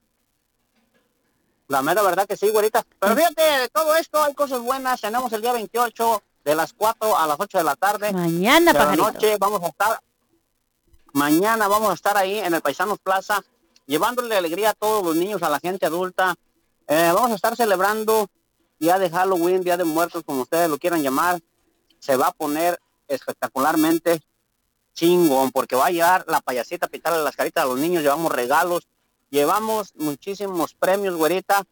La 1.67 1.81
mera 1.81 2.03
verdad 2.03 2.27
que 2.27 2.37
sí, 2.37 2.49
güerita. 2.49 2.85
Pero 2.99 3.15
fíjate, 3.15 3.41
de 3.41 3.69
todo 3.69 3.95
esto 3.95 4.21
hay 4.21 4.35
cosas 4.35 4.59
buenas. 4.59 5.01
Tenemos 5.01 5.33
el 5.33 5.41
día 5.41 5.53
28 5.53 6.21
de 6.45 6.55
las 6.55 6.73
4 6.73 7.17
a 7.17 7.25
las 7.25 7.39
8 7.39 7.57
de 7.57 7.63
la 7.63 7.75
tarde. 7.75 8.13
Mañana, 8.13 8.71
de 8.71 8.77
la 8.77 8.85
pajarito. 8.85 9.11
noche 9.11 9.37
vamos 9.39 9.63
a 9.63 9.67
estar, 9.67 9.99
mañana 11.13 11.67
vamos 11.67 11.89
a 11.89 11.93
estar 11.93 12.17
ahí 12.17 12.37
en 12.37 12.53
el 12.53 12.61
Paisanos 12.61 12.99
Plaza, 12.99 13.43
llevándole 13.87 14.35
alegría 14.35 14.71
a 14.71 14.73
todos 14.73 15.03
los 15.03 15.15
niños, 15.15 15.41
a 15.41 15.49
la 15.49 15.59
gente 15.59 15.85
adulta. 15.85 16.35
Eh, 16.87 17.11
vamos 17.13 17.31
a 17.31 17.35
estar 17.35 17.55
celebrando 17.55 18.29
Día 18.83 18.99
de 18.99 19.09
Halloween, 19.09 19.63
Día 19.63 19.77
de 19.77 19.85
Muertos, 19.85 20.23
como 20.25 20.41
ustedes 20.41 20.69
lo 20.69 20.77
quieran 20.77 21.01
llamar. 21.01 21.39
Se 21.99 22.17
va 22.17 22.27
a 22.27 22.31
poner 22.33 22.77
espectacularmente 23.07 24.21
chingón, 24.93 25.53
porque 25.53 25.77
va 25.77 25.85
a 25.85 25.91
llevar 25.91 26.25
la 26.27 26.41
payasita 26.41 26.87
a 26.87 26.89
pintarle 26.89 27.23
las 27.23 27.33
caritas 27.33 27.63
a 27.63 27.67
los 27.67 27.79
niños, 27.79 28.03
llevamos 28.03 28.29
regalos, 28.29 28.89
llevamos 29.29 29.93
muchísimos 29.95 30.73
premios, 30.73 31.15
güerita, 31.15 31.63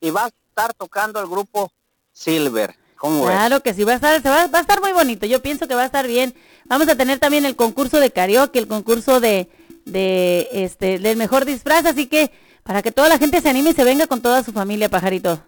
y 0.00 0.08
va 0.08 0.24
a 0.24 0.28
estar 0.28 0.72
tocando 0.72 1.20
el 1.20 1.26
grupo 1.26 1.70
Silver. 2.14 2.74
Claro 2.96 3.60
que 3.60 3.74
sí, 3.74 3.84
va 3.84 3.92
a 3.92 3.96
estar, 3.96 4.22
se 4.22 4.30
va, 4.30 4.46
va 4.46 4.58
a 4.58 4.62
estar 4.62 4.80
muy 4.80 4.92
bonito. 4.92 5.26
Yo 5.26 5.42
pienso 5.42 5.68
que 5.68 5.74
va 5.74 5.82
a 5.82 5.86
estar 5.86 6.06
bien. 6.06 6.34
Vamos 6.64 6.88
a 6.88 6.96
tener 6.96 7.18
también 7.18 7.44
el 7.44 7.56
concurso 7.56 8.00
de 8.00 8.10
karaoke, 8.10 8.58
el 8.58 8.68
concurso 8.68 9.20
de, 9.20 9.50
de 9.84 10.48
este, 10.52 10.98
del 10.98 11.18
mejor 11.18 11.44
disfraz, 11.44 11.84
así 11.84 12.06
que 12.06 12.32
para 12.62 12.80
que 12.80 12.90
toda 12.90 13.10
la 13.10 13.18
gente 13.18 13.42
se 13.42 13.50
anime 13.50 13.70
y 13.70 13.74
se 13.74 13.84
venga 13.84 14.06
con 14.06 14.22
toda 14.22 14.42
su 14.42 14.52
familia, 14.52 14.88
pajarito. 14.88 15.42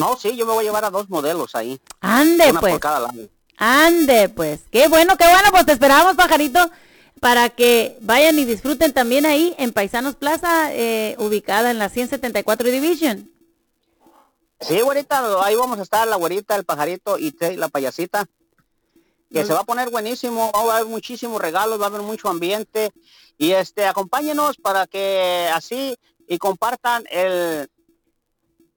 No, 0.00 0.16
sí, 0.16 0.36
yo 0.36 0.46
me 0.46 0.52
voy 0.52 0.62
a 0.64 0.68
llevar 0.68 0.84
a 0.84 0.90
dos 0.90 1.08
modelos 1.08 1.54
ahí. 1.54 1.80
Ande, 2.00 2.50
una 2.50 2.60
pues. 2.60 2.72
por 2.72 2.80
cada 2.80 3.00
lado. 3.00 3.28
Ande, 3.56 4.28
pues. 4.30 4.60
Qué 4.70 4.88
bueno, 4.88 5.16
qué 5.16 5.24
bueno, 5.24 5.48
pues 5.50 5.66
te 5.66 5.72
esperamos, 5.72 6.14
pajarito, 6.16 6.70
para 7.20 7.50
que 7.50 7.98
vayan 8.00 8.38
y 8.38 8.44
disfruten 8.46 8.92
también 8.92 9.26
ahí 9.26 9.54
en 9.58 9.72
Paisanos 9.72 10.16
Plaza, 10.16 10.72
eh, 10.74 11.14
ubicada 11.18 11.70
en 11.70 11.78
la 11.78 11.88
174 11.90 12.70
Division. 12.70 13.30
Sí, 14.60 14.80
güerita, 14.80 15.22
ahí 15.44 15.54
vamos 15.54 15.78
a 15.78 15.82
estar 15.82 16.06
la 16.08 16.16
güerita, 16.16 16.54
el 16.56 16.64
pajarito 16.64 17.18
y 17.18 17.32
te- 17.32 17.56
la 17.56 17.68
payasita. 17.68 18.26
Que 19.32 19.44
se 19.44 19.52
va 19.52 19.60
a 19.60 19.64
poner 19.64 19.90
buenísimo, 19.90 20.50
va 20.52 20.72
a 20.72 20.76
haber 20.78 20.88
muchísimos 20.88 21.40
regalos, 21.40 21.80
va 21.80 21.84
a 21.84 21.88
haber 21.88 22.02
mucho 22.02 22.28
ambiente. 22.28 22.90
Y 23.38 23.52
este, 23.52 23.86
acompáñenos 23.86 24.56
para 24.56 24.86
que 24.88 25.48
así 25.54 25.96
y 26.26 26.36
compartan 26.38 27.04
el, 27.10 27.70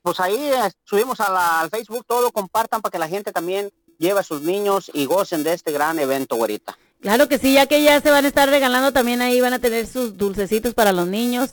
pues 0.03 0.19
ahí 0.19 0.35
eh, 0.35 0.69
subimos 0.83 1.19
a 1.19 1.31
la- 1.31 1.59
al 1.61 1.69
Facebook 1.71 2.05
todo, 2.07 2.31
compartan 2.31 2.81
para 2.81 2.91
que 2.91 2.99
la 2.99 3.07
gente 3.07 3.31
también 3.31 3.71
lleve 3.97 4.19
a 4.19 4.23
sus 4.23 4.41
niños 4.41 4.91
y 4.93 5.05
gocen 5.05 5.43
de 5.43 5.53
este 5.53 5.71
gran 5.71 5.97
evento, 5.97 6.35
güerita. 6.35 6.77
Claro 7.01 7.27
que 7.27 7.37
sí, 7.39 7.53
ya 7.53 7.65
que 7.65 7.81
ya 7.83 7.99
se 8.01 8.11
van 8.11 8.25
a 8.25 8.27
estar 8.27 8.47
regalando 8.49 8.91
también 8.93 9.21
ahí, 9.21 9.41
van 9.41 9.53
a 9.53 9.59
tener 9.59 9.87
sus 9.87 10.17
dulcecitos 10.17 10.73
para 10.73 10.91
los 10.91 11.07
niños. 11.07 11.51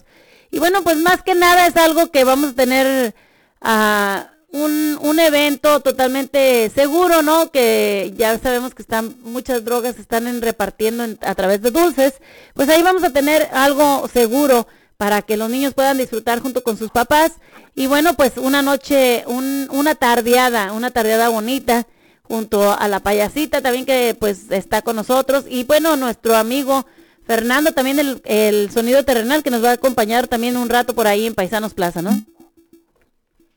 Y 0.51 0.59
bueno, 0.59 0.83
pues 0.83 0.97
más 0.99 1.23
que 1.23 1.35
nada 1.35 1.67
es 1.67 1.77
algo 1.77 2.11
que 2.11 2.25
vamos 2.25 2.51
a 2.51 2.55
tener 2.55 3.15
ah, 3.61 4.31
un, 4.53 4.99
un 5.01 5.21
evento 5.21 5.81
totalmente 5.81 6.71
seguro, 6.75 7.23
¿no? 7.23 7.51
Que 7.53 8.13
ya 8.17 8.37
sabemos 8.39 8.75
que 8.75 8.83
están 8.83 9.15
muchas 9.23 9.65
drogas 9.65 9.99
están 9.99 10.27
en- 10.27 10.43
repartiendo 10.43 11.05
en- 11.05 11.19
a 11.23 11.35
través 11.37 11.63
de 11.63 11.71
dulces. 11.71 12.15
Pues 12.55 12.69
ahí 12.69 12.83
vamos 12.83 13.05
a 13.05 13.11
tener 13.13 13.49
algo 13.53 14.09
seguro 14.13 14.67
para 15.01 15.23
que 15.23 15.39
los 15.39 15.49
niños 15.49 15.73
puedan 15.73 15.97
disfrutar 15.97 16.41
junto 16.41 16.63
con 16.63 16.77
sus 16.77 16.91
papás. 16.91 17.33
Y 17.75 17.87
bueno, 17.87 18.13
pues 18.13 18.37
una 18.37 18.61
noche, 18.61 19.25
un, 19.27 19.67
una 19.71 19.95
tardeada, 19.95 20.73
una 20.75 20.91
tardeada 20.91 21.31
bonita 21.31 21.87
junto 22.23 22.71
a 22.71 22.87
la 22.87 23.01
payasita 23.01 23.63
también 23.63 23.87
que 23.87 24.15
pues 24.21 24.51
está 24.51 24.83
con 24.83 24.97
nosotros 24.97 25.47
y 25.49 25.65
bueno 25.65 25.97
nuestro 25.97 26.37
amigo 26.37 26.87
Fernando 27.27 27.73
también 27.73 27.99
el, 27.99 28.21
el 28.25 28.71
sonido 28.71 29.03
terrenal 29.05 29.43
que 29.43 29.51
nos 29.51 29.65
va 29.65 29.71
a 29.71 29.73
acompañar 29.81 30.29
también 30.29 30.59
un 30.59 30.69
rato 30.69 30.95
por 30.95 31.07
ahí 31.07 31.27
en 31.27 31.35
Paisanos 31.35 31.73
Plaza, 31.73 32.03
¿no? 32.03 32.11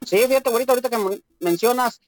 Sí, 0.05 0.17
fíjate, 0.27 0.49
ahorita, 0.49 0.71
ahorita 0.71 0.89
que 0.89 0.97
men- 0.97 1.23
mencionas, 1.41 1.99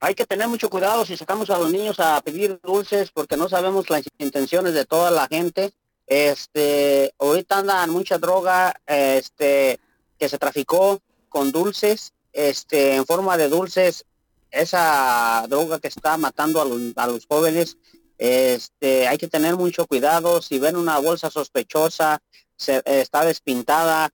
hay 0.00 0.14
que 0.14 0.24
tener 0.26 0.48
mucho 0.48 0.70
cuidado 0.70 1.04
si 1.04 1.16
sacamos 1.16 1.50
a 1.50 1.58
los 1.58 1.70
niños 1.70 2.00
a 2.00 2.20
pedir 2.22 2.58
dulces 2.64 3.10
porque 3.12 3.36
no 3.36 3.48
sabemos 3.50 3.90
las 3.90 4.02
intenciones 4.18 4.72
de 4.74 4.86
toda 4.86 5.10
la 5.10 5.26
gente. 5.28 5.72
Este, 6.06 7.14
ahorita 7.18 7.58
andan 7.58 7.90
mucha 7.90 8.18
droga, 8.18 8.74
este, 8.86 9.78
que 10.18 10.28
se 10.28 10.38
traficó 10.38 11.00
con 11.28 11.52
dulces, 11.52 12.12
este, 12.32 12.96
en 12.96 13.06
forma 13.06 13.36
de 13.36 13.48
dulces, 13.48 14.04
esa 14.50 15.46
droga 15.48 15.78
que 15.78 15.88
está 15.88 16.16
matando 16.18 16.60
a 16.60 16.64
los, 16.64 16.80
a 16.96 17.06
los 17.06 17.26
jóvenes 17.26 17.78
Este, 18.18 19.08
hay 19.08 19.18
que 19.18 19.26
tener 19.26 19.56
mucho 19.56 19.86
cuidado. 19.86 20.42
Si 20.42 20.58
ven 20.60 20.76
una 20.76 20.98
bolsa 20.98 21.30
sospechosa, 21.30 22.20
se, 22.56 22.82
está 22.84 23.24
despintada 23.24 24.10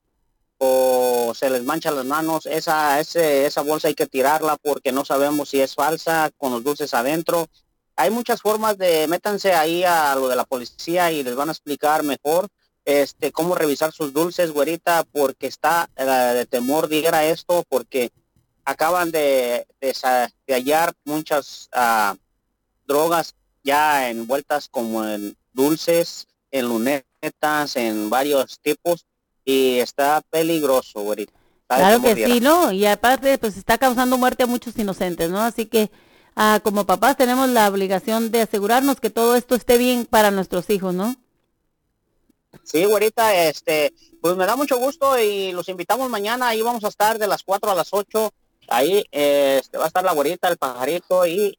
o 0.57 1.33
se 1.35 1.49
les 1.49 1.63
mancha 1.63 1.91
las 1.91 2.05
manos, 2.05 2.45
esa, 2.45 2.99
ese, 2.99 3.45
esa 3.45 3.61
bolsa 3.61 3.87
hay 3.87 3.95
que 3.95 4.07
tirarla 4.07 4.57
porque 4.57 4.91
no 4.91 5.05
sabemos 5.05 5.49
si 5.49 5.61
es 5.61 5.75
falsa 5.75 6.31
con 6.37 6.51
los 6.51 6.63
dulces 6.63 6.93
adentro. 6.93 7.47
Hay 7.99 8.11
muchas 8.11 8.41
formas 8.41 8.77
de, 8.77 9.09
métanse 9.09 9.51
ahí 9.51 9.83
a 9.83 10.15
lo 10.15 10.29
de 10.29 10.37
la 10.37 10.45
policía 10.45 11.11
y 11.11 11.21
les 11.21 11.35
van 11.35 11.49
a 11.49 11.51
explicar 11.51 12.01
mejor 12.01 12.47
este, 12.85 13.33
cómo 13.33 13.55
revisar 13.55 13.91
sus 13.91 14.13
dulces, 14.13 14.51
güerita, 14.51 15.03
porque 15.11 15.47
está 15.47 15.89
eh, 15.97 16.05
de 16.05 16.45
temor 16.45 16.87
diga 16.87 17.25
esto, 17.25 17.65
porque 17.67 18.09
acaban 18.63 19.11
de, 19.11 19.67
de, 19.81 19.93
hallar 20.47 20.93
muchas 21.03 21.67
ah, 21.73 22.15
drogas 22.87 23.35
ya 23.65 24.09
envueltas 24.09 24.69
como 24.69 25.03
en 25.03 25.35
dulces, 25.51 26.25
en 26.51 26.69
lunetas, 26.69 27.75
en 27.75 28.09
varios 28.09 28.61
tipos, 28.61 29.05
y 29.43 29.79
está 29.79 30.21
peligroso, 30.29 31.01
güerita. 31.01 31.33
Claro 31.67 32.01
que 32.01 32.15
sí, 32.15 32.39
¿no? 32.39 32.71
Y 32.71 32.85
aparte, 32.85 33.37
pues 33.39 33.57
está 33.57 33.77
causando 33.77 34.17
muerte 34.17 34.43
a 34.43 34.47
muchos 34.47 34.77
inocentes, 34.77 35.29
¿no? 35.29 35.41
Así 35.41 35.65
que 35.65 35.91
ah, 36.35 36.59
como 36.63 36.85
papás 36.85 37.17
tenemos 37.17 37.49
la 37.49 37.67
obligación 37.67 38.31
de 38.31 38.41
asegurarnos 38.41 38.99
que 38.99 39.09
todo 39.09 39.35
esto 39.35 39.55
esté 39.55 39.77
bien 39.77 40.05
para 40.05 40.31
nuestros 40.31 40.69
hijos, 40.69 40.93
¿no? 40.93 41.15
Sí, 42.63 42.85
güerita, 42.85 43.35
este, 43.47 43.93
pues 44.21 44.35
me 44.35 44.45
da 44.45 44.55
mucho 44.55 44.77
gusto 44.77 45.19
y 45.19 45.51
los 45.51 45.69
invitamos 45.69 46.09
mañana, 46.09 46.49
ahí 46.49 46.61
vamos 46.61 46.83
a 46.83 46.89
estar 46.89 47.17
de 47.17 47.27
las 47.27 47.43
4 47.43 47.71
a 47.71 47.75
las 47.75 47.89
8, 47.91 48.31
ahí 48.67 49.05
este, 49.11 49.77
va 49.77 49.85
a 49.85 49.87
estar 49.87 50.03
la 50.03 50.13
güerita, 50.13 50.47
el 50.47 50.57
pajarito 50.57 51.25
y 51.25 51.57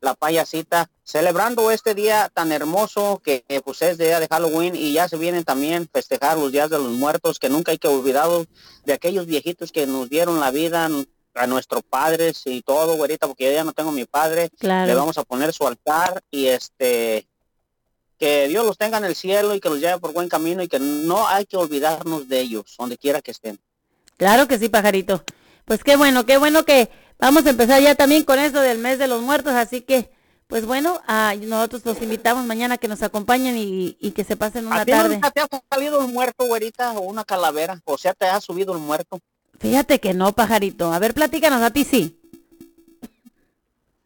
la 0.00 0.14
payasita, 0.14 0.90
celebrando 1.02 1.70
este 1.70 1.94
día 1.94 2.30
tan 2.32 2.52
hermoso 2.52 3.20
que, 3.24 3.44
pues 3.64 3.80
es 3.82 3.96
día 3.96 4.20
de 4.20 4.28
Halloween 4.28 4.76
y 4.76 4.92
ya 4.92 5.08
se 5.08 5.16
vienen 5.16 5.44
también 5.44 5.88
festejar 5.90 6.36
los 6.36 6.52
días 6.52 6.68
de 6.68 6.78
los 6.78 6.90
muertos, 6.90 7.38
que 7.38 7.48
nunca 7.48 7.72
hay 7.72 7.78
que 7.78 7.88
olvidar 7.88 8.28
de 8.84 8.92
aquellos 8.92 9.26
viejitos 9.26 9.72
que 9.72 9.86
nos 9.86 10.10
dieron 10.10 10.40
la 10.40 10.50
vida 10.50 10.88
a 11.36 11.46
nuestros 11.46 11.82
padres 11.82 12.42
y 12.46 12.62
todo, 12.62 12.96
güerita, 12.96 13.26
porque 13.26 13.44
yo 13.44 13.52
ya 13.52 13.64
no 13.64 13.72
tengo 13.72 13.92
mi 13.92 14.04
padre, 14.04 14.48
le 14.60 14.94
vamos 14.94 15.18
a 15.18 15.24
poner 15.24 15.52
su 15.52 15.66
altar 15.66 16.22
y 16.30 16.46
este 16.46 17.26
que 18.18 18.48
Dios 18.48 18.64
los 18.64 18.78
tenga 18.78 18.98
en 18.98 19.04
el 19.04 19.14
cielo 19.14 19.54
y 19.54 19.60
que 19.60 19.68
los 19.68 19.78
lleve 19.78 19.98
por 19.98 20.12
buen 20.12 20.28
camino 20.28 20.62
y 20.62 20.68
que 20.68 20.78
no 20.78 21.28
hay 21.28 21.44
que 21.44 21.56
olvidarnos 21.56 22.28
de 22.28 22.40
ellos, 22.40 22.74
donde 22.78 22.96
quiera 22.96 23.20
que 23.20 23.30
estén. 23.30 23.58
Claro 24.16 24.48
que 24.48 24.58
sí, 24.58 24.68
pajarito. 24.68 25.22
Pues 25.66 25.84
qué 25.84 25.96
bueno, 25.96 26.24
qué 26.24 26.38
bueno 26.38 26.64
que 26.64 26.90
vamos 27.18 27.44
a 27.46 27.50
empezar 27.50 27.82
ya 27.82 27.94
también 27.94 28.24
con 28.24 28.38
eso 28.38 28.60
del 28.60 28.78
mes 28.78 28.98
de 28.98 29.08
los 29.08 29.20
muertos, 29.20 29.52
así 29.52 29.82
que, 29.82 30.10
pues 30.46 30.64
bueno, 30.64 31.02
a 31.06 31.34
nosotros 31.34 31.84
los 31.84 32.00
invitamos 32.00 32.46
mañana 32.46 32.78
que 32.78 32.88
nos 32.88 33.02
acompañen 33.02 33.56
y, 33.58 34.12
que 34.12 34.24
se 34.24 34.36
pasen 34.36 34.66
una 34.66 34.86
tarde. 34.86 35.20
te 35.34 35.40
ha 35.40 35.48
salido 35.70 36.00
un 36.00 36.14
muerto, 36.14 36.46
güerita, 36.46 36.92
o 36.92 37.00
una 37.00 37.24
calavera? 37.24 37.82
O 37.84 37.98
sea, 37.98 38.14
¿te 38.14 38.26
ha 38.26 38.40
subido 38.40 38.72
el 38.72 38.78
muerto? 38.78 39.20
Fíjate 39.58 39.98
que 39.98 40.14
no, 40.14 40.32
pajarito. 40.32 40.92
A 40.92 40.98
ver, 40.98 41.14
platícanos, 41.14 41.62
a 41.62 41.70
ti 41.70 41.84
sí. 41.84 42.18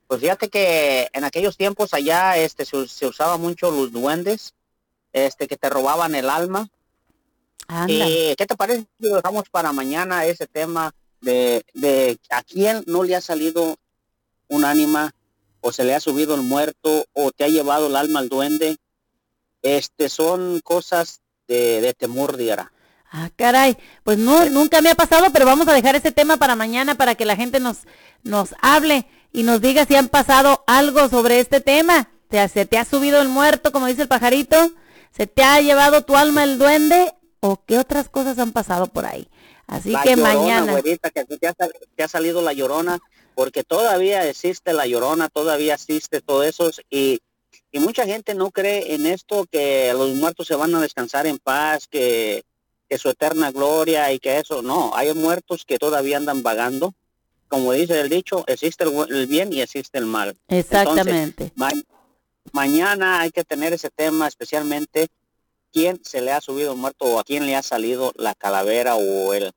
Pues 0.06 0.20
fíjate 0.20 0.48
que 0.48 1.09
en 1.12 1.22
aquellos 1.22 1.56
tiempos 1.56 1.94
allá 1.94 2.36
este 2.36 2.64
se, 2.64 3.06
usaba 3.06 3.36
mucho 3.36 3.70
los 3.70 3.93
duendes, 3.93 4.55
este 5.12 5.47
que 5.47 5.56
te 5.56 5.70
robaban 5.70 6.16
el 6.16 6.28
alma. 6.28 6.68
¿Qué 7.86 8.35
te 8.36 8.56
parece 8.56 8.89
si 8.98 9.09
lo 9.09 9.16
dejamos 9.16 9.48
para 9.48 9.72
mañana 9.72 10.27
ese 10.27 10.48
tema 10.48 10.93
de, 11.20 11.64
de 11.74 12.18
a 12.31 12.43
quién 12.43 12.82
no 12.86 13.05
le 13.05 13.14
ha 13.14 13.20
salido 13.20 13.77
un 14.48 14.64
ánima 14.64 15.14
o 15.60 15.70
se 15.70 15.85
le 15.85 15.94
ha 15.94 16.01
subido 16.01 16.35
el 16.35 16.43
muerto 16.43 17.06
o 17.12 17.31
te 17.31 17.44
ha 17.44 17.48
llevado 17.48 17.86
el 17.86 17.94
alma 17.94 18.18
al 18.18 18.28
duende? 18.28 18.78
Este 19.62 20.09
son 20.09 20.60
cosas 20.64 21.20
de, 21.47 21.81
de 21.81 21.94
temor, 21.94 22.36
Diara. 22.36 22.72
Ah, 23.12 23.28
caray, 23.35 23.77
pues 24.05 24.19
no, 24.19 24.49
nunca 24.51 24.81
me 24.81 24.91
ha 24.91 24.95
pasado, 24.95 25.32
pero 25.32 25.45
vamos 25.45 25.66
a 25.66 25.73
dejar 25.73 25.97
ese 25.97 26.12
tema 26.12 26.37
para 26.37 26.55
mañana 26.55 26.95
para 26.95 27.16
que 27.16 27.24
la 27.24 27.35
gente 27.35 27.59
nos, 27.59 27.78
nos 28.23 28.55
hable 28.62 29.07
y 29.32 29.43
nos 29.43 29.61
diga 29.61 29.85
si 29.85 29.97
han 29.97 30.09
pasado 30.09 30.62
algo 30.69 31.09
sobre 31.09 31.41
este 31.41 31.61
tema. 31.61 32.09
¿Te, 32.28 32.47
¿Se 32.49 32.66
te 32.66 32.78
ha 32.78 32.85
subido 32.85 33.20
el 33.20 33.28
muerto, 33.28 33.73
como 33.73 33.87
dice 33.87 34.03
el 34.03 34.09
pajarito? 34.09 34.70
¿Se 35.11 35.27
te 35.27 35.43
ha 35.43 35.61
llevado 35.61 36.03
tu 36.03 36.16
alma 36.16 36.45
el 36.45 36.59
duende? 36.59 37.12
¿O 37.41 37.65
qué 37.65 37.78
otras 37.78 38.09
cosas 38.09 38.39
han 38.39 38.53
pasado 38.53 38.87
por 38.87 39.07
ahí? 39.07 39.28
Así 39.66 39.93
que 40.05 40.15
mañana. 40.15 40.81
que 40.81 40.97
te 40.97 41.49
ha, 41.49 41.55
te 41.97 42.03
ha, 42.03 42.09
salido 42.09 42.43
la 42.43 42.53
llorona, 42.53 43.01
porque 43.35 43.65
todavía 43.65 44.28
existe 44.28 44.73
la 44.73 44.87
llorona, 44.87 45.28
todavía 45.28 45.74
existe 45.74 46.20
todo 46.20 46.45
eso. 46.45 46.70
Y, 46.91 47.20
y 47.73 47.81
mucha 47.81 48.05
gente 48.05 48.35
no 48.35 48.53
cree 48.53 48.95
en 48.95 49.07
esto, 49.07 49.47
que 49.51 49.93
los 49.95 50.11
muertos 50.11 50.47
se 50.47 50.55
van 50.55 50.74
a 50.77 50.81
descansar 50.81 51.27
en 51.27 51.39
paz, 51.39 51.89
que, 51.89 52.45
que 52.90 52.98
su 52.98 53.08
eterna 53.08 53.52
gloria 53.52 54.12
y 54.12 54.18
que 54.18 54.38
eso. 54.38 54.60
No, 54.60 54.90
hay 54.94 55.14
muertos 55.14 55.64
que 55.64 55.78
todavía 55.78 56.18
andan 56.18 56.42
vagando 56.42 56.92
como 57.50 57.72
dice 57.72 58.00
el 58.00 58.08
dicho, 58.08 58.44
existe 58.46 58.84
el, 58.84 59.26
bien 59.26 59.52
y 59.52 59.60
existe 59.60 59.98
el 59.98 60.06
mal. 60.06 60.38
Exactamente. 60.46 61.52
mañana 62.52 63.20
hay 63.20 63.32
que 63.32 63.44
tener 63.44 63.72
ese 63.72 63.90
tema, 63.90 64.28
especialmente 64.28 65.08
quién 65.72 66.00
se 66.04 66.20
le 66.20 66.30
ha 66.30 66.40
subido 66.40 66.76
muerto 66.76 67.06
o 67.06 67.18
a 67.18 67.24
quién 67.24 67.46
le 67.46 67.56
ha 67.56 67.62
salido 67.62 68.12
la 68.14 68.36
calavera 68.36 68.94
o 68.94 69.34
el... 69.34 69.52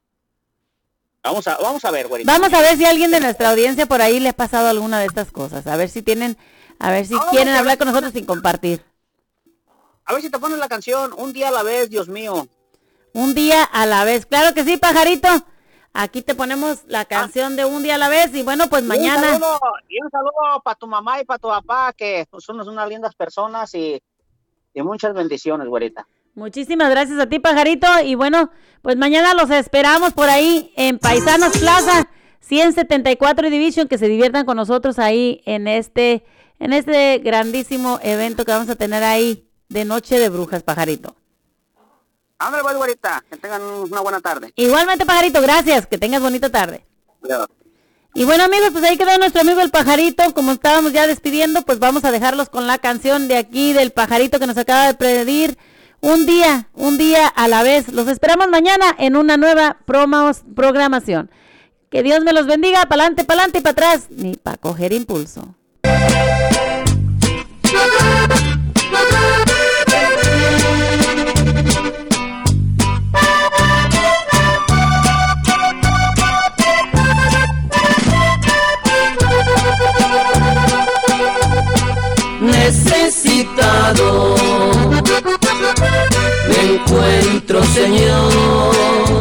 Vamos 1.22 1.48
a, 1.48 1.58
vamos 1.58 1.86
a 1.86 1.92
ver, 1.92 2.08
güerita. 2.08 2.32
Vamos 2.32 2.52
a 2.52 2.62
ver 2.62 2.78
si 2.78 2.86
alguien 2.86 3.12
de 3.12 3.20
nuestra 3.20 3.52
audiencia 3.52 3.86
por 3.86 4.02
ahí 4.02 4.20
le 4.20 4.30
ha 4.30 4.34
pasado 4.34 4.70
alguna 4.70 5.00
de 5.00 5.06
estas 5.06 5.32
cosas. 5.32 5.68
A 5.68 5.78
ver 5.78 5.88
si 5.88 6.02
tienen, 6.02 6.36
a 6.80 6.90
ver 6.90 7.06
si 7.06 7.14
quieren 7.30 7.54
hablar 7.54 7.78
con 7.78 7.88
nosotros 7.88 8.12
sin 8.12 8.26
compartir. 8.26 8.84
A 10.06 10.14
ver 10.14 10.24
si 10.24 10.32
te 10.32 10.40
pones 10.40 10.58
la 10.58 10.68
canción, 10.68 11.14
un 11.16 11.32
día 11.32 11.50
a 11.50 11.52
la 11.52 11.62
vez, 11.62 11.92
Dios 11.92 12.10
mío. 12.10 12.48
Un 13.14 13.36
día 13.36 13.64
a 13.64 13.86
la 13.86 14.04
vez, 14.06 14.26
claro 14.26 14.56
que 14.56 14.64
sí, 14.64 14.78
pajarito. 14.78 15.28
Aquí 15.94 16.24
te 16.24 16.34
ponemos 16.34 16.84
la 16.88 17.02
ah. 17.02 17.06
canción 17.06 17.56
de 17.56 17.64
un 17.66 17.84
día 17.84 17.96
a 17.96 17.98
la 18.00 18.10
vez 18.10 18.34
y 18.34 18.42
bueno, 18.42 18.68
pues 18.70 18.84
mañana. 18.84 19.34
Un 19.34 19.40
saludo, 19.40 19.60
y 19.88 20.02
un 20.04 20.10
saludo 20.10 20.62
para 20.64 20.76
tu 20.76 20.88
mamá 20.88 21.22
y 21.22 21.26
para 21.26 21.38
tu 21.38 21.48
papá, 21.48 21.94
que 21.96 22.28
son 22.40 22.60
unas 22.68 22.90
lindas 22.90 23.14
personas 23.14 23.76
y, 23.76 24.02
y 24.74 24.82
muchas 24.82 25.14
bendiciones, 25.14 25.68
güerita. 25.68 26.08
Muchísimas 26.34 26.90
gracias 26.90 27.20
a 27.20 27.28
ti, 27.28 27.38
pajarito. 27.38 27.88
Y 28.04 28.16
bueno, 28.16 28.50
pues 28.82 28.98
mañana 28.98 29.36
los 29.36 29.52
esperamos 29.52 30.14
por 30.14 30.30
ahí 30.30 30.74
en 30.76 30.98
Paisanos 30.98 31.56
Plaza 31.60 32.10
174 32.40 33.48
y 33.48 33.52
Division, 33.52 33.88
que 33.88 34.00
se 34.00 34.08
diviertan 34.08 34.46
con 34.48 34.58
nosotros 34.58 34.98
ahí 34.98 35.44
en 35.46 35.68
este, 35.68 36.26
en 36.58 36.74
este 36.74 37.20
grandísimo 37.20 38.00
evento 38.02 38.44
que 38.44 38.52
vamos 38.52 38.70
a 38.70 38.76
tener 38.76 39.04
ahí 39.04 39.48
de 39.70 39.86
Noche 39.86 40.18
de 40.18 40.30
Brujas, 40.30 40.64
pajarito. 40.64 41.16
Ándale, 42.40 42.64
pues, 42.64 42.76
güerita. 42.76 43.24
Que 43.30 43.38
tengan 43.38 43.62
una 43.62 44.02
buena 44.02 44.20
tarde. 44.20 44.52
Igualmente, 44.56 45.06
pajarito, 45.06 45.42
gracias. 45.42 45.88
Que 45.88 45.98
tengas 45.98 46.22
bonita 46.22 46.50
tarde. 46.50 46.86
Y 48.16 48.26
bueno, 48.26 48.44
amigos, 48.44 48.70
pues 48.72 48.84
ahí 48.84 48.98
quedó 48.98 49.18
nuestro 49.18 49.42
amigo 49.42 49.62
el 49.62 49.72
pajarito. 49.72 50.34
Como 50.34 50.52
estábamos 50.52 50.94
ya 50.94 51.08
despidiendo, 51.08 51.64
pues 51.64 51.80
vamos 51.80 52.06
a 52.06 52.12
dejarlos 52.12 52.50
con 52.50 52.68
la 52.68 52.78
canción 52.78 53.28
de 53.28 53.38
aquí 53.38 53.74
del 53.74 53.92
pajarito 53.92 54.40
que 54.40 54.48
nos 54.48 54.58
acaba 54.58 54.88
de 54.88 54.94
pedir. 54.94 55.58
Un 56.00 56.26
día, 56.26 56.68
un 56.74 56.98
día 56.98 57.28
a 57.28 57.48
la 57.48 57.64
vez. 57.64 57.88
Los 57.88 58.08
esperamos 58.08 58.50
mañana 58.50 58.94
en 59.00 59.16
una 59.16 59.38
nueva 59.38 59.78
promos, 59.86 60.42
programación. 60.56 61.32
Que 61.90 62.04
Dios 62.04 62.24
me 62.24 62.34
los 62.34 62.46
bendiga, 62.46 62.86
pa'lante, 62.88 63.24
pa'lante 63.24 63.60
y 63.60 63.62
para 63.62 63.72
atrás, 63.72 64.08
ni 64.10 64.36
para 64.36 64.58
coger 64.58 64.94
impulso. 64.94 65.56
Necesitado. 82.64 84.36
Me 86.50 86.60
encuentro, 86.74 87.64
Señor. 87.66 89.16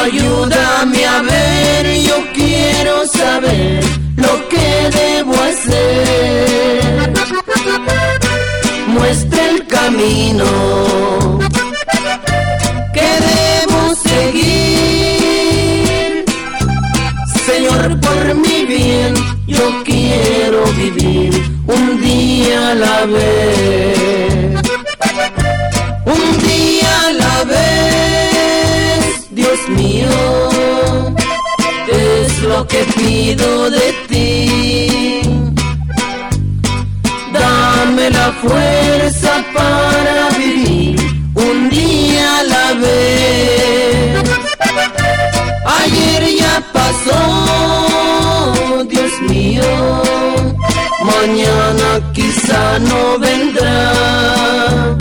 Ayúdame 0.00 1.04
a 1.06 1.22
ver, 1.22 2.00
yo 2.02 2.16
quiero 2.32 3.06
saber 3.06 3.84
lo 4.16 4.48
que 4.48 4.66
debo 5.00 5.34
hacer. 5.34 7.12
Muestra 8.86 9.50
el 9.50 9.66
camino 9.66 10.87
la 22.74 23.06
vez. 23.06 24.62
Un 26.04 26.38
día 26.48 27.12
la 27.22 27.44
vez, 27.44 29.28
Dios 29.30 29.60
mío, 29.68 30.08
es 31.88 32.42
lo 32.42 32.66
que 32.66 32.84
pido 32.96 33.70
de 33.70 33.92
ti. 34.08 34.28
fuerza 38.32 39.44
para 39.54 40.28
vivir 40.36 40.98
un 41.34 41.68
día 41.70 42.42
la 42.44 42.74
vez. 42.74 44.22
Ayer 45.80 46.36
ya 46.38 46.62
pasó, 46.72 47.22
Dios 48.88 49.12
mío, 49.28 49.62
mañana 51.02 51.67
quizá 52.28 52.78
no 52.80 53.18
vendrá. 53.18 54.96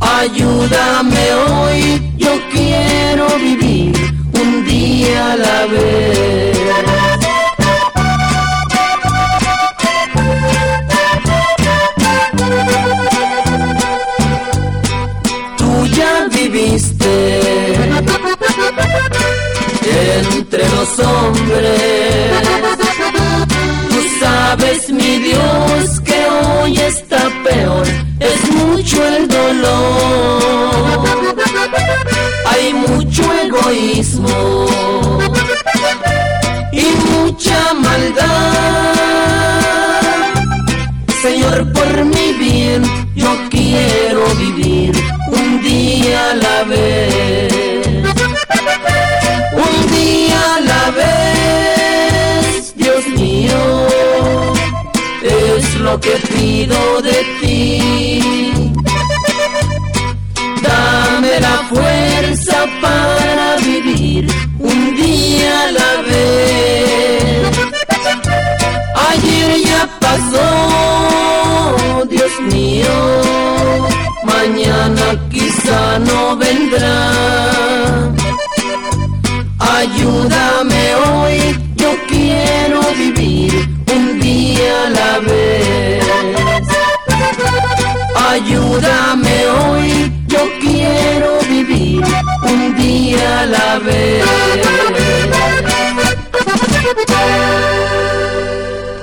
Ayúdame 0.00 1.24
hoy, 1.48 2.14
yo 2.16 2.32
quiero 2.52 3.26
vivir 3.38 3.94
un 4.42 4.64
día 4.64 5.32
a 5.32 5.36
la 5.36 5.66
vez. 5.66 6.58
Tú 15.58 15.86
ya 15.98 16.26
viviste 16.30 17.14
entre 20.28 20.64
los 20.74 20.98
hombres. 20.98 21.84
Tú 23.90 24.00
sabes, 24.20 24.90
mi 24.90 25.18
y 36.72 36.84
mucha 37.10 37.74
maldad. 37.74 38.24
Señor, 41.22 41.72
por 41.72 42.04
mi 42.04 42.32
bien, 42.34 42.82
yo 43.14 43.30
quiero 43.50 44.26
vivir 44.36 44.92
un 45.28 45.62
día 45.62 46.32
a 46.32 46.34
la 46.34 46.64
vez. 46.64 47.84
Un 49.52 49.90
día 49.96 50.56
a 50.56 50.60
la 50.60 50.90
vez, 50.90 52.74
Dios 52.76 53.06
mío, 53.08 53.58
es 55.22 55.74
lo 55.80 55.98
que 55.98 56.14
pido 56.28 57.00
de 57.00 57.24
ti. 57.40 58.53
Vendrá. 76.44 78.12
Ayúdame 79.58 80.53